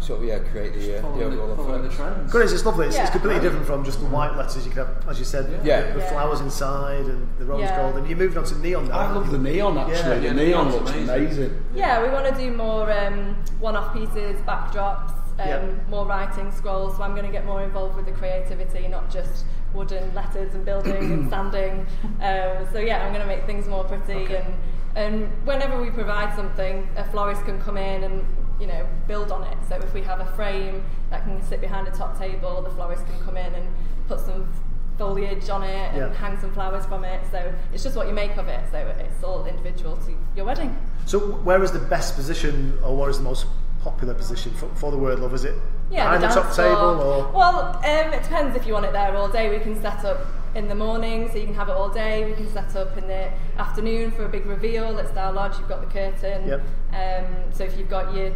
sort 0.00 0.20
of 0.20 0.26
yeah 0.26 0.38
create 0.38 0.74
the, 0.74 0.92
uh, 0.92 0.96
the 0.96 1.02
Following 1.02 1.30
the, 1.36 1.42
overall 1.42 1.66
the 1.78 1.86
effect. 1.88 1.94
trends. 1.96 2.32
Good, 2.32 2.42
it's, 2.42 2.52
it's 2.52 2.64
lovely. 2.64 2.86
It's, 2.86 2.96
it's 2.96 3.04
Yeah. 3.06 3.10
completely 3.10 3.40
different 3.40 3.66
from 3.66 3.84
just 3.84 3.98
the 4.00 4.06
white 4.06 4.36
letters. 4.36 4.64
You 4.64 4.70
can 4.70 4.86
have, 4.86 5.08
as 5.08 5.18
you 5.18 5.24
said, 5.24 5.48
Yeah. 5.64 5.92
the 5.92 5.98
Yeah. 6.00 6.08
flowers 6.10 6.40
inside 6.40 7.06
and 7.06 7.28
the 7.38 7.44
rose 7.44 7.60
Yeah. 7.62 7.76
gold, 7.82 7.96
and 7.96 8.08
you're 8.08 8.16
moving 8.18 8.38
on 8.38 8.44
to 8.44 8.58
neon 8.58 8.88
now. 8.88 8.98
I 8.98 9.12
love 9.12 9.30
the 9.30 9.38
neon 9.38 9.76
actually. 9.76 9.94
Yeah, 9.96 10.14
the 10.18 10.22
yeah, 10.26 10.32
neon 10.32 10.70
looks 10.72 10.90
amazing. 10.90 11.08
amazing. 11.14 11.62
Yeah, 11.74 12.02
we 12.02 12.08
want 12.10 12.26
to 12.26 12.34
do 12.40 12.50
more 12.56 12.90
um, 12.92 13.36
one-off 13.60 13.92
pieces, 13.92 14.40
backdrops, 14.46 15.10
um, 15.40 15.46
Yeah. 15.48 15.60
more 15.90 16.06
writing 16.06 16.50
scrolls. 16.52 16.96
So 16.96 17.02
I'm 17.02 17.12
going 17.12 17.26
to 17.26 17.32
get 17.32 17.44
more 17.44 17.62
involved 17.62 17.96
with 17.96 18.06
the 18.06 18.12
creativity, 18.12 18.86
not 18.88 19.10
just 19.10 19.44
wooden 19.74 20.14
letters 20.14 20.54
and 20.54 20.64
building 20.64 20.96
and 21.12 21.28
sanding. 21.34 21.86
Um, 22.22 22.66
so 22.72 22.78
yeah, 22.78 23.04
I'm 23.04 23.12
going 23.12 23.20
to 23.22 23.26
make 23.34 23.44
things 23.46 23.66
more 23.68 23.84
pretty. 23.84 24.34
And 24.34 24.54
and 24.96 25.28
whenever 25.44 25.80
we 25.80 25.90
provide 25.90 26.34
something, 26.34 26.88
a 26.96 27.04
florist 27.10 27.44
can 27.44 27.60
come 27.60 27.76
in 27.76 28.02
and 28.04 28.24
you 28.60 28.66
know 28.66 28.86
build 29.06 29.30
on 29.32 29.42
it. 29.44 29.56
So 29.68 29.76
if 29.76 29.92
we 29.94 30.02
have 30.02 30.20
a 30.20 30.26
frame 30.36 30.82
that 31.10 31.22
can 31.24 31.42
sit 31.42 31.60
behind 31.60 31.88
a 31.88 31.90
top 31.92 32.18
table, 32.18 32.60
the 32.62 32.70
florist 32.70 33.04
can 33.06 33.18
come 33.20 33.36
in 33.36 33.54
and 33.54 33.66
put 34.08 34.20
some 34.20 34.48
foliage 34.96 35.48
on 35.48 35.62
it 35.62 35.74
and 35.92 35.96
Yeah. 35.96 36.14
hang 36.14 36.38
some 36.40 36.52
flowers 36.52 36.84
from 36.86 37.04
it. 37.04 37.20
So 37.30 37.52
it's 37.72 37.82
just 37.84 37.96
what 37.96 38.08
you 38.08 38.12
make 38.12 38.36
of 38.36 38.48
it. 38.48 38.60
So 38.72 38.78
it's 38.78 39.22
all 39.22 39.46
individual 39.46 39.96
to 39.96 40.14
your 40.34 40.44
wedding. 40.46 40.76
So, 41.06 41.18
where 41.20 41.62
is 41.62 41.72
the 41.72 41.78
best 41.78 42.16
position, 42.16 42.78
or 42.84 42.94
what 42.96 43.08
is 43.08 43.16
the 43.18 43.24
most 43.24 43.46
popular 43.82 44.12
position 44.12 44.52
for, 44.52 44.68
for 44.74 44.90
the 44.90 44.98
word 44.98 45.20
love? 45.20 45.32
Is 45.34 45.44
it 45.44 45.54
Yeah, 45.88 46.04
behind 46.04 46.22
the, 46.22 46.26
dance 46.26 46.34
top 46.34 46.52
floor. 46.52 46.68
table, 46.68 47.00
or 47.00 47.32
Well, 47.32 47.76
um, 47.76 48.12
it 48.12 48.22
depends 48.24 48.54
if 48.56 48.66
you 48.66 48.74
want 48.74 48.84
it 48.86 48.92
there 48.92 49.16
all 49.16 49.28
day. 49.28 49.48
We 49.48 49.60
can 49.62 49.80
set 49.80 50.04
up 50.04 50.18
in 50.54 50.68
the 50.68 50.74
morning, 50.74 51.28
so 51.30 51.38
you 51.38 51.46
can 51.46 51.54
have 51.54 51.68
it 51.70 51.76
all 51.76 51.88
day. 51.88 52.24
We 52.26 52.32
can 52.34 52.50
set 52.52 52.74
up 52.76 52.98
in 52.98 53.06
the 53.06 53.30
afternoon 53.56 54.10
for 54.10 54.24
a 54.24 54.28
big 54.28 54.44
reveal 54.46 54.98
at 54.98 55.08
Star 55.08 55.32
Lodge. 55.32 55.56
You've 55.58 55.68
got 55.68 55.80
the 55.80 55.86
curtain. 55.86 56.46
Yep. 56.46 56.60
Um, 56.92 57.26
so 57.52 57.64
if 57.64 57.78
you've 57.78 57.88
got 57.88 58.12
your 58.14 58.32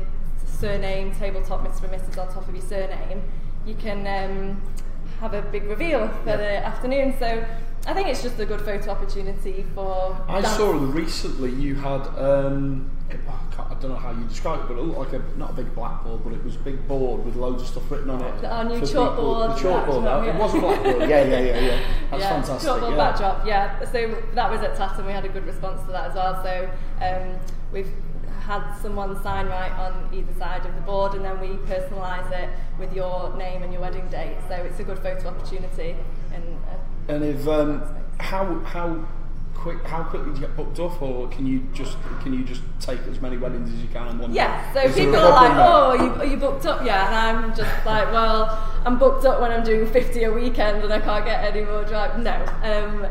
surname, 0.53 1.15
tabletop 1.15 1.67
Mr. 1.67 1.85
and 1.85 1.93
Mrs. 2.01 2.19
on 2.19 2.33
top 2.33 2.49
of 2.49 2.55
your 2.55 2.65
surname, 2.65 3.23
you 3.67 3.75
can 3.75 4.07
um, 4.07 4.63
have 5.21 5.35
a 5.35 5.43
big 5.43 5.65
reveal 5.65 6.09
for 6.25 6.37
the 6.37 6.65
afternoon. 6.65 7.15
So 7.19 7.45
I 7.87 7.95
think 7.95 8.09
it's 8.09 8.23
just 8.23 8.39
a 8.39 8.47
good 8.47 8.61
photo 8.61 8.91
opportunity 8.91 9.65
for. 9.75 10.17
I 10.29 10.41
dance- 10.41 10.57
saw 10.57 10.71
recently 10.73 11.51
you 11.51 11.75
had. 11.75 12.07
Um, 12.19 12.91
I, 13.11 13.63
I 13.63 13.75
don't 13.75 13.91
know 13.91 13.97
how 13.97 14.13
you 14.13 14.25
describe 14.25 14.61
it, 14.61 14.69
but 14.69 14.79
it 14.79 14.83
looked 14.83 14.99
like 14.99 15.13
a 15.13 15.23
not 15.37 15.51
a 15.51 15.53
big 15.53 15.75
blackboard, 15.75 16.25
but 16.25 16.33
it 16.33 16.43
was 16.45 16.57
a 16.57 16.61
big 16.61 16.87
board 16.89 17.25
with 17.25 17.37
loads 17.37 17.63
of 17.63 17.69
stuff 17.69 17.91
written 17.91 18.09
on 18.09 18.23
it. 18.23 18.45
Our 18.45 18.65
new 18.65 18.81
chalkboard, 18.81 19.57
The 19.61 19.69
chalkboard. 19.69 20.05
backdrop, 20.05 20.23
It 20.23 20.27
yeah. 20.27 20.39
was 20.39 20.55
a 20.55 20.61
blackboard. 20.61 21.11
Yeah, 21.11 21.25
yeah, 21.25 21.39
yeah, 21.41 21.61
yeah. 21.61 21.81
That's 22.11 22.23
yeah, 22.23 22.31
fantastic. 22.43 22.71
Chalkboard 22.71 22.91
yeah. 22.91 22.97
backdrop, 22.97 23.47
yeah. 23.47 23.85
So 23.93 24.23
that 24.35 24.51
was 24.51 24.61
at 24.61 24.77
Tatton. 24.77 25.05
We 25.07 25.13
had 25.13 25.25
a 25.25 25.29
good 25.29 25.45
response 25.45 25.83
to 25.83 25.89
that 25.93 26.11
as 26.11 26.15
well. 26.15 26.43
So 26.43 26.71
um, 27.05 27.39
we've 27.73 27.91
had 28.47 28.75
someone 28.81 29.21
sign 29.23 29.47
right 29.47 29.73
on 29.73 30.09
either 30.13 30.33
side 30.39 30.67
of 30.67 30.75
the 30.75 30.81
board, 30.83 31.15
and 31.15 31.25
then 31.25 31.41
we 31.41 31.49
personalise 31.67 32.31
it 32.33 32.49
with 32.79 32.93
your 32.93 33.35
name 33.37 33.63
and 33.63 33.73
your 33.73 33.83
wedding 33.83 34.07
date. 34.09 34.37
So 34.49 34.55
it's 34.55 34.81
a 34.81 34.85
good 34.85 34.99
photo 34.99 35.29
opportunity. 35.29 35.97
And 36.33 36.45
uh, 36.69 37.13
And 37.13 37.25
if 37.25 37.47
um, 37.47 37.83
how 38.19 38.59
how 38.61 39.07
quick 39.55 39.85
how 39.85 40.03
quickly 40.03 40.33
do 40.35 40.41
you 40.41 40.47
get 40.47 40.57
booked 40.57 40.81
up, 40.81 41.01
or 41.01 41.29
can 41.29 41.47
you 41.47 41.67
just 41.73 41.97
can 42.23 42.35
you 42.35 42.45
just 42.45 42.63
take 42.81 42.99
as 43.11 43.21
many 43.21 43.37
weddings 43.37 43.73
as 43.73 43.81
you 43.81 43.89
can 43.89 44.09
in 44.09 44.19
one 44.19 44.35
yeah, 44.35 44.73
so 44.75 44.93
people 44.93 45.17
are 45.17 45.31
like, 45.31 45.53
"Oh, 45.53 45.91
are 45.91 45.97
you, 45.97 46.11
are 46.15 46.27
you 46.27 46.37
booked 46.37 46.67
up 46.67 46.85
yet?" 46.85 47.07
And 47.07 47.15
I'm 47.15 47.55
just 47.55 47.87
like, 47.87 48.11
"Well, 48.13 48.59
I'm 48.85 48.99
booked 48.99 49.25
up 49.25 49.41
when 49.41 49.53
I'm 49.53 49.65
doing 49.65 49.87
50 49.87 50.25
a 50.25 50.33
weekend, 50.33 50.83
and 50.83 50.93
I 50.93 51.01
can't 51.01 51.25
get 51.25 51.45
any 51.45 51.65
more 51.65 51.85
drive." 51.85 52.19
No, 52.19 52.45
um, 52.65 53.07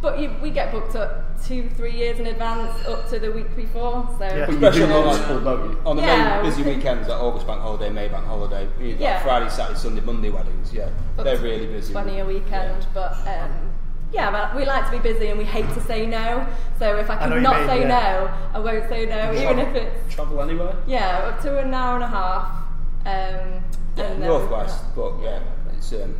but 0.00 0.18
you, 0.18 0.34
we 0.42 0.50
get 0.50 0.72
booked 0.72 0.96
up 0.96 1.23
two, 1.42 1.68
three 1.70 1.92
years 1.92 2.18
in 2.20 2.26
advance, 2.26 2.86
up 2.86 3.08
to 3.10 3.18
the 3.18 3.30
week 3.32 3.54
before. 3.56 4.06
So 4.12 4.18
there? 4.18 4.46
But 4.46 4.74
you 4.74 4.86
do 4.86 4.92
on 4.92 5.04
multiple, 5.04 5.36
like- 5.36 5.44
don't 5.44 5.70
you? 5.70 5.78
On 5.86 5.96
the 5.96 6.02
Yeah, 6.02 6.36
main 6.36 6.44
busy 6.50 6.62
we- 6.62 6.76
weekends, 6.76 7.08
like 7.08 7.20
August 7.20 7.46
Bank 7.46 7.60
Holiday, 7.60 7.90
May 7.90 8.08
Bank 8.08 8.26
Holiday, 8.26 8.68
you've 8.80 9.00
Yeah. 9.00 9.18
Friday, 9.22 9.48
Saturday, 9.48 9.78
Sunday, 9.78 10.00
Monday 10.00 10.30
weddings. 10.30 10.72
Yeah, 10.72 10.88
Up 11.18 11.24
they're 11.24 11.36
really 11.38 11.66
busy. 11.66 11.92
20 11.92 12.20
a 12.20 12.24
weekend, 12.24 12.86
but 12.94 13.12
um, 13.26 13.50
yeah, 14.12 14.30
but 14.30 14.54
we 14.56 14.64
like 14.64 14.84
to 14.86 14.90
be 14.92 14.98
busy 14.98 15.28
and 15.28 15.38
we 15.38 15.44
hate 15.44 15.68
to 15.74 15.80
say 15.80 16.06
no. 16.06 16.46
So 16.78 16.96
if 16.96 17.10
I 17.10 17.14
I 17.14 17.16
can 17.18 17.30
what 17.30 17.42
not 17.42 17.56
mean, 17.58 17.68
say 17.68 17.80
yeah. 17.82 17.88
no, 17.88 18.30
I 18.54 18.58
won't 18.60 18.88
say 18.88 19.06
no, 19.06 19.32
even 19.32 19.58
if 19.58 19.74
it's 19.74 20.14
Travel 20.14 20.40
anywhere? 20.40 20.74
yeah, 20.86 21.18
up 21.28 21.40
to 21.42 21.58
an 21.58 21.74
hour 21.74 21.94
and 21.96 22.04
a 22.04 22.08
half. 22.08 22.46
Um, 23.06 23.62
Yeah, 23.96 24.04
and 24.06 24.22
then- 24.22 24.28
Northwest, 24.28 24.82
but 24.96 25.12
yeah, 25.22 25.38
it's 25.76 25.92
um, 25.92 26.14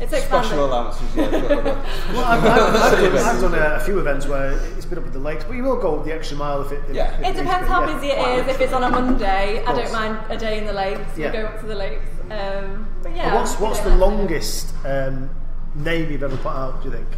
It's 0.00 0.10
special 0.10 0.36
expanding. 0.38 0.58
allowances. 0.58 1.16
Yeah, 1.16 1.30
for 1.30 1.36
other- 1.60 1.64
Well, 2.12 2.24
I've, 2.24 2.44
I've, 2.44 2.74
I've, 2.74 3.12
done, 3.12 3.16
I've 3.16 3.40
done 3.40 3.54
a, 3.54 3.76
a 3.76 3.80
few 3.80 3.98
events 4.00 4.26
where 4.26 4.52
it's 4.76 4.86
been 4.86 4.98
up 4.98 5.06
at 5.06 5.12
the 5.12 5.18
lakes, 5.20 5.44
but 5.44 5.52
you 5.54 5.62
will 5.62 5.76
go 5.76 6.02
the 6.02 6.12
extra 6.12 6.36
mile 6.36 6.62
if 6.62 6.72
it. 6.72 6.82
If, 6.88 6.96
Yeah. 6.96 7.12
if 7.20 7.26
It 7.36 7.36
depends 7.42 7.66
be, 7.68 7.72
how 7.72 7.80
yeah. 7.86 7.94
busy 7.94 8.08
it 8.08 8.18
is. 8.40 8.54
If 8.54 8.60
it's 8.60 8.72
on 8.72 8.82
a 8.82 8.90
Monday, 8.90 9.64
I 9.64 9.72
don't 9.72 9.92
mind 9.92 10.18
a 10.30 10.36
day 10.36 10.58
in 10.58 10.66
the 10.66 10.72
lakes. 10.72 11.16
Yeah. 11.16 11.30
We 11.30 11.38
go 11.38 11.46
up 11.46 11.60
to 11.60 11.66
the 11.66 11.74
lakes. 11.76 12.10
Um, 12.30 12.88
but 13.02 13.14
yeah. 13.14 13.30
But 13.30 13.40
what's 13.40 13.60
what's 13.60 13.80
the 13.80 13.94
longest 13.96 14.74
um, 14.84 15.30
name 15.76 16.10
you've 16.10 16.22
ever 16.24 16.36
put 16.38 16.52
out? 16.52 16.82
Do 16.82 16.88
you 16.88 16.94
think? 16.96 17.08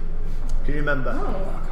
Can 0.65 0.75
you 0.75 0.81
remember? 0.81 1.12
Oh. 1.19 1.62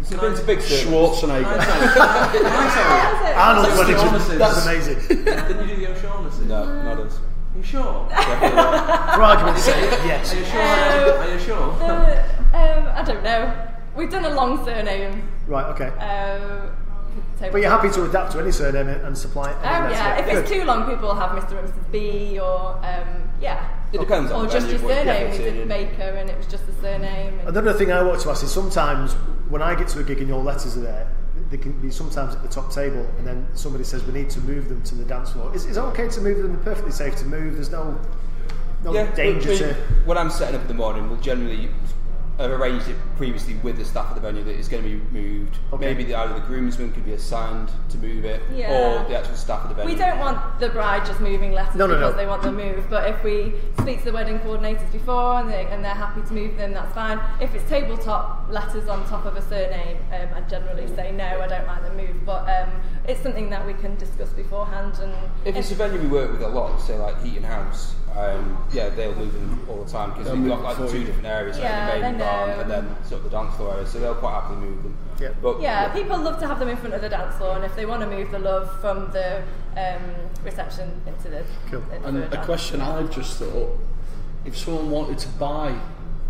It's 0.00 0.10
been 0.10 0.34
to 0.34 0.42
big 0.44 0.60
cities. 0.60 0.84
Schwarzenegger. 0.86 1.46
Arnold 3.34 3.64
That's 3.66 3.78
Wellington. 3.78 3.94
O'Shaughnessy's. 3.94 4.38
That's 4.38 4.66
amazing. 4.66 4.98
Didn't 5.24 5.68
you 5.68 5.74
do 5.76 5.80
the 5.86 5.92
O'Shaughnessy? 5.92 6.44
No, 6.44 6.82
not 6.82 6.98
us. 6.98 7.18
Are 7.54 7.58
you 7.58 7.62
sure? 7.62 8.08
For 8.10 9.22
argument's 9.22 9.62
sake, 9.62 9.90
yes. 10.04 10.32
Are 10.34 10.38
you 10.38 10.44
sure? 10.44 11.18
Are 11.18 11.32
you 11.32 11.38
sure? 11.38 11.72
Uh, 11.82 12.24
um, 12.52 12.88
I 12.94 13.02
don't 13.06 13.22
know. 13.22 13.68
We've 13.96 14.10
done 14.10 14.24
a 14.24 14.34
long 14.34 14.64
surname. 14.64 15.28
Right. 15.46 15.66
Okay. 15.66 15.88
Um, 15.98 16.70
But 17.38 17.60
you're 17.60 17.70
happy 17.70 17.90
to 17.90 18.04
adapt 18.04 18.32
to 18.32 18.40
any 18.40 18.50
surname 18.50 18.88
and 18.88 19.16
supply 19.16 19.50
it. 19.50 19.56
Oh 19.60 19.62
yeah, 19.62 20.18
if 20.18 20.26
it's 20.26 20.48
Good. 20.50 20.60
too 20.60 20.64
long, 20.64 20.90
people 20.90 21.14
have 21.14 21.30
Mr. 21.30 21.58
and 21.58 21.68
Mrs. 21.68 21.92
B 21.92 22.38
or 22.40 22.76
um, 22.82 23.30
yeah. 23.40 23.68
It 23.92 23.98
depends 24.00 24.32
Or 24.32 24.42
the 24.42 24.48
just 24.48 24.66
venue, 24.66 24.80
your 24.80 24.96
surname. 24.96 25.30
We 25.30 25.38
getting 25.38 25.54
did. 25.54 25.68
Baker 25.68 26.02
and 26.02 26.28
it 26.30 26.36
was 26.36 26.46
just 26.48 26.66
the 26.66 26.72
surname. 26.82 27.38
Another 27.46 27.72
thing 27.72 27.92
I 27.92 28.02
want 28.02 28.20
to 28.22 28.30
ask 28.30 28.42
is 28.42 28.50
sometimes 28.50 29.12
when 29.48 29.62
I 29.62 29.76
get 29.76 29.86
to 29.88 30.00
a 30.00 30.02
gig 30.02 30.18
and 30.18 30.26
your 30.28 30.42
letters 30.42 30.76
are 30.76 30.80
there, 30.80 31.06
they 31.50 31.58
can 31.58 31.72
be 31.80 31.90
sometimes 31.90 32.34
at 32.34 32.42
the 32.42 32.48
top 32.48 32.72
table 32.72 33.06
and 33.18 33.26
then 33.26 33.46
somebody 33.54 33.84
says 33.84 34.02
we 34.04 34.12
need 34.12 34.30
to 34.30 34.40
move 34.40 34.68
them 34.68 34.82
to 34.82 34.94
the 34.94 35.04
dance 35.04 35.32
floor. 35.32 35.54
is 35.54 35.66
it 35.66 35.76
okay 35.76 36.08
to 36.08 36.20
move 36.20 36.38
them, 36.38 36.52
they're 36.52 36.64
perfectly 36.64 36.92
safe 36.92 37.16
to 37.16 37.24
move, 37.24 37.54
there's 37.54 37.70
no 37.70 37.98
no 38.82 38.92
yeah, 38.92 39.14
danger 39.14 39.48
we, 39.48 39.54
we, 39.54 39.58
to... 39.58 39.74
When 40.04 40.18
I'm 40.18 40.30
setting 40.30 40.56
up 40.56 40.62
in 40.62 40.68
the 40.68 40.74
morning, 40.74 41.08
we'll 41.08 41.20
generally 41.20 41.70
have 42.38 42.50
arranged 42.50 42.88
it 42.88 42.96
previously 43.16 43.54
with 43.62 43.76
the 43.76 43.84
staff 43.84 44.08
at 44.08 44.14
the 44.16 44.20
venue 44.20 44.42
that 44.42 44.56
it's 44.58 44.66
going 44.68 44.82
to 44.82 44.88
be 44.88 45.20
moved. 45.20 45.56
Okay. 45.72 45.84
Maybe 45.84 46.04
the, 46.04 46.16
either 46.16 46.34
the 46.34 46.40
groomsman 46.40 46.92
could 46.92 47.04
be 47.04 47.12
assigned 47.12 47.70
to 47.90 47.98
move 47.98 48.24
it, 48.24 48.42
Yeah. 48.52 48.72
or 49.04 49.08
the 49.08 49.16
actual 49.16 49.36
staff 49.36 49.62
at 49.62 49.68
the 49.68 49.74
venue. 49.74 49.92
we 49.92 49.98
don't 49.98 50.18
want 50.18 50.58
the 50.58 50.68
bride 50.70 51.06
just 51.06 51.20
moving 51.20 51.52
letters 51.52 51.76
No, 51.76 51.86
no, 51.86 51.94
because 51.94 52.12
no. 52.12 52.16
they 52.16 52.26
want 52.26 52.42
them 52.42 52.56
moved. 52.56 52.90
But 52.90 53.08
if 53.08 53.22
we 53.22 53.54
speak 53.80 53.98
to 54.00 54.06
the 54.06 54.12
wedding 54.12 54.40
coordinators 54.40 54.90
before 54.90 55.38
and, 55.40 55.48
they, 55.48 55.66
and 55.66 55.84
they're 55.84 55.94
happy 55.94 56.22
to 56.22 56.32
move 56.34 56.56
them, 56.56 56.72
that's 56.72 56.92
fine. 56.92 57.20
If 57.40 57.54
it's 57.54 57.68
tabletop 57.68 58.50
letters 58.50 58.88
on 58.88 59.06
top 59.08 59.26
of 59.26 59.36
a 59.36 59.42
surname, 59.42 59.98
um, 60.12 60.28
I 60.34 60.40
generally 60.48 60.88
say 60.96 61.12
no, 61.12 61.40
I 61.40 61.46
don't 61.46 61.66
like 61.66 61.82
them 61.82 61.96
moved. 61.96 62.26
But 62.26 62.48
um, 62.48 62.82
it's 63.06 63.20
something 63.22 63.48
that 63.50 63.64
we 63.64 63.74
can 63.74 63.94
discuss 63.96 64.30
beforehand. 64.30 64.98
And 65.00 65.14
If 65.44 65.54
it's 65.54 65.70
a 65.70 65.76
venue 65.76 66.00
we 66.00 66.08
work 66.08 66.32
with 66.32 66.42
a 66.42 66.48
lot, 66.48 66.78
say 66.80 66.98
like 66.98 67.22
Heaton 67.22 67.44
House, 67.44 67.94
um, 68.16 68.64
yeah, 68.72 68.90
they'll 68.90 69.14
move 69.16 69.34
moving 69.34 69.68
all 69.68 69.82
the 69.82 69.90
time 69.90 70.10
because 70.10 70.26
they've 70.30 70.46
got 70.46 70.62
like 70.62 70.90
two 70.90 71.04
different 71.04 71.26
areas, 71.26 71.58
yeah, 71.58 71.88
like 71.88 72.00
the 72.00 72.10
main 72.10 72.18
barn 72.18 72.50
and 72.50 72.70
then 72.70 72.96
sort 73.04 73.24
of 73.24 73.24
the 73.24 73.30
dance 73.30 73.56
floor 73.56 73.74
area, 73.74 73.86
so 73.86 73.98
they'll 73.98 74.14
quite 74.14 74.40
happily 74.40 74.60
move 74.60 74.82
them. 74.82 74.96
Yeah, 75.20 75.32
but, 75.42 75.60
yeah, 75.60 75.86
yeah, 75.86 75.92
people 75.92 76.18
love 76.18 76.38
to 76.40 76.46
have 76.46 76.58
them 76.58 76.68
in 76.68 76.76
front 76.76 76.94
of 76.94 77.00
the 77.00 77.08
dance 77.08 77.36
floor, 77.36 77.56
and 77.56 77.64
if 77.64 77.74
they 77.74 77.86
want 77.86 78.02
to 78.02 78.08
move 78.08 78.30
the 78.30 78.38
love 78.38 78.80
from 78.80 79.10
the 79.12 79.42
um, 79.76 80.02
reception 80.44 81.00
into 81.06 81.28
the. 81.28 81.44
Cool. 81.70 81.82
Into 81.92 82.06
and 82.06 82.16
the 82.22 82.40
a 82.40 82.44
question 82.44 82.80
I've 82.80 83.12
just 83.14 83.38
thought 83.38 83.78
if 84.44 84.56
someone 84.56 84.90
wanted 84.90 85.18
to 85.18 85.28
buy 85.30 85.78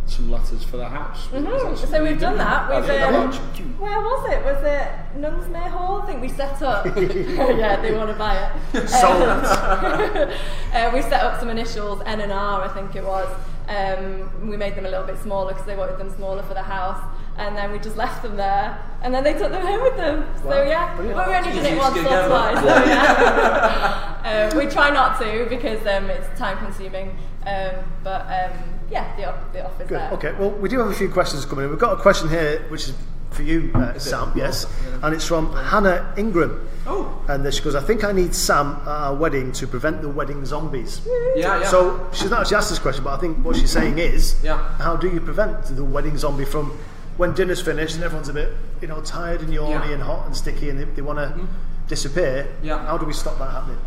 some 0.06 0.30
letters 0.30 0.62
for 0.64 0.76
the 0.76 0.88
house, 0.88 1.24
is 1.26 1.30
that 1.32 1.42
Mhm, 1.42 1.76
So 1.88 2.02
we've 2.02 2.20
done 2.20 2.36
that. 2.36 2.68
We've, 2.68 2.86
yeah, 2.88 3.06
um, 3.06 3.30
that's 3.30 3.38
where 3.78 4.00
was 4.00 4.32
it? 4.32 4.44
Was 4.44 4.62
it 4.62 4.88
Nunsmere 5.18 5.70
Hall? 5.70 6.02
I 6.02 6.06
think 6.06 6.20
we 6.20 6.28
set 6.28 6.60
up. 6.62 6.84
yeah, 6.96 7.80
they 7.80 7.94
want 7.96 8.10
to 8.10 8.16
buy 8.16 8.50
it. 8.74 8.88
Sold. 8.88 9.22
uh, 9.22 10.90
we 10.92 11.02
set 11.02 11.22
up 11.24 11.40
some 11.40 11.48
initials, 11.48 12.02
N 12.06 12.20
and 12.20 12.32
R, 12.32 12.62
I 12.62 12.68
think 12.68 12.94
it 12.96 13.04
was. 13.04 13.28
Um, 13.68 14.48
we 14.50 14.58
made 14.58 14.74
them 14.74 14.84
a 14.84 14.90
little 14.90 15.06
bit 15.06 15.18
smaller 15.18 15.52
because 15.52 15.66
they 15.66 15.76
wanted 15.76 15.98
them 15.98 16.10
smaller 16.14 16.42
for 16.42 16.54
the 16.54 16.62
house. 16.62 17.02
And 17.36 17.56
then 17.56 17.72
we 17.72 17.80
just 17.80 17.96
left 17.96 18.22
them 18.22 18.36
there, 18.36 18.78
and 19.02 19.12
then 19.12 19.24
they 19.24 19.32
took 19.32 19.50
them 19.50 19.60
home 19.60 19.82
with 19.82 19.96
them. 19.96 20.24
So 20.44 20.62
yeah, 20.62 20.94
brilliant. 20.94 21.16
but 21.16 21.28
we 21.28 21.34
only 21.34 21.50
did 21.50 21.64
it 21.72 21.76
once 21.76 21.96
or 21.96 22.02
gig 22.02 22.26
twice. 22.28 22.58
So 22.60 22.84
yeah, 22.84 24.48
um, 24.52 24.56
we 24.56 24.66
try 24.66 24.90
not 24.90 25.18
to 25.18 25.46
because 25.48 25.84
um, 25.86 26.10
it's 26.10 26.38
time 26.38 26.58
consuming. 26.58 27.16
Um, 27.44 27.74
but 28.04 28.22
um, 28.30 28.52
yeah, 28.94 29.16
the, 29.16 29.24
op- 29.28 29.52
the 29.52 29.64
offer's 29.66 29.88
Good. 29.88 29.98
there. 29.98 30.10
Okay. 30.12 30.32
Well, 30.38 30.50
we 30.50 30.68
do 30.68 30.78
have 30.78 30.88
a 30.88 30.94
few 30.94 31.10
questions 31.10 31.44
coming 31.44 31.64
in. 31.64 31.70
We've 31.70 31.78
got 31.80 31.98
a 31.98 32.00
question 32.00 32.28
here, 32.28 32.64
which 32.70 32.88
is 32.88 32.94
for 33.30 33.42
you, 33.42 33.70
uh, 33.74 33.98
Sam. 33.98 34.32
Yes, 34.36 34.66
and 35.02 35.12
it's 35.14 35.26
from 35.26 35.52
Hannah 35.52 36.14
Ingram. 36.16 36.68
Oh. 36.86 37.24
And 37.28 37.52
she 37.52 37.60
goes, 37.62 37.74
I 37.74 37.80
think 37.82 38.04
I 38.04 38.12
need 38.12 38.34
Sam 38.34 38.76
at 38.82 38.88
our 38.88 39.14
wedding 39.14 39.50
to 39.52 39.66
prevent 39.66 40.02
the 40.02 40.08
wedding 40.08 40.44
zombies. 40.46 41.00
Yeah, 41.34 41.60
yeah. 41.60 41.64
So 41.68 42.08
she's 42.12 42.30
not 42.30 42.40
actually 42.42 42.58
asked 42.58 42.70
this 42.70 42.78
question, 42.78 43.02
but 43.04 43.14
I 43.14 43.20
think 43.20 43.44
what 43.44 43.56
she's 43.56 43.70
saying 43.72 43.98
is, 43.98 44.36
Yeah. 44.44 44.58
how 44.78 44.94
do 44.96 45.08
you 45.08 45.20
prevent 45.20 45.64
the 45.64 45.84
wedding 45.84 46.16
zombie 46.16 46.44
from 46.44 46.78
when 47.16 47.32
dinner's 47.34 47.60
finished 47.62 47.94
and 47.96 48.04
everyone's 48.04 48.28
a 48.28 48.34
bit, 48.34 48.52
you 48.82 48.86
know, 48.88 49.00
tired 49.00 49.40
and 49.40 49.50
yawny 49.52 49.70
Yeah. 49.70 49.80
Mm-hmm. 49.80 49.92
and 49.94 50.02
hot 50.02 50.26
and 50.26 50.36
sticky 50.36 50.68
and 50.70 50.78
they, 50.78 50.84
they 50.84 51.02
want 51.02 51.18
to 51.18 51.48
disappear? 51.88 52.46
Yeah. 52.62 52.84
How 52.86 52.98
do 52.98 53.06
we 53.06 53.12
stop 53.14 53.38
that 53.38 53.50
happening? 53.50 53.78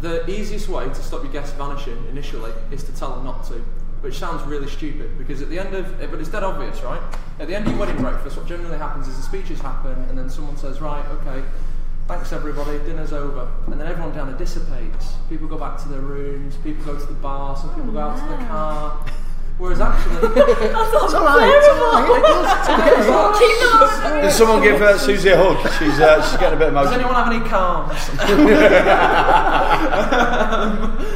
The 0.00 0.28
easiest 0.30 0.68
way 0.68 0.84
to 0.88 0.94
stop 0.94 1.24
your 1.24 1.32
guests 1.32 1.52
vanishing 1.56 1.98
initially 2.08 2.52
is 2.70 2.84
to 2.84 2.92
tell 2.94 3.14
them 3.16 3.24
not 3.24 3.44
to, 3.48 3.60
which 4.00 4.18
sounds 4.18 4.42
really 4.44 4.68
stupid 4.68 5.16
because 5.18 5.42
at 5.42 5.48
the 5.50 5.58
end 5.58 5.74
of, 5.74 5.98
but 6.10 6.20
it's 6.20 6.28
dead 6.28 6.42
obvious, 6.44 6.80
right? 6.82 7.00
At 7.40 7.48
the 7.48 7.54
end 7.54 7.66
of 7.66 7.72
your 7.72 7.80
wedding 7.80 8.00
breakfast, 8.00 8.36
what 8.36 8.46
generally 8.46 8.78
happens 8.78 9.08
is 9.08 9.16
the 9.16 9.22
speeches 9.22 9.60
happen 9.60 9.92
and 10.08 10.16
then 10.16 10.30
someone 10.30 10.56
says, 10.56 10.80
right, 10.80 11.04
okay, 11.06 11.42
thanks 12.06 12.32
everybody, 12.32 12.78
dinner's 12.78 13.12
over. 13.12 13.48
And 13.66 13.80
then 13.80 13.86
everyone 13.86 14.14
kind 14.14 14.30
of 14.30 14.38
dissipates. 14.38 15.14
People 15.28 15.48
go 15.48 15.58
back 15.58 15.78
to 15.82 15.88
their 15.88 16.00
rooms, 16.00 16.56
people 16.58 16.84
go 16.84 16.98
to 16.98 17.06
the 17.06 17.12
bar, 17.14 17.56
some 17.56 17.74
people 17.74 17.92
go 17.92 17.98
out 17.98 18.16
to 18.16 18.24
the 18.36 18.48
car. 18.48 19.04
Whereas 19.58 19.80
actually, 19.80 20.14
It's 20.28 21.14
all 21.14 21.24
right. 21.24 21.50
It's 21.52 21.68
all 21.68 21.90
right. 21.90 23.38
Keep 23.38 23.58
them 23.58 24.12
on. 24.14 24.22
Did 24.22 24.30
someone 24.32 24.62
give 24.62 24.80
uh, 24.80 24.96
Suzy 24.96 25.30
a 25.30 25.36
hug? 25.36 25.58
She's 25.80 25.98
uh, 25.98 26.22
she's 26.22 26.38
getting 26.38 26.56
a 26.56 26.60
bit 26.60 26.68
emotional. 26.72 26.92
Does 26.96 27.00
anyone 27.00 27.14
have 27.16 27.32
any 27.32 27.42
calms? 27.48 27.98
um, 29.58 30.96
but 30.96 30.98
th- 30.98 31.07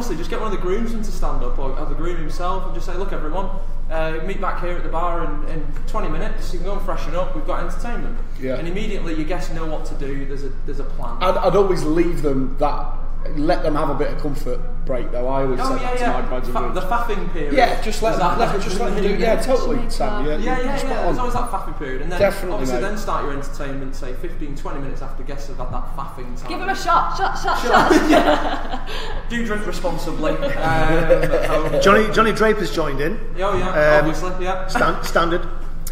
honestly, 0.00 0.16
just 0.16 0.30
get 0.30 0.40
one 0.40 0.50
of 0.50 0.58
the 0.58 0.62
groomsmen 0.62 1.02
to 1.02 1.12
stand 1.12 1.44
up, 1.44 1.58
or, 1.58 1.78
or 1.78 1.84
the 1.84 1.94
groom 1.94 2.16
himself, 2.16 2.64
and 2.64 2.74
just 2.74 2.86
say, 2.86 2.96
"Look, 2.96 3.12
everyone, 3.12 3.50
uh, 3.90 4.20
meet 4.24 4.40
back 4.40 4.62
here 4.62 4.74
at 4.74 4.82
the 4.82 4.88
bar 4.88 5.24
in, 5.24 5.44
in 5.50 5.66
20 5.88 6.08
minutes. 6.08 6.54
You 6.54 6.58
can 6.58 6.68
go 6.68 6.72
and 6.72 6.82
freshen 6.82 7.14
up. 7.14 7.36
We've 7.36 7.46
got 7.46 7.60
entertainment." 7.62 8.18
Yeah. 8.40 8.54
And 8.54 8.66
immediately, 8.66 9.14
your 9.14 9.26
guests 9.26 9.52
know 9.52 9.66
what 9.66 9.84
to 9.86 9.94
do. 9.96 10.24
There's 10.24 10.44
a 10.44 10.48
there's 10.64 10.80
a 10.80 10.84
plan. 10.84 11.18
I'd, 11.20 11.36
I'd 11.36 11.54
always 11.54 11.82
leave 11.82 12.22
them 12.22 12.56
that 12.58 12.94
let 13.36 13.62
them 13.62 13.74
have 13.74 13.90
a 13.90 13.94
bit 13.94 14.08
of 14.12 14.18
comfort 14.20 14.60
break 14.86 15.10
though. 15.12 15.28
I 15.28 15.42
always 15.42 15.60
Oh 15.62 15.76
say 15.76 15.82
yeah, 15.82 15.94
that 15.96 16.16
to 16.16 16.22
my 16.22 16.28
graduates. 16.28 16.58
Fa- 16.58 16.72
the 16.74 16.80
faffing 16.80 17.32
period. 17.32 17.52
yeah, 17.54 17.80
just 17.82 18.02
let 18.02 18.14
Is 18.14 18.18
them, 18.18 18.38
let, 18.38 18.60
just 18.62 18.80
let 18.80 18.94
them 18.94 19.02
do. 19.04 19.16
Yeah, 19.16 19.40
totally, 19.40 19.90
Sam. 19.90 20.24
Yeah, 20.26 20.36
Yeah, 20.38 20.58
yeah, 20.60 20.76
spot 20.76 20.90
yeah. 20.90 20.98
on. 21.00 21.04
There's 21.06 21.18
always 21.18 21.34
that 21.34 21.50
faffing 21.50 21.78
period, 21.78 22.02
and 22.02 22.10
then 22.12 22.18
Definitely, 22.18 22.52
obviously 22.54 22.76
mate. 22.80 22.88
then 22.88 22.98
start 22.98 23.24
your 23.24 23.32
entertainment. 23.34 23.94
Say 23.94 24.14
15, 24.14 24.56
20 24.56 24.80
minutes 24.80 25.02
after 25.02 25.22
guests 25.22 25.48
have 25.48 25.58
had 25.58 25.70
that 25.72 25.96
faffing 25.96 26.38
time. 26.40 26.48
Give 26.48 26.58
them 26.60 26.68
a 26.70 26.74
shot, 26.74 27.16
shot, 27.16 27.38
shot, 27.38 27.60
shot. 27.62 28.88
Do 29.28 29.44
drink 29.46 29.66
responsibly. 29.66 30.32
um. 30.32 31.80
Johnny 31.82 32.12
Johnny 32.12 32.32
Draper's 32.32 32.74
joined 32.74 33.00
in. 33.00 33.18
Oh 33.38 33.56
yeah, 33.56 33.98
Um, 33.98 34.08
obviously, 34.08 34.44
yeah. 34.44 34.66
Stan- 34.68 35.04
standard. 35.04 35.46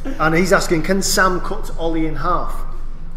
And 0.04 0.34
he's 0.34 0.52
asking, 0.52 0.84
can 0.84 1.02
Sam 1.02 1.40
cut 1.40 1.70
Olly 1.78 2.06
in 2.06 2.16
half? 2.16 2.54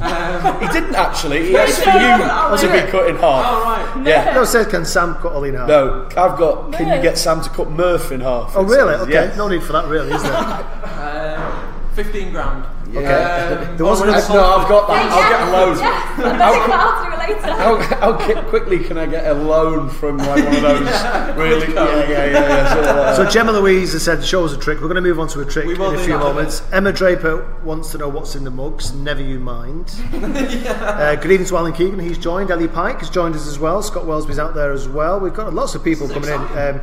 He 0.01 0.67
didn't 0.67 0.95
actually. 0.95 1.47
He 1.47 1.55
asked 1.57 1.79
for 1.79 1.89
no, 1.89 1.95
you 1.95 2.17
no, 2.17 2.57
to 2.57 2.67
no. 2.67 2.85
be 2.85 2.91
cut 2.91 3.09
in 3.09 3.15
half. 3.17 3.45
Oh 3.45 3.63
right. 3.63 4.07
Yeah. 4.07 4.33
No, 4.33 4.41
it 4.41 4.47
says, 4.47 4.67
can 4.67 4.85
Sam 4.85 5.15
cut 5.15 5.31
Olly 5.33 5.49
in 5.49 5.55
half? 5.55 5.67
No, 5.67 6.05
I've 6.17 6.37
got. 6.37 6.73
Can 6.73 6.87
you 6.95 7.01
get 7.01 7.17
Sam 7.17 7.41
to 7.41 7.49
cut 7.49 7.69
Murph 7.69 8.11
in 8.11 8.21
half? 8.21 8.53
Oh, 8.55 8.63
really? 8.63 8.93
says, 8.93 9.01
Okay, 9.01 9.11
yes. 9.13 9.37
no 9.37 9.47
need 9.47 9.63
for 9.63 9.73
that, 9.73 9.85
really, 9.87 10.11
is 10.11 10.23
there? 10.23 10.77
Um, 11.01 11.60
Fifteen 11.95 12.31
grand. 12.31 12.65
Okay. 12.95 13.05
Um, 13.05 13.77
There 13.77 13.85
wasn't 13.85 14.09
a- 14.09 14.33
No, 14.33 14.43
I've 14.43 14.67
got 14.67 14.87
that. 14.87 15.05
Yes, 15.05 15.13
I'll 15.13 15.29
get 15.29 15.41
a 15.41 15.51
loan. 15.51 15.77
Yes, 15.77 16.19
I'm 16.19 16.37
betting 16.37 16.69
that 16.69 16.79
I'll 16.79 17.05
do 17.05 17.11
it 17.13 17.35
later. 17.35 17.53
How, 17.53 18.17
how 18.17 18.41
quickly 18.49 18.79
can 18.79 18.97
I 18.97 19.05
get 19.05 19.27
a 19.27 19.33
loan 19.33 19.89
from 19.89 20.17
like 20.17 20.43
one 20.43 20.55
of 20.55 20.61
those 20.61 20.79
really? 21.37 21.73
Yeah, 21.73 22.09
yeah, 22.09 22.09
yeah. 22.09 22.31
yeah, 22.31 22.73
sort 22.73 22.85
of 22.85 22.95
like 22.95 23.15
So. 23.15 23.29
Gemma 23.29 23.51
Louise 23.53 23.93
has 23.93 24.03
said, 24.03 24.23
show 24.23 24.43
us 24.43 24.53
a 24.53 24.57
trick. 24.57 24.79
We're 24.81 24.87
going 24.87 24.95
to 24.95 25.01
move 25.01 25.19
on 25.19 25.27
to 25.29 25.39
a 25.41 25.45
trick 25.45 25.65
in 25.65 25.71
a 25.81 25.97
few 25.99 26.13
that, 26.13 26.19
moments. 26.19 26.63
Emma 26.73 26.91
Draper 26.91 27.57
wants 27.63 27.91
to 27.91 27.97
know 27.97 28.09
what's 28.09 28.35
in 28.35 28.43
the 28.43 28.51
mugs. 28.51 28.93
Never 28.93 29.21
you 29.21 29.39
mind. 29.39 29.93
uh, 30.13 31.15
good 31.15 31.31
evening 31.31 31.47
to 31.47 31.57
Alan 31.57 31.73
Keegan. 31.73 31.99
He's 31.99 32.17
joined. 32.17 32.51
Ellie 32.51 32.67
Pike 32.67 32.99
has 32.99 33.09
joined 33.09 33.35
us 33.35 33.47
as 33.47 33.57
well. 33.59 33.81
Scott 33.81 34.03
Wellesby's 34.05 34.39
out 34.39 34.53
there 34.53 34.71
as 34.73 34.87
well. 34.89 35.19
We've 35.19 35.33
got 35.33 35.53
lots 35.53 35.75
of 35.75 35.83
people 35.83 36.07
coming 36.09 36.29
in. 36.29 36.41
Um, 36.57 36.81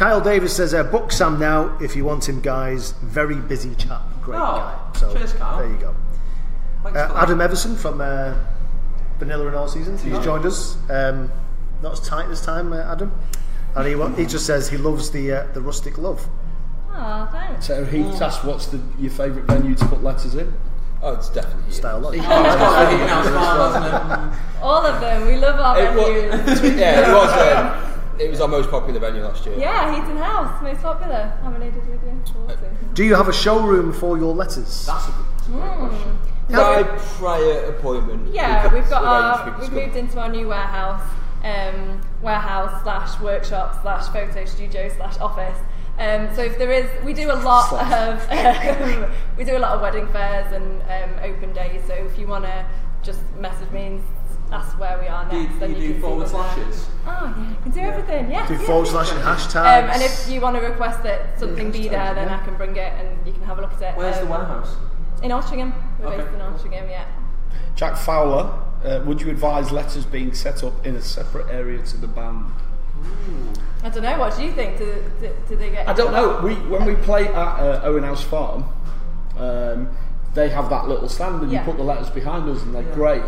Kyle 0.00 0.20
Davis 0.22 0.56
says, 0.56 0.72
uh, 0.72 0.82
book 0.82 1.12
Sam 1.12 1.38
now 1.38 1.76
if 1.78 1.94
you 1.94 2.06
want 2.06 2.26
him, 2.26 2.40
guys. 2.40 2.92
Very 3.02 3.34
busy 3.36 3.74
chap. 3.74 4.00
Great 4.22 4.38
Oh, 4.38 4.40
guy. 4.56 4.78
So 4.98 5.12
cheers, 5.14 5.34
Kyle. 5.34 5.58
there 5.58 5.68
you 5.68 5.76
go. 5.76 5.94
Thanks 6.82 6.98
Uh. 6.98 7.12
Adam 7.18 7.38
Everson 7.42 7.76
from 7.76 8.00
uh, 8.00 8.32
Vanilla 9.18 9.46
and 9.48 9.56
All 9.56 9.68
Seasons. 9.68 10.02
He's 10.02 10.18
joined 10.20 10.46
us. 10.46 10.78
Um, 10.88 11.30
not 11.82 11.92
as 11.92 12.00
tight 12.00 12.28
this 12.28 12.40
time, 12.42 12.72
uh, 12.72 12.76
Adam. 12.78 13.12
And 13.76 13.86
he, 13.86 14.22
he 14.22 14.26
just 14.26 14.46
says 14.46 14.70
he 14.70 14.78
loves 14.78 15.10
the 15.10 15.32
uh, 15.32 15.46
the 15.52 15.60
rustic 15.60 15.98
love. 15.98 16.26
Oh, 16.92 17.28
thanks. 17.30 17.66
So 17.66 17.84
Heath 17.84 18.20
asked, 18.22 18.42
"What's 18.44 18.66
the, 18.68 18.80
your 18.98 19.10
favourite 19.10 19.44
venue 19.46 19.74
to 19.76 19.84
put 19.86 20.02
letters 20.02 20.34
in?" 20.34 20.52
Oh, 21.02 21.12
it's 21.14 21.28
definitely 21.28 21.64
here. 21.64 21.72
Styal 21.72 22.00
Lodge. 22.00 22.18
Oh, 22.20 22.44
it's 22.44 22.54
a 22.54 22.90
heat 22.90 23.04
now, 23.06 23.20
it's 23.20 23.28
fine, 23.28 23.82
hasn't 23.82 24.32
it? 24.34 24.38
All 24.62 24.84
of 24.84 25.00
them. 25.00 25.26
We 25.26 25.36
love 25.36 25.60
our 25.60 25.78
It 25.78 25.88
venues. 25.90 26.48
was, 26.48 26.62
yeah, 26.78 27.10
it 27.10 27.14
was. 27.14 27.30
Um, 27.84 27.89
it 28.20 28.30
was 28.30 28.40
our 28.40 28.48
most 28.48 28.70
popular 28.70 29.00
venue 29.00 29.22
last 29.22 29.46
year. 29.46 29.58
Yeah, 29.58 29.94
Heaton 29.94 30.16
House, 30.16 30.62
most 30.62 30.82
popular. 30.82 31.32
How 31.42 31.50
many 31.50 31.70
did 31.70 31.86
we 31.88 31.96
do? 31.96 32.32
Fourteen. 32.32 32.94
Do 32.94 33.04
you 33.04 33.14
have 33.14 33.28
a 33.28 33.32
showroom 33.32 33.92
for 33.92 34.18
your 34.18 34.34
letters? 34.34 34.86
That's 34.86 35.08
a 35.08 35.12
good, 35.12 35.26
that's 35.34 35.48
a 35.48 35.52
great 35.52 35.88
question. 35.88 36.18
By 36.50 36.82
prior 36.82 37.64
appointment. 37.66 38.34
Yeah, 38.34 38.62
could 38.62 38.72
we've 38.72 38.88
got 38.90 39.02
arrange 39.02 39.40
our, 39.40 39.44
people 39.44 39.60
we've 39.60 39.70
come. 39.70 39.78
moved 39.78 39.96
into 39.96 40.20
our 40.20 40.28
new 40.28 40.48
warehouse, 40.48 41.08
um, 41.44 42.00
warehouse 42.22 42.82
slash 42.82 43.20
workshop 43.20 43.80
slash 43.82 44.08
photo 44.08 44.44
studio 44.44 44.88
slash 44.96 45.16
office. 45.18 45.58
Um, 45.98 46.34
so 46.34 46.42
if 46.42 46.58
there 46.58 46.72
is, 46.72 46.88
we 47.04 47.12
do 47.12 47.30
a 47.30 47.36
lot 47.36 47.72
of 47.72 48.30
um, 48.30 49.10
we 49.38 49.44
do 49.44 49.56
a 49.56 49.60
lot 49.60 49.72
of 49.72 49.80
wedding 49.80 50.08
fairs 50.08 50.52
and 50.52 50.82
um, 50.82 51.18
open 51.22 51.52
days. 51.52 51.82
So 51.86 51.94
if 51.94 52.18
you 52.18 52.26
want 52.26 52.44
to 52.44 52.66
just 53.02 53.20
message 53.38 53.70
me 53.70 53.86
and 53.86 54.04
ask 54.52 54.78
where 54.78 54.98
we 55.00 55.06
are 55.08 55.28
Do 55.30 55.36
you, 55.36 55.42
next, 55.44 55.54
do 55.54 55.58
then 55.60 55.70
you 55.70 55.76
you, 55.76 55.86
do 55.88 55.92
can 55.94 56.02
forward 56.02 56.28
see 56.28 56.34
what 56.34 56.56
we're- 56.56 56.64
slashes? 56.72 56.86
Oh 57.06 57.34
yeah, 57.36 57.48
you 57.50 57.56
can 57.62 57.72
do 57.72 57.80
everything. 57.80 58.30
Yeah. 58.30 58.46
Do 58.46 58.54
yeah, 58.54 58.60
forward 58.66 58.86
yeah. 58.86 58.92
slash 58.92 59.10
and 59.12 59.20
hashtags? 59.20 59.84
Um, 59.84 59.90
and 59.90 60.02
if 60.02 60.28
you 60.30 60.40
want 60.40 60.56
to 60.56 60.62
request 60.62 61.02
that 61.04 61.38
something 61.38 61.70
be 61.70 61.88
there, 61.88 62.14
then 62.14 62.28
I 62.28 62.42
can 62.44 62.56
bring 62.56 62.76
it 62.76 62.92
and 62.98 63.26
you 63.26 63.32
can 63.32 63.42
have 63.44 63.58
a 63.58 63.62
look 63.62 63.72
at 63.74 63.82
it. 63.82 63.96
Where's 63.96 64.16
the 64.16 64.22
Um, 64.24 64.28
warehouse? 64.30 64.76
In 65.22 65.30
Altrincham. 65.30 65.72
We're 66.00 66.06
Okay, 66.08 66.16
based 66.18 66.32
in 66.34 66.40
cool. 66.40 66.48
Altrincham, 66.50 66.90
yeah. 66.90 67.04
Jack 67.76 67.96
Fowler, 67.96 68.50
uh, 68.84 69.00
would 69.04 69.20
you 69.22 69.30
advise 69.30 69.70
letters 69.70 70.04
being 70.04 70.32
set 70.34 70.62
up 70.64 70.84
in 70.86 70.96
a 70.96 71.02
separate 71.02 71.48
area 71.50 71.82
to 71.82 71.96
the 71.96 72.06
band? 72.08 72.46
I 73.82 73.88
don't 73.88 74.02
know. 74.02 74.18
What 74.18 74.36
do 74.36 74.44
you 74.44 74.52
think? 74.52 74.76
Do, 74.78 75.02
do, 75.20 75.30
do 75.48 75.56
they 75.56 75.70
get? 75.70 75.88
I 75.88 75.92
don't 75.94 76.12
know. 76.12 76.40
We 76.42 76.54
when 76.68 76.84
we 76.84 76.94
play 76.96 77.26
at 77.28 77.34
uh, 77.36 77.80
Owen 77.84 78.02
House 78.02 78.22
Farm, 78.22 78.64
um, 79.38 79.88
they 80.34 80.50
have 80.50 80.68
that 80.70 80.86
little 80.88 81.08
stand 81.08 81.42
and 81.42 81.50
Yeah. 81.50 81.60
you 81.60 81.64
put 81.64 81.76
the 81.78 81.82
letters 81.84 82.10
behind 82.10 82.48
us 82.48 82.62
and 82.62 82.74
they're 82.74 82.82
great. 82.94 83.22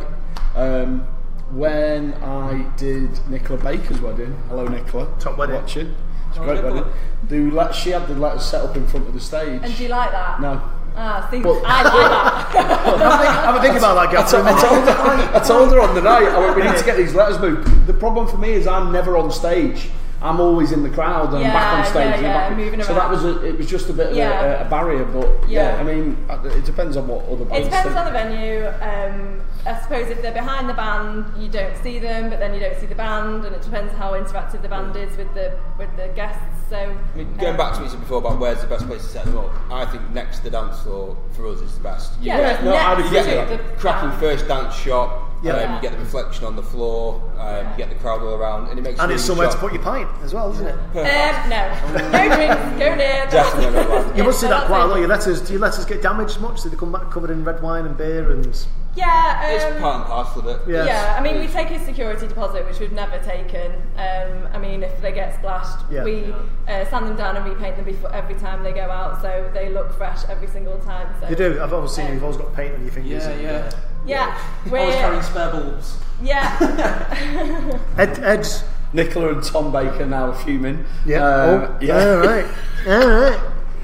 Um, 0.54 1.06
when 1.50 2.14
I 2.14 2.66
did 2.76 3.10
Nicola 3.28 3.62
Baker's 3.62 4.00
wedding, 4.00 4.34
hello 4.48 4.66
Nicola, 4.66 5.08
Top 5.18 5.36
wedding. 5.38 5.56
watching. 5.56 5.94
It's 6.28 6.38
a 6.38 6.40
Oh, 6.40 6.44
great 6.44 6.56
Nicola. 6.56 6.74
wedding. 6.74 6.92
The 7.28 7.50
let, 7.50 7.74
she 7.74 7.90
had 7.90 8.06
the 8.08 8.14
letters 8.14 8.44
set 8.44 8.62
up 8.62 8.76
in 8.76 8.86
front 8.86 9.06
of 9.08 9.14
the 9.14 9.20
stage. 9.20 9.60
And 9.62 9.76
do 9.76 9.82
you 9.82 9.88
like 9.90 10.10
that? 10.12 10.40
no. 10.40 10.60
Ah, 10.94 11.26
see, 11.30 11.40
But- 11.40 11.62
I 11.64 11.82
like 11.84 12.52
that. 12.52 13.44
Have 13.44 13.54
a 13.56 13.60
think 13.62 13.76
about 13.78 13.94
that, 13.94 14.08
I, 14.08 14.12
Gav. 14.12 14.26
I 14.46 14.60
told 14.60 14.84
her, 14.84 15.36
I 15.36 15.38
told 15.40 15.72
her 15.72 15.80
on 15.80 15.94
the 15.94 16.02
night, 16.02 16.26
I 16.28 16.38
went, 16.38 16.56
we 16.56 16.62
need 16.64 16.76
to 16.76 16.84
get 16.84 16.98
these 16.98 17.14
letters 17.14 17.38
moved. 17.38 17.86
The 17.86 17.94
problem 17.94 18.26
for 18.28 18.36
me 18.36 18.52
is 18.52 18.66
I'm 18.66 18.92
never 18.92 19.16
on 19.16 19.30
stage. 19.30 19.88
I'm 20.22 20.40
always 20.40 20.72
in 20.72 20.82
the 20.82 20.90
crowd 20.90 21.28
and 21.34 21.38
I'm 21.44 21.52
back 21.52 21.78
on 21.78 21.84
stage. 21.84 21.94
yeah, 21.96 22.12
and 22.14 22.22
yeah, 22.22 22.48
back. 22.48 22.56
moving 22.56 22.82
so 22.82 22.94
that 22.94 23.10
was 23.10 23.24
a, 23.24 23.44
it 23.44 23.58
was 23.58 23.68
just 23.68 23.88
a 23.88 23.92
bit 23.92 24.08
of 24.10 24.16
Yeah. 24.16 24.62
a, 24.62 24.66
a 24.66 24.70
barrier, 24.70 25.04
but 25.04 25.48
yeah. 25.48 25.74
Yeah. 25.74 25.80
I 25.80 25.82
mean, 25.82 26.16
uh, 26.30 26.40
it 26.44 26.64
depends 26.64 26.96
on 26.96 27.08
what 27.08 27.24
other 27.26 27.42
It 27.54 27.64
depends 27.64 27.88
think. 27.88 27.96
on 27.96 28.04
the 28.06 28.12
venue. 28.12 28.66
Um, 28.80 29.40
I 29.64 29.80
suppose 29.80 30.08
if 30.10 30.22
they're 30.22 30.32
behind 30.32 30.68
the 30.68 30.74
band, 30.74 31.24
you 31.40 31.48
don't 31.48 31.76
see 31.82 31.98
them, 31.98 32.30
but 32.30 32.38
then 32.40 32.52
you 32.54 32.60
don't 32.60 32.76
see 32.78 32.86
the 32.86 32.94
band, 32.96 33.44
and 33.44 33.54
it 33.54 33.62
depends 33.62 33.92
how 33.94 34.12
interactive 34.12 34.62
the 34.62 34.68
band 34.68 34.96
is 34.96 35.16
with 35.16 35.32
the 35.34 35.56
with 35.78 35.94
the 35.96 36.08
guests. 36.16 36.40
So, 36.68 36.76
I 36.78 37.16
mean, 37.16 37.32
going 37.36 37.52
um, 37.52 37.56
back 37.58 37.74
to 37.74 37.80
what 37.80 37.84
you 37.84 37.90
said 37.90 38.00
before 38.00 38.18
about 38.18 38.38
where's 38.38 38.60
the 38.60 38.66
best 38.66 38.86
place 38.86 39.02
to 39.02 39.08
set 39.08 39.24
them 39.26 39.36
up, 39.38 39.50
I 39.70 39.84
think 39.86 40.08
next 40.10 40.38
to 40.38 40.44
the 40.44 40.50
dance 40.50 40.80
floor 40.80 41.16
for 41.32 41.46
us 41.48 41.60
is 41.60 41.74
the 41.76 41.82
best. 41.82 42.12
You 42.20 42.28
yeah, 42.28 42.38
get, 42.38 42.50
just 42.52 42.64
no, 42.64 42.74
I'd 42.74 42.98
next 42.98 43.08
agree 43.08 43.18
you 43.18 43.24
get 43.24 43.48
the 43.48 43.76
cracking 43.80 44.18
first 44.18 44.48
dance 44.48 44.74
shot, 44.74 45.30
Yeah. 45.42 45.54
um, 45.54 45.74
you 45.76 45.82
get 45.82 45.92
the 45.92 45.98
reflection 45.98 46.44
on 46.44 46.54
the 46.56 46.62
floor, 46.62 47.20
um, 47.38 47.70
you 47.72 47.76
get 47.76 47.88
the 47.88 47.96
crowd 47.96 48.22
all 48.22 48.34
around, 48.34 48.68
and 48.70 48.78
it 48.78 48.82
makes 48.82 49.00
And 49.00 49.10
a 49.10 49.14
it's 49.14 49.28
really 49.28 49.36
somewhere 49.40 49.50
to 49.50 49.58
put 49.58 49.72
your 49.72 49.82
pint 49.82 50.08
as 50.22 50.32
well, 50.32 50.52
isn't 50.52 50.66
it? 50.66 50.74
Um, 50.74 51.50
no, 51.50 52.08
no 52.12 52.36
drinks, 52.36 52.78
go 52.78 52.94
near. 52.94 53.26
Definitely 53.30 53.72
not. 53.84 54.16
You 54.16 54.24
must 54.24 54.40
see 54.40 54.46
Yeah, 54.46 54.58
that 54.58 54.66
quite 54.66 54.82
a 54.82 54.86
lot. 54.86 54.98
Your 54.98 55.08
letters, 55.08 55.40
do 55.40 55.52
your 55.54 55.62
letters 55.62 55.84
get 55.84 56.00
damaged 56.02 56.40
much? 56.40 56.62
Do 56.62 56.68
they 56.68 56.76
come 56.76 56.92
back 56.92 57.10
covered 57.10 57.30
in 57.30 57.44
red 57.44 57.60
wine 57.62 57.86
and 57.86 57.96
beer 57.96 58.30
and? 58.30 58.66
Yeah, 58.94 59.48
It's 59.48 59.64
um, 59.64 59.80
part 59.80 59.96
and 59.96 60.04
parcel 60.04 60.46
of 60.46 60.60
it. 60.68 60.70
Yeah. 60.70 60.84
Yeah, 60.84 61.16
I 61.18 61.22
mean, 61.22 61.40
we 61.40 61.46
take 61.46 61.70
a 61.70 61.82
security 61.82 62.28
deposit, 62.28 62.66
which 62.66 62.78
we've 62.78 62.92
never 62.92 63.18
taken. 63.20 63.72
Um, 63.96 64.48
I 64.52 64.58
mean, 64.58 64.82
if 64.82 65.00
they 65.00 65.12
get 65.12 65.34
splashed, 65.36 65.78
Yeah. 65.90 66.04
we 66.04 66.32
uh, 66.68 66.84
sand 66.90 67.08
them 67.08 67.16
down 67.16 67.36
and 67.36 67.46
repaint 67.46 67.76
them 67.76 67.86
before 67.86 68.12
every 68.14 68.34
time 68.34 68.62
they 68.62 68.72
go 68.72 68.82
out, 68.90 69.22
so 69.22 69.50
they 69.54 69.70
look 69.70 69.94
fresh 69.94 70.24
every 70.28 70.46
single 70.46 70.78
time. 70.80 71.08
So 71.22 71.28
You 71.30 71.36
do. 71.36 71.62
I've 71.62 71.72
always 71.72 71.92
seen 71.92 72.06
Um, 72.08 72.12
you've 72.14 72.22
always 72.22 72.36
got 72.36 72.54
paint 72.54 72.74
on 72.74 72.82
your 72.82 72.92
fingers. 72.92 73.24
Yeah, 73.24 73.30
and, 73.64 73.74
yeah. 74.06 74.38
Yeah, 74.66 74.78
Always 74.78 74.94
carrying 74.96 75.16
we're 75.16 75.22
spare 75.22 75.50
bulbs. 75.50 75.96
yeah. 76.22 77.78
Ed, 77.98 78.18
Ed's. 78.20 78.64
Nicola 78.94 79.32
and 79.32 79.42
Tom 79.42 79.72
Baker 79.72 80.04
now 80.04 80.32
fuming. 80.32 80.84
yeah. 81.06 81.24
Um, 81.24 81.62
oh, 81.62 81.78
yeah. 81.80 82.04
All 82.10 82.18
right. 82.18 82.46
All 82.86 83.08
right. 83.08 83.40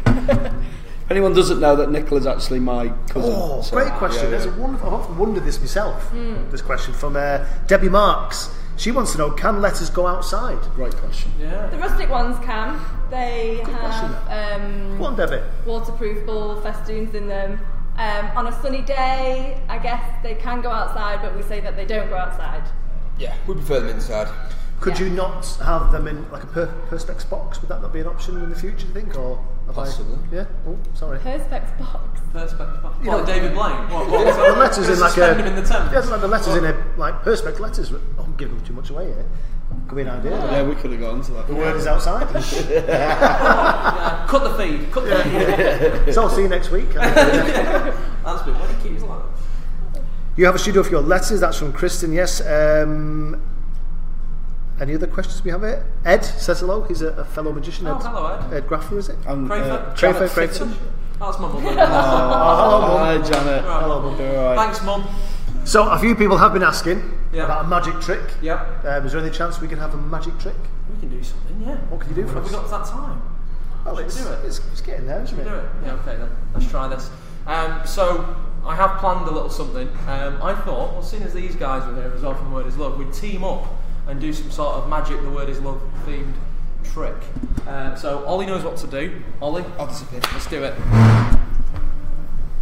If 0.07 1.12
anyone 1.12 1.33
doesn't 1.33 1.61
know 1.61 1.74
that 1.76 1.90
Nicola's 1.90 2.26
actually 2.26 2.61
my 2.61 2.88
cousin. 3.09 3.33
Oh, 3.35 3.62
so, 3.62 3.74
great 3.76 3.92
question. 3.94 4.24
yeah, 4.24 4.31
There's 4.31 4.44
yeah. 4.44 4.54
a 4.54 4.61
wonderful. 4.61 4.87
I've 4.88 4.92
often 4.94 5.16
wondered 5.16 5.44
this 5.44 5.59
myself. 5.59 6.02
Hmm. 6.11 6.50
This 6.50 6.61
question 6.61 6.92
from 6.92 7.16
uh, 7.16 7.46
Debbie 7.66 7.88
Marks. 7.88 8.54
She 8.76 8.90
wants 8.90 9.12
to 9.12 9.18
know: 9.18 9.31
Can 9.31 9.62
letters 9.62 9.88
go 9.88 10.07
outside? 10.07 10.59
Great 10.74 10.94
question. 10.96 11.33
Yeah. 11.40 11.68
The 11.68 11.78
rustic 11.78 12.11
ones 12.11 12.37
can. 12.44 12.78
They 13.09 13.61
question, 13.64 13.81
have 14.28 14.61
um, 14.61 14.98
Go 14.98 15.04
on, 15.07 15.16
Debbie. 15.16 15.42
waterproof 15.64 16.26
ball 16.26 16.61
festoons 16.61 17.14
in 17.14 17.26
them. 17.26 17.59
Um, 17.98 18.26
on 18.37 18.46
a 18.46 18.52
sunny 18.62 18.82
day, 18.82 19.61
I 19.68 19.78
guess 19.78 20.02
they 20.22 20.34
can 20.37 20.61
go 20.61 20.70
outside, 20.70 21.20
but 21.20 21.34
we 21.37 21.42
say 21.42 21.61
that 21.61 21.74
they 21.76 21.84
don't 21.84 22.08
go 22.08 22.16
outside. 22.16 22.62
Yeah, 23.18 23.34
we 23.48 23.54
prefer 23.54 23.80
them 23.80 23.90
inside. 23.90 24.28
Could 24.80 24.96
Yeah. 25.00 25.06
you 25.06 25.11
not 25.11 25.44
have 25.64 25.90
them 25.90 26.06
in 26.06 26.30
like 26.30 26.44
a 26.44 26.46
per- 26.46 26.72
perspex 26.88 27.28
box? 27.28 27.61
Would 27.61 27.68
that 27.70 27.82
not 27.82 27.92
be 27.92 27.98
an 28.00 28.06
option 28.06 28.37
in 28.40 28.50
the 28.50 28.54
future? 28.56 28.87
Do 28.87 28.87
you 28.87 28.92
think, 28.94 29.18
or 29.18 29.40
have 29.66 29.76
I- 29.76 29.88
yeah. 30.30 30.44
Oh, 30.68 30.78
sorry. 30.94 31.18
Perspex 31.18 31.76
box. 31.76 32.20
Perspex. 32.32 32.80
box. 32.82 32.98
What, 32.98 33.04
know- 33.04 33.26
David 33.26 33.54
Blaine? 33.54 33.90
What, 33.90 34.08
what, 34.08 34.37
the 34.37 34.52
letters 34.61 34.88
in 34.88 35.00
like 35.00 35.11
a 35.11 35.14
suspend 35.14 35.40
him 35.40 35.46
in 35.48 35.56
the 35.56 35.68
tent. 35.68 35.90
yeah, 35.92 35.98
like 35.98 36.20
the 36.20 36.28
letters 36.28 36.54
in 36.54 36.64
a 36.64 36.76
like 36.96 37.22
perspex 37.24 37.58
letters. 37.58 37.92
Oh, 37.92 38.22
I'm 38.22 38.37
giving 38.37 38.54
them 38.56 38.64
too 38.64 38.74
much 38.74 38.90
away 38.90 39.06
here. 39.06 39.26
Could 39.88 39.96
be 39.96 40.02
an 40.02 40.09
idea. 40.09 40.33
Yeah, 40.33 40.62
we 40.68 40.74
could 40.74 40.90
have 40.90 41.00
gone 41.00 41.22
to 41.22 41.33
that. 41.33 41.46
The 41.46 41.54
word 41.54 41.76
is 41.76 41.87
outside. 41.87 42.28
Yeah, 42.70 44.26
cut 44.28 44.44
the 44.44 44.54
feed. 44.62 44.90
Cut 44.92 45.04
the 45.04 46.02
feed. 46.04 46.12
so 46.14 46.22
I'll 46.22 46.28
see 46.31 46.42
you 46.42 46.48
next 46.48 46.70
week. 46.70 46.90
That's 46.94 48.42
been 48.42 48.59
what 48.59 48.70
he 48.70 48.88
keeps 48.88 49.02
like. 49.02 49.22
You 50.37 50.44
have 50.46 50.54
a 50.54 50.59
studio 50.59 50.83
for 50.83 50.90
your 50.90 51.00
letters. 51.02 51.40
That's 51.40 51.59
from 51.59 51.72
Kristen. 51.72 52.12
Yes. 52.12 52.40
Um, 52.46 53.42
any 54.81 54.94
other 54.94 55.07
questions 55.07 55.42
we 55.42 55.50
have 55.50 55.62
here? 55.62 55.85
Ed 56.04 56.24
says 56.24 56.61
hello. 56.61 56.83
He's 56.85 57.02
a, 57.02 57.09
a 57.09 57.24
fellow 57.24 57.52
magician. 57.52 57.87
Oh, 57.88 57.96
Ed, 57.96 58.02
hello, 58.02 58.26
Ed. 58.26 58.54
Ed 58.54 58.66
Graffer, 58.68 58.98
is 58.98 59.09
it? 59.09 59.16
And, 59.26 59.48
Crayford? 59.48 59.70
uh, 59.70 59.94
Crayford, 59.94 59.96
Janet 59.96 60.31
Crayford. 60.31 60.68
That's 61.18 61.38
my 61.40 61.48
mum. 61.48 61.64
Oh, 61.66 61.70
hello, 61.70 62.81
Mum. 62.83 62.98
Hi, 63.00 63.18
Janet. 63.18 63.64
Right. 63.64 63.83
Hello, 63.83 64.02
Mum. 64.02 64.20
All 64.20 64.44
right. 64.44 64.57
Thanks, 64.57 64.83
mum. 64.85 65.04
So 65.68 65.87
a 65.90 65.98
few 65.98 66.14
people 66.14 66.38
have 66.38 66.54
been 66.54 66.62
asking 66.62 67.02
Yeah. 67.31 67.44
about 67.44 67.66
a 67.66 67.68
magic 67.68 68.00
trick. 68.00 68.22
Yep. 68.40 68.87
Um, 68.87 69.04
is 69.07 69.12
there 69.12 69.20
any 69.20 69.31
chance 69.31 69.61
we 69.61 69.68
can 69.68 69.78
have 69.78 69.92
a 69.92 69.98
magic 69.98 70.38
trick? 70.38 70.54
We 70.94 70.98
can 70.98 71.11
do 71.11 71.22
something, 71.22 71.61
yeah. 71.61 71.76
What 71.90 72.00
can 72.00 72.09
you 72.09 72.22
do 72.22 72.26
for 72.26 72.37
Have 72.37 72.44
we 72.44 72.48
us? 72.48 72.57
got 72.57 72.70
that 72.70 72.87
time? 72.90 73.20
Well, 73.85 73.94
Should 73.96 74.00
we 74.00 74.04
it's, 74.07 74.24
do 74.24 74.33
it? 74.33 74.44
It's, 74.46 74.61
it's 74.72 74.81
getting 74.81 75.07
there, 75.07 75.20
isn't 75.22 75.37
Do 75.37 75.42
it? 75.42 75.46
it. 75.59 75.64
Yeah, 75.85 75.92
okay 75.92 76.16
then. 76.16 76.31
Let's 76.54 76.70
try 76.70 76.88
this. 76.88 77.11
Um, 77.46 77.83
so, 77.85 78.35
I 78.64 78.74
have 78.76 78.98
planned 78.98 79.28
a 79.28 79.31
little 79.31 79.50
something. 79.50 79.88
Um, 80.09 80.40
I 80.42 80.55
thought, 80.55 80.92
well, 80.95 81.03
seeing 81.03 81.22
as 81.22 81.34
these 81.34 81.55
guys 81.55 81.86
were 81.86 81.95
here 82.01 82.12
as 82.16 82.22
well 82.22 82.34
from 82.34 82.51
Word 82.51 82.66
is 82.66 82.78
Love, 82.78 82.97
we'd 82.97 83.12
team 83.12 83.45
up 83.45 83.66
and 84.07 84.18
do 84.18 84.32
some 84.32 84.51
sort 84.51 84.76
of 84.76 84.88
magic 84.88 85.20
the 85.20 85.28
Word 85.30 85.51
is 85.51 85.61
Love 85.61 85.82
themed 86.07 86.32
trick. 86.82 87.14
Um, 87.66 87.95
so, 87.95 88.24
Olly 88.24 88.47
knows 88.47 88.64
what 88.64 88.78
to 88.78 88.86
do. 88.86 89.20
Olly, 89.42 89.66
I'll 89.78 89.86
disappear. 89.86 90.20
Let's 90.32 90.47
do 90.47 90.64
it. 90.64 90.72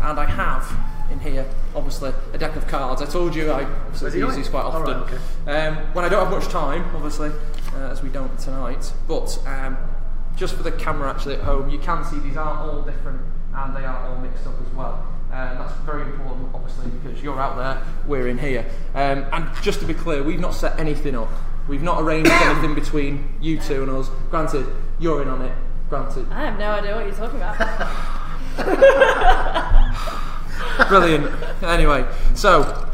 And 0.03 0.19
I 0.19 0.27
have 0.27 0.77
in 1.11 1.21
here, 1.21 1.47
obviously, 1.75 2.13
a 2.33 2.39
deck 2.39 2.57
of 2.57 2.67
cards. 2.67 3.03
I 3.03 3.07
told 3.07 3.35
you 3.35 3.51
I 3.51 3.65
obviously 3.65 4.19
use 4.21 4.37
these 4.37 4.49
quite 4.49 4.65
All 4.65 4.73
often. 4.73 5.01
right, 5.01 5.13
okay. 5.13 5.67
um, 5.67 5.77
when 5.95 6.05
I 6.05 6.09
don't 6.09 6.25
have 6.25 6.33
much 6.33 6.51
time, 6.51 6.85
obviously, 6.95 7.31
uh, 7.75 7.91
as 7.91 8.03
we 8.03 8.09
don't 8.09 8.37
tonight, 8.39 8.93
but 9.07 9.39
um, 9.47 9.77
just 10.37 10.55
for 10.55 10.63
the 10.63 10.73
camera 10.73 11.11
actually 11.11 11.35
at 11.35 11.43
home, 11.43 11.71
you 11.71 11.79
can 11.79 12.05
see 12.05 12.19
these 12.19 12.37
are 12.37 12.71
all 12.71 12.83
different 12.83 13.21
and 13.55 13.75
they 13.77 13.85
are 13.85 14.09
all 14.09 14.19
mixed 14.21 14.47
up 14.47 14.55
as 14.61 14.73
well. 14.75 15.07
And 15.33 15.59
that's 15.61 15.73
very 15.81 16.03
important, 16.03 16.51
obviously, 16.55 16.91
because 16.91 17.23
you're 17.23 17.41
out 17.41 17.57
there, 17.57 17.83
we're 18.07 18.29
in 18.29 18.39
here. 18.39 18.67
Um, 18.95 19.27
and 19.33 19.49
just 19.63 19.81
to 19.81 19.87
be 19.87 19.95
clear, 19.95 20.23
we've 20.23 20.41
not 20.41 20.55
set 20.55 20.79
anything 20.79 21.17
up. 21.17 21.29
We've 21.69 21.83
not 21.83 22.01
arranged 22.03 22.31
anything 22.33 22.75
between 22.75 23.35
you 23.41 23.59
two 23.59 23.83
and 23.83 23.91
us. 23.91 24.09
Granted, 24.31 24.67
you're 24.99 25.23
in 25.23 25.29
on 25.29 25.43
it. 25.43 25.53
Granted, 25.89 26.27
I 26.31 26.47
have 26.47 26.59
no 26.59 26.71
idea 26.73 26.95
what 26.95 27.07
you're 27.07 27.15
talking 27.15 27.39
about. 27.39 27.57
brilliant. 30.89 31.33
Anyway, 31.63 32.07
so 32.35 32.89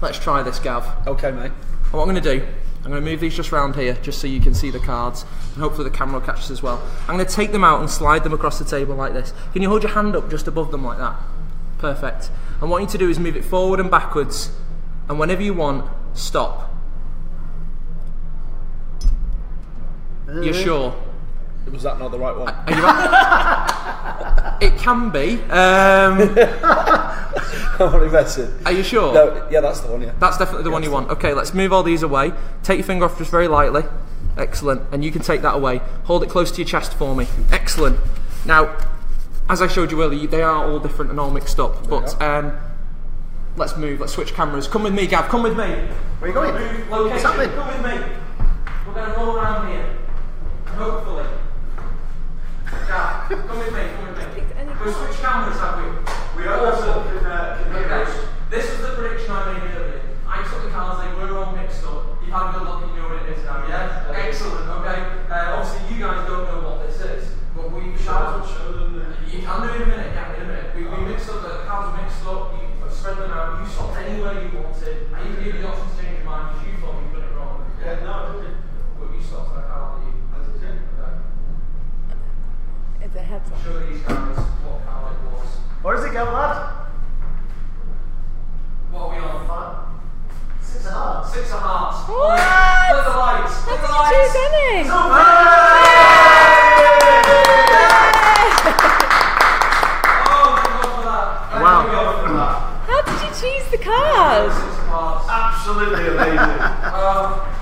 let's 0.00 0.18
try 0.18 0.42
this, 0.42 0.58
Gav. 0.58 0.86
Okay, 1.06 1.30
mate. 1.30 1.52
What 1.90 2.02
I'm 2.02 2.08
going 2.08 2.22
to 2.22 2.38
do, 2.38 2.46
I'm 2.84 2.90
going 2.90 3.02
to 3.02 3.10
move 3.10 3.20
these 3.20 3.34
just 3.34 3.52
round 3.52 3.74
here, 3.74 3.94
just 4.02 4.20
so 4.20 4.26
you 4.26 4.40
can 4.40 4.54
see 4.54 4.70
the 4.70 4.78
cards, 4.78 5.24
and 5.54 5.62
hopefully 5.62 5.88
the 5.88 5.96
camera 5.96 6.20
will 6.20 6.26
catch 6.26 6.40
this 6.40 6.50
as 6.50 6.62
well. 6.62 6.82
I'm 7.08 7.16
going 7.16 7.26
to 7.26 7.32
take 7.32 7.52
them 7.52 7.64
out 7.64 7.80
and 7.80 7.90
slide 7.90 8.22
them 8.22 8.32
across 8.32 8.58
the 8.58 8.64
table 8.64 8.94
like 8.94 9.12
this. 9.12 9.32
Can 9.52 9.62
you 9.62 9.68
hold 9.68 9.82
your 9.82 9.92
hand 9.92 10.14
up 10.14 10.30
just 10.30 10.46
above 10.46 10.70
them 10.70 10.84
like 10.84 10.98
that? 10.98 11.16
Perfect. 11.78 12.30
And 12.60 12.70
what 12.70 12.78
you 12.78 12.86
need 12.86 12.92
to 12.92 12.98
do 12.98 13.08
is 13.08 13.18
move 13.18 13.36
it 13.36 13.44
forward 13.44 13.80
and 13.80 13.90
backwards, 13.90 14.50
and 15.08 15.18
whenever 15.18 15.42
you 15.42 15.54
want, 15.54 15.90
stop. 16.14 16.72
You're 20.26 20.50
uh-huh. 20.50 20.52
sure? 20.52 21.02
Was 21.70 21.82
that 21.82 21.98
not 21.98 22.10
the 22.12 22.18
right 22.18 22.36
one? 22.36 22.54
Are 22.54 22.72
you 22.72 22.82
right? 22.82 24.42
it 24.60 24.78
can 24.78 25.10
be. 25.10 25.34
Um, 25.50 26.36
I'm 27.78 27.94
only 27.94 28.08
messing. 28.08 28.52
are 28.64 28.72
you 28.72 28.82
sure? 28.82 29.12
No, 29.12 29.48
yeah, 29.50 29.60
that's 29.60 29.80
the 29.80 29.90
one. 29.90 30.02
Yeah. 30.02 30.12
That's 30.18 30.38
definitely 30.38 30.64
the 30.64 30.70
one 30.70 30.82
you 30.82 30.90
want. 30.90 31.10
Okay, 31.10 31.34
let's 31.34 31.52
move 31.52 31.72
all 31.72 31.82
these 31.82 32.02
away. 32.02 32.32
Take 32.62 32.78
your 32.78 32.86
finger 32.86 33.04
off 33.04 33.18
just 33.18 33.30
very 33.30 33.48
lightly. 33.48 33.82
Excellent. 34.36 34.82
And 34.92 35.04
you 35.04 35.10
can 35.10 35.22
take 35.22 35.42
that 35.42 35.54
away. 35.54 35.80
Hold 36.04 36.22
it 36.22 36.28
close 36.28 36.50
to 36.52 36.58
your 36.58 36.66
chest 36.66 36.94
for 36.94 37.14
me. 37.14 37.26
Excellent. 37.50 37.98
Now, 38.44 38.76
as 39.48 39.62
I 39.62 39.66
showed 39.66 39.90
you 39.90 40.02
earlier, 40.02 40.26
they 40.26 40.42
are 40.42 40.70
all 40.70 40.78
different 40.78 41.10
and 41.10 41.20
all 41.20 41.30
mixed 41.30 41.60
up. 41.60 41.88
But 41.88 42.20
um, 42.22 42.56
let's 43.56 43.76
move. 43.76 44.00
Let's 44.00 44.12
switch 44.12 44.34
cameras. 44.34 44.68
Come 44.68 44.82
with 44.82 44.94
me, 44.94 45.06
Gav. 45.06 45.28
Come 45.28 45.42
with 45.42 45.56
me. 45.56 45.64
Where 46.18 46.22
are 46.22 46.28
you 46.28 46.34
going? 46.34 46.74
Move 46.90 47.10
What's 47.10 47.22
happening? 47.22 47.54
Come 47.54 47.68
with 47.68 48.00
me. 48.00 48.06
We're 48.86 48.94
going 48.94 49.10
to 49.12 49.16
roll 49.16 49.36
around 49.36 49.68
here. 49.68 49.96
Hopefully. 50.66 51.26
Come 52.66 53.58
with 53.58 53.72
me. 53.72 53.82
Come 53.94 54.06
with 54.08 54.18
me. 54.18 54.92
Switched 54.92 55.20
cameras, 55.22 55.58
have 55.58 55.78
we? 55.78 56.42
We 56.42 56.46
are 56.48 56.60
also. 56.66 57.02
Okay. 57.06 58.04
This 58.50 58.70
is 58.70 58.78
the 58.80 58.94
prediction 58.94 59.30
I 59.30 59.52
made 59.58 59.74
earlier. 59.74 60.00
I 60.28 60.42
took 60.42 60.62
the 60.62 60.70
cards, 60.70 61.02
they 61.02 61.10
were 61.18 61.38
all 61.38 61.52
mixed 61.56 61.82
up. 61.84 62.18
You've 62.22 62.30
had 62.34 62.52
good 62.52 62.62
look 62.62 62.82
and 62.82 62.90
you 62.94 63.02
know 63.02 63.08
what 63.08 63.22
it 63.22 63.30
is 63.38 63.42
now, 63.44 63.66
yeah? 63.66 64.06
Excellent, 64.14 64.68
okay? 64.82 64.98
Uh, 65.30 65.56
obviously, 65.58 65.94
you 65.94 66.00
guys 66.02 66.26
don't 66.26 66.44
know 66.46 66.60
what 66.68 66.86
this 66.86 67.00
is, 67.00 67.34
but 67.54 67.70
we 67.72 67.96
shall. 67.98 68.42
You 69.26 69.42
can 69.42 69.58
do 69.62 69.68
it 69.68 69.76
in 69.76 69.82
a 69.82 69.86
minute, 69.86 70.12
yeah, 70.14 70.34
in 70.36 70.42
a 70.42 70.46
minute. 70.46 70.74
We, 70.76 70.82
we 70.86 70.98
mixed 71.10 71.28
up, 71.30 71.42
the 71.42 71.66
cards 71.66 71.90
were 71.90 71.98
mixed 72.02 72.22
up, 72.26 72.54
you 72.54 72.66
spread 72.90 73.18
them 73.18 73.30
out, 73.30 73.58
you 73.62 73.66
stopped 73.70 73.96
anywhere 73.98 74.34
you 74.42 74.50
wanted. 74.58 75.10
I 75.14 75.16
even 75.26 75.42
gave 75.42 75.54
you 75.54 75.62
the 75.62 75.68
option 75.68 75.86
to 75.90 75.94
change 76.02 76.18
your 76.22 76.26
mind 76.26 76.54
because 76.54 76.66
you 76.70 76.74
thought 76.82 76.94
you'd 77.02 77.12
done 77.14 77.22
it 77.26 77.34
wrong. 77.34 77.56
Yeah, 77.82 78.02
no, 78.06 78.12
I 78.14 78.30
didn't. 78.38 78.58
Well, 78.98 79.10
you 79.14 79.22
stopped 79.22 79.54
that 79.54 79.66
card, 79.70 80.02
did 80.02 80.14
you? 80.14 80.22
I 80.30 80.38
did, 80.42 80.78
okay. 80.94 81.14
it's 83.02 83.14
a 83.16 83.22
heads 83.22 83.50
up. 83.50 83.58
Show 83.62 83.74
these 83.90 84.02
guys 84.06 84.38
what 84.66 84.78
card 84.86 85.14
it 85.14 85.22
was. 85.34 85.50
Where 85.82 85.94
does 85.96 86.04
it 86.06 86.12
go, 86.14 86.24
lad? 86.24 86.86
What 88.90 89.02
are 89.02 89.10
we 89.10 89.18
on? 89.22 89.34
Six 90.62 90.86
of 90.86 90.92
hearts. 90.92 91.32
Six 91.34 91.52
of 91.52 91.60
hearts. 91.60 92.08
What? 92.08 92.38
Put 92.40 93.04
the 93.04 93.16
lights. 93.18 93.54
How 93.60 93.66
Put 93.66 93.76
did 93.76 93.82
the 93.82 93.92
you 93.92 93.98
lights. 93.98 94.32
choose 94.32 94.36
any? 94.36 94.88
Oh, 99.26 100.56
thank 100.56 100.82
God 100.82 100.90
for 100.96 101.02
that. 101.06 101.26
Wow. 101.62 101.82
Thank 101.82 101.92
God 101.92 102.14
for 102.26 102.32
that. 102.32 102.54
How 102.88 103.00
did 103.02 103.18
you 103.22 103.30
choose 103.40 103.66
the 103.70 103.78
cards? 103.78 104.54
Six 104.54 104.66
of 104.66 104.86
hearts. 104.86 105.26
Absolutely 105.30 106.06
amazing. 106.08 106.38
Uh, 106.38 107.54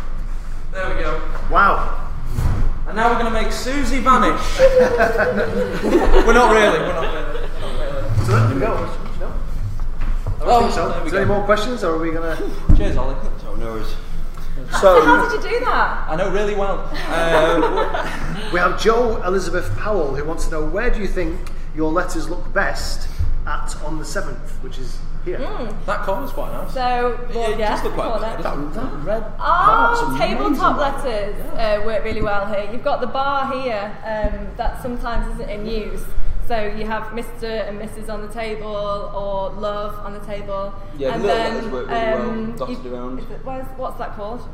there 0.72 0.88
we 0.94 1.02
go. 1.02 1.10
wow. 1.50 2.00
And 2.86 2.96
now 2.96 3.10
we're 3.10 3.18
going 3.22 3.32
to 3.32 3.42
make 3.42 3.52
Suzy 3.52 3.98
vanish. 4.00 4.40
we're 4.58 6.32
not 6.32 6.50
really. 6.52 6.78
We're 6.80 6.92
not 6.94 7.14
really. 7.14 7.48
Not 7.60 7.72
really. 7.80 8.24
So 8.24 8.30
there 8.32 8.54
we 8.54 8.60
go. 8.60 8.74
No? 9.20 9.28
I 10.26 10.38
don't 10.38 10.48
Oh, 10.48 10.60
think 10.60 10.72
so. 10.74 10.88
there 10.90 11.00
we 11.00 11.06
Is 11.06 11.12
there 11.12 11.20
any 11.22 11.28
go. 11.28 11.34
more 11.38 11.44
questions, 11.46 11.82
or 11.84 11.94
are 11.94 11.98
we 11.98 12.10
going 12.10 12.36
to... 12.36 12.76
Cheers, 12.76 12.96
Olly. 12.96 13.16
So 13.40 13.54
no 13.56 13.66
worries. 13.72 13.86
So 13.88 14.78
So, 14.80 14.88
how 15.06 15.28
did 15.28 15.42
you 15.42 15.58
do 15.58 15.64
that? 15.64 15.93
I 16.08 16.16
know 16.16 16.30
really 16.30 16.54
well. 16.54 16.80
Um, 17.12 18.50
We 18.52 18.60
have 18.60 18.80
Joe 18.80 19.20
Elizabeth 19.24 19.76
Powell 19.78 20.14
who 20.14 20.24
wants 20.24 20.44
to 20.44 20.50
know 20.52 20.64
where 20.64 20.88
do 20.90 21.00
you 21.00 21.08
think 21.08 21.40
your 21.74 21.90
letters 21.90 22.28
look 22.28 22.52
best 22.52 23.08
at 23.46 23.74
on 23.82 23.98
the 23.98 24.04
7th, 24.04 24.48
which 24.62 24.78
is 24.78 24.96
here. 25.24 25.38
that 25.86 26.02
corner's 26.02 26.30
quite 26.30 26.52
nice. 26.52 26.72
So, 26.72 27.18
well, 27.34 27.52
it 27.52 27.58
yeah, 27.58 27.70
does 27.74 27.82
look 27.84 27.94
quite 27.94 28.08
corner. 28.10 28.20
that, 28.20 28.42
that 28.42 28.92
red. 29.02 29.22
that's 29.22 29.38
Oh, 29.40 30.16
tabletop 30.18 30.76
letters 30.78 31.34
uh, 31.54 31.82
work 31.84 32.04
really 32.04 32.22
well 32.22 32.46
here. 32.46 32.70
You've 32.70 32.84
got 32.84 33.00
the 33.00 33.06
bar 33.08 33.50
here 33.60 33.90
um, 34.04 34.46
that 34.56 34.80
sometimes 34.82 35.34
isn't 35.34 35.48
in 35.50 35.66
use. 35.66 36.04
So 36.46 36.62
you 36.78 36.84
have 36.86 37.04
Mr. 37.14 37.66
and 37.68 37.80
Mrs. 37.80 38.08
on 38.12 38.20
the 38.20 38.32
table 38.32 38.66
or 38.68 39.50
love 39.58 39.94
on 40.06 40.12
the 40.12 40.20
table. 40.20 40.72
Yeah, 40.98 41.08
the 41.08 41.14
and 41.14 41.22
little 41.22 41.36
then, 41.38 41.54
letters 41.54 41.72
work 41.72 41.88
really 41.88 42.00
well, 42.02 42.30
um, 42.30 42.56
dotted 42.56 42.84
you- 42.84 42.94
around. 42.94 43.18
it- 43.20 43.44
where's, 43.44 43.66
what's 43.78 43.98
that 43.98 44.14
called? 44.14 44.46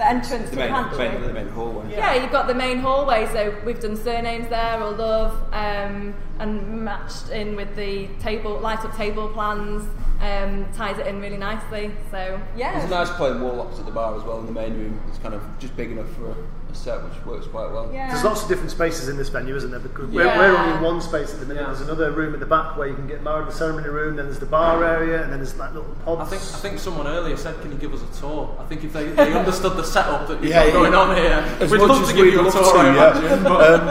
the 0.00 0.08
entrance 0.08 0.48
the 0.48 0.56
main, 0.56 0.68
to 0.68 0.90
the 0.90 0.96
pantry. 0.96 1.08
Main, 1.08 1.20
the 1.20 1.32
main 1.32 1.48
hallway. 1.48 1.90
Yeah. 1.90 2.14
yeah, 2.14 2.22
you've 2.22 2.32
got 2.32 2.46
the 2.46 2.54
main 2.54 2.78
hallway, 2.78 3.26
so 3.26 3.54
we've 3.66 3.80
done 3.80 3.96
surnames 3.96 4.48
there 4.48 4.82
or 4.82 4.92
love, 4.92 5.32
um, 5.52 6.14
and 6.38 6.84
matched 6.84 7.28
in 7.28 7.54
with 7.54 7.76
the 7.76 8.08
table, 8.18 8.58
light 8.58 8.78
up 8.78 8.96
table 8.96 9.28
plans, 9.28 9.86
um, 10.20 10.66
ties 10.72 10.98
it 10.98 11.06
in 11.06 11.20
really 11.20 11.36
nicely. 11.36 11.90
So 12.10 12.40
yeah, 12.56 12.78
there's 12.78 12.90
a 12.90 12.94
nice 12.94 13.10
playing 13.10 13.42
wall 13.42 13.60
opposite 13.60 13.84
the 13.84 13.92
bar 13.92 14.16
as 14.16 14.22
well 14.22 14.40
in 14.40 14.46
the 14.46 14.52
main 14.52 14.72
room. 14.72 15.00
It's 15.08 15.18
kind 15.18 15.34
of 15.34 15.42
just 15.58 15.76
big 15.76 15.90
enough 15.90 16.08
for. 16.14 16.30
A, 16.30 16.36
a 16.70 16.74
set, 16.74 17.02
which 17.04 17.24
works 17.26 17.46
quite 17.46 17.70
well. 17.70 17.90
yeah. 17.92 18.10
There's 18.12 18.24
lots 18.24 18.42
of 18.42 18.48
different 18.48 18.70
spaces 18.70 19.08
in 19.08 19.16
this 19.16 19.28
venue, 19.28 19.54
isn't 19.56 19.70
there? 19.70 19.80
Because 19.80 20.08
we're, 20.10 20.24
Yeah. 20.24 20.38
we're 20.38 20.56
only 20.56 20.76
in 20.76 20.82
one 20.82 21.00
space 21.00 21.32
at 21.34 21.40
the 21.40 21.46
minute. 21.46 21.60
Yeah. 21.62 21.66
There's 21.68 21.80
another 21.80 22.10
room 22.12 22.34
at 22.34 22.40
the 22.40 22.46
back 22.46 22.76
where 22.76 22.88
you 22.88 22.94
can 22.94 23.06
get 23.06 23.22
married, 23.22 23.48
the 23.48 23.52
ceremony 23.52 23.88
room. 23.88 24.16
Then 24.16 24.26
there's 24.26 24.38
the 24.38 24.46
bar 24.46 24.84
area, 24.84 25.22
and 25.22 25.32
then 25.32 25.40
there's 25.40 25.56
like 25.56 25.72
little 25.74 25.94
pods. 26.04 26.20
I 26.22 26.24
think 26.36 26.42
I 26.42 26.58
think 26.58 26.78
someone 26.78 27.06
earlier 27.06 27.36
said, 27.36 27.60
"Can 27.60 27.72
you 27.72 27.78
give 27.78 27.92
us 27.92 28.02
a 28.02 28.20
tour?" 28.20 28.56
I 28.60 28.64
think 28.64 28.84
if 28.84 28.92
they, 28.92 29.04
they 29.08 29.32
understood 29.32 29.76
the 29.76 29.84
setup 29.84 30.28
that 30.28 30.40
you've 30.42 30.50
Yeah, 30.50 30.64
got 30.66 30.72
going 30.72 30.92
yeah. 30.92 30.98
on 30.98 31.16
here, 31.16 31.56
As 31.60 31.70
we'd 31.70 31.78
much 31.80 31.88
love 31.90 32.02
as 32.02 32.08
to 32.08 32.14
give 32.14 32.26
you 32.26 32.40
a 32.46 32.50
tour. 32.50 32.62
to, 32.62 32.78
I 32.78 32.84
yeah. 32.94 33.18
imagine, 33.20 33.42
but- 33.44 33.80
Um, 33.80 33.88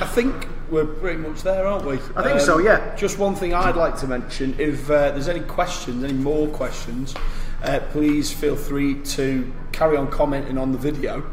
I 0.00 0.06
think 0.06 0.48
we're 0.70 0.84
pretty 0.84 1.18
much 1.18 1.42
there, 1.42 1.66
aren't 1.66 1.86
we? 1.86 1.98
I 2.16 2.22
think 2.22 2.40
so, 2.40 2.58
yeah. 2.58 2.94
Just 2.96 3.18
one 3.18 3.34
thing 3.36 3.54
I'd 3.54 3.76
like 3.76 3.96
to 3.98 4.06
mention: 4.06 4.54
if 4.58 4.90
uh, 4.90 5.10
there's 5.12 5.28
any 5.28 5.40
questions, 5.40 6.02
any 6.02 6.12
more 6.12 6.48
questions, 6.48 7.14
uh, 7.62 7.78
please 7.92 8.32
feel 8.32 8.56
free 8.56 8.94
to 9.16 9.52
carry 9.72 9.96
on 9.96 10.08
commenting 10.10 10.58
on 10.58 10.72
the 10.72 10.78
video. 10.78 11.24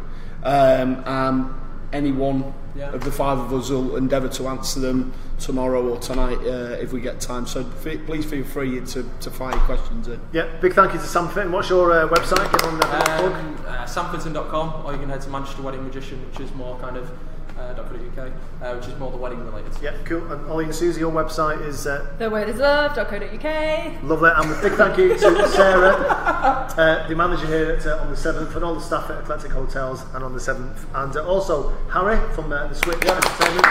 Um, 0.44 1.04
and 1.06 1.54
anyone 1.94 2.54
yeah. 2.76 2.92
of 2.92 3.04
the 3.04 3.12
five 3.12 3.38
of 3.38 3.54
us 3.54 3.70
will 3.70 3.96
endeavour 3.96 4.28
to 4.28 4.48
answer 4.48 4.80
them 4.80 5.14
tomorrow 5.40 5.88
or 5.88 6.00
tonight 6.00 6.40
uh, 6.40 6.78
if 6.82 6.92
we 6.92 7.02
get 7.02 7.20
time. 7.20 7.46
So 7.46 7.64
please 7.64 8.26
feel 8.26 8.44
free 8.44 8.80
to, 8.80 9.10
to 9.22 9.32
fire 9.32 9.58
questions 9.60 10.08
in. 10.08 10.20
Yeah, 10.32 10.48
big 10.60 10.74
thank 10.74 10.94
you 10.94 11.00
to 11.00 11.06
Samford. 11.06 11.52
What's 11.52 11.70
your 11.70 11.92
uh, 11.92 12.08
website? 12.10 12.52
Get 12.52 12.64
on 12.64 12.80
the 12.80 12.88
um, 12.88 13.66
uh, 13.68 13.86
Samfordton.com 13.86 14.86
or 14.86 14.94
you 14.94 15.00
can 15.00 15.10
head 15.10 15.22
to 15.22 15.30
Manchester 15.30 15.62
Wedding 15.62 15.84
Magician, 15.84 16.20
which 16.30 16.40
is 16.40 16.54
more 16.56 16.78
kind 16.80 16.98
of 16.98 17.12
uh, 17.58 17.74
.co.uk, 17.76 18.32
uh, 18.62 18.76
which 18.76 18.88
is 18.88 18.98
more 19.00 19.12
the 19.12 19.18
wedding 19.18 19.44
related. 19.46 19.72
Yeah, 19.82 19.94
cool. 20.06 20.32
And 20.32 20.50
Olly 20.50 20.66
and 20.66 20.76
Suzy, 20.76 21.00
your 21.02 21.12
website 21.12 21.66
is 21.66 21.86
uh, 21.88 22.14
The 22.18 22.30
word 22.30 22.50
is 22.50 22.58
love.co.uk. 22.58 24.04
lovely. 24.04 24.32
And 24.36 24.52
a 24.52 24.62
big 24.62 24.74
thank 24.74 24.98
you 24.98 25.10
to 25.10 25.18
Sarah, 25.50 25.94
uh, 26.78 27.08
the 27.08 27.16
manager 27.16 27.46
here 27.48 27.72
at, 27.72 27.86
uh, 27.86 27.98
on 28.02 28.10
the 28.10 28.16
7th, 28.16 28.56
and 28.56 28.64
all 28.64 28.76
the 28.76 28.82
staff 28.82 29.10
at 29.10 29.20
Eclectic 29.24 29.52
Hotels 29.52 30.04
and 30.14 30.24
on 30.24 30.34
the 30.34 30.40
7th. 30.40 30.86
And 30.96 31.16
uh, 31.16 31.26
also 31.28 31.70
Harry 31.92 32.18
from 32.34 32.52
uh, 32.52 32.68
the 32.68 32.76
Switch 32.76 32.96
Entertainment. 33.04 33.66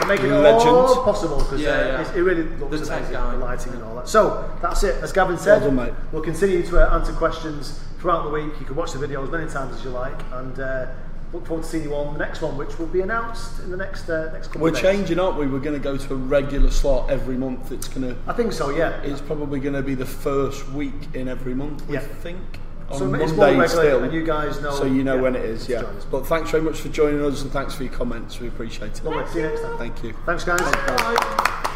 for 0.00 0.06
making 0.06 0.26
it 0.26 0.32
all 0.32 1.04
possible 1.04 1.38
because 1.38 1.60
Yeah, 1.60 1.70
uh, 1.70 2.02
yeah. 2.02 2.14
it 2.16 2.20
really 2.20 2.44
looks 2.44 2.80
The 2.88 2.94
amazing, 2.96 3.12
guy. 3.12 3.30
the 3.32 3.38
lighting 3.38 3.72
and 3.74 3.82
all 3.84 3.94
that. 3.96 4.08
So 4.08 4.50
that's 4.62 4.82
it. 4.82 4.96
As 5.02 5.12
Gavin 5.12 5.36
said, 5.38 5.60
Well 5.62 5.70
done, 5.70 5.76
mate. 5.76 5.94
we'll 6.12 6.22
continue 6.22 6.62
to 6.66 6.90
uh, 6.90 6.94
answer 6.96 7.12
questions 7.12 7.78
throughout 7.98 8.24
the 8.24 8.30
week. 8.30 8.52
You 8.58 8.64
can 8.66 8.76
watch 8.76 8.92
the 8.92 8.98
video 8.98 9.22
as 9.22 9.30
many 9.30 9.46
times 9.50 9.76
as 9.76 9.84
you 9.84 9.90
like, 9.90 10.18
and 10.32 10.58
uh, 10.58 10.86
look 11.32 11.46
forward 11.46 11.62
to 11.62 11.68
seeing 11.68 11.84
you 11.84 11.94
on 11.94 12.12
the 12.12 12.18
next 12.18 12.42
one, 12.42 12.56
which 12.56 12.78
will 12.78 12.86
be 12.86 13.00
announced 13.00 13.60
in 13.60 13.70
the 13.70 13.76
next 13.76 14.08
uh, 14.08 14.30
next 14.32 14.48
couple. 14.48 14.62
We're 14.62 14.72
changing, 14.72 15.18
aren't 15.18 15.38
we? 15.38 15.46
We're 15.46 15.60
going 15.60 15.80
to 15.80 15.82
go 15.82 15.96
to 15.96 16.12
a 16.12 16.16
regular 16.16 16.70
slot 16.70 17.10
every 17.10 17.36
month. 17.36 17.72
It's 17.72 17.88
going 17.88 18.02
to. 18.02 18.16
I 18.26 18.32
think 18.32 18.52
so. 18.52 18.70
Yeah. 18.70 19.00
It's 19.02 19.20
probably 19.20 19.60
going 19.60 19.74
to 19.74 19.82
be 19.82 19.94
the 19.94 20.06
first 20.06 20.68
week 20.70 21.14
in 21.14 21.28
every 21.28 21.54
month. 21.54 21.84
Yeah. 21.88 21.98
I 21.98 22.02
think. 22.02 22.40
On 22.90 22.98
so 22.98 23.04
Monday 23.06 23.24
it's 23.24 23.32
regular, 23.32 23.68
still, 23.68 24.02
and 24.02 24.12
you 24.12 24.24
guys 24.24 24.60
know. 24.60 24.72
So 24.72 24.84
you 24.84 25.04
know 25.04 25.14
yeah, 25.14 25.20
when 25.20 25.36
it 25.36 25.44
is. 25.44 25.68
Yeah. 25.68 25.84
But 26.10 26.26
thanks 26.26 26.50
very 26.50 26.64
much 26.64 26.80
for 26.80 26.88
joining 26.88 27.24
us, 27.24 27.42
and 27.42 27.52
thanks 27.52 27.72
for 27.74 27.84
your 27.84 27.92
comments. 27.92 28.40
We 28.40 28.48
appreciate 28.48 28.98
it. 28.98 29.04
Lovely. 29.04 29.32
See 29.32 29.38
you 29.38 29.46
next 29.46 29.60
time. 29.60 29.78
Thank 29.78 30.02
you. 30.02 30.12
Thanks, 30.26 30.42
guys. 30.42 30.60
Thank 30.60 30.76
you. 30.76 30.96
Bye. 30.96 31.66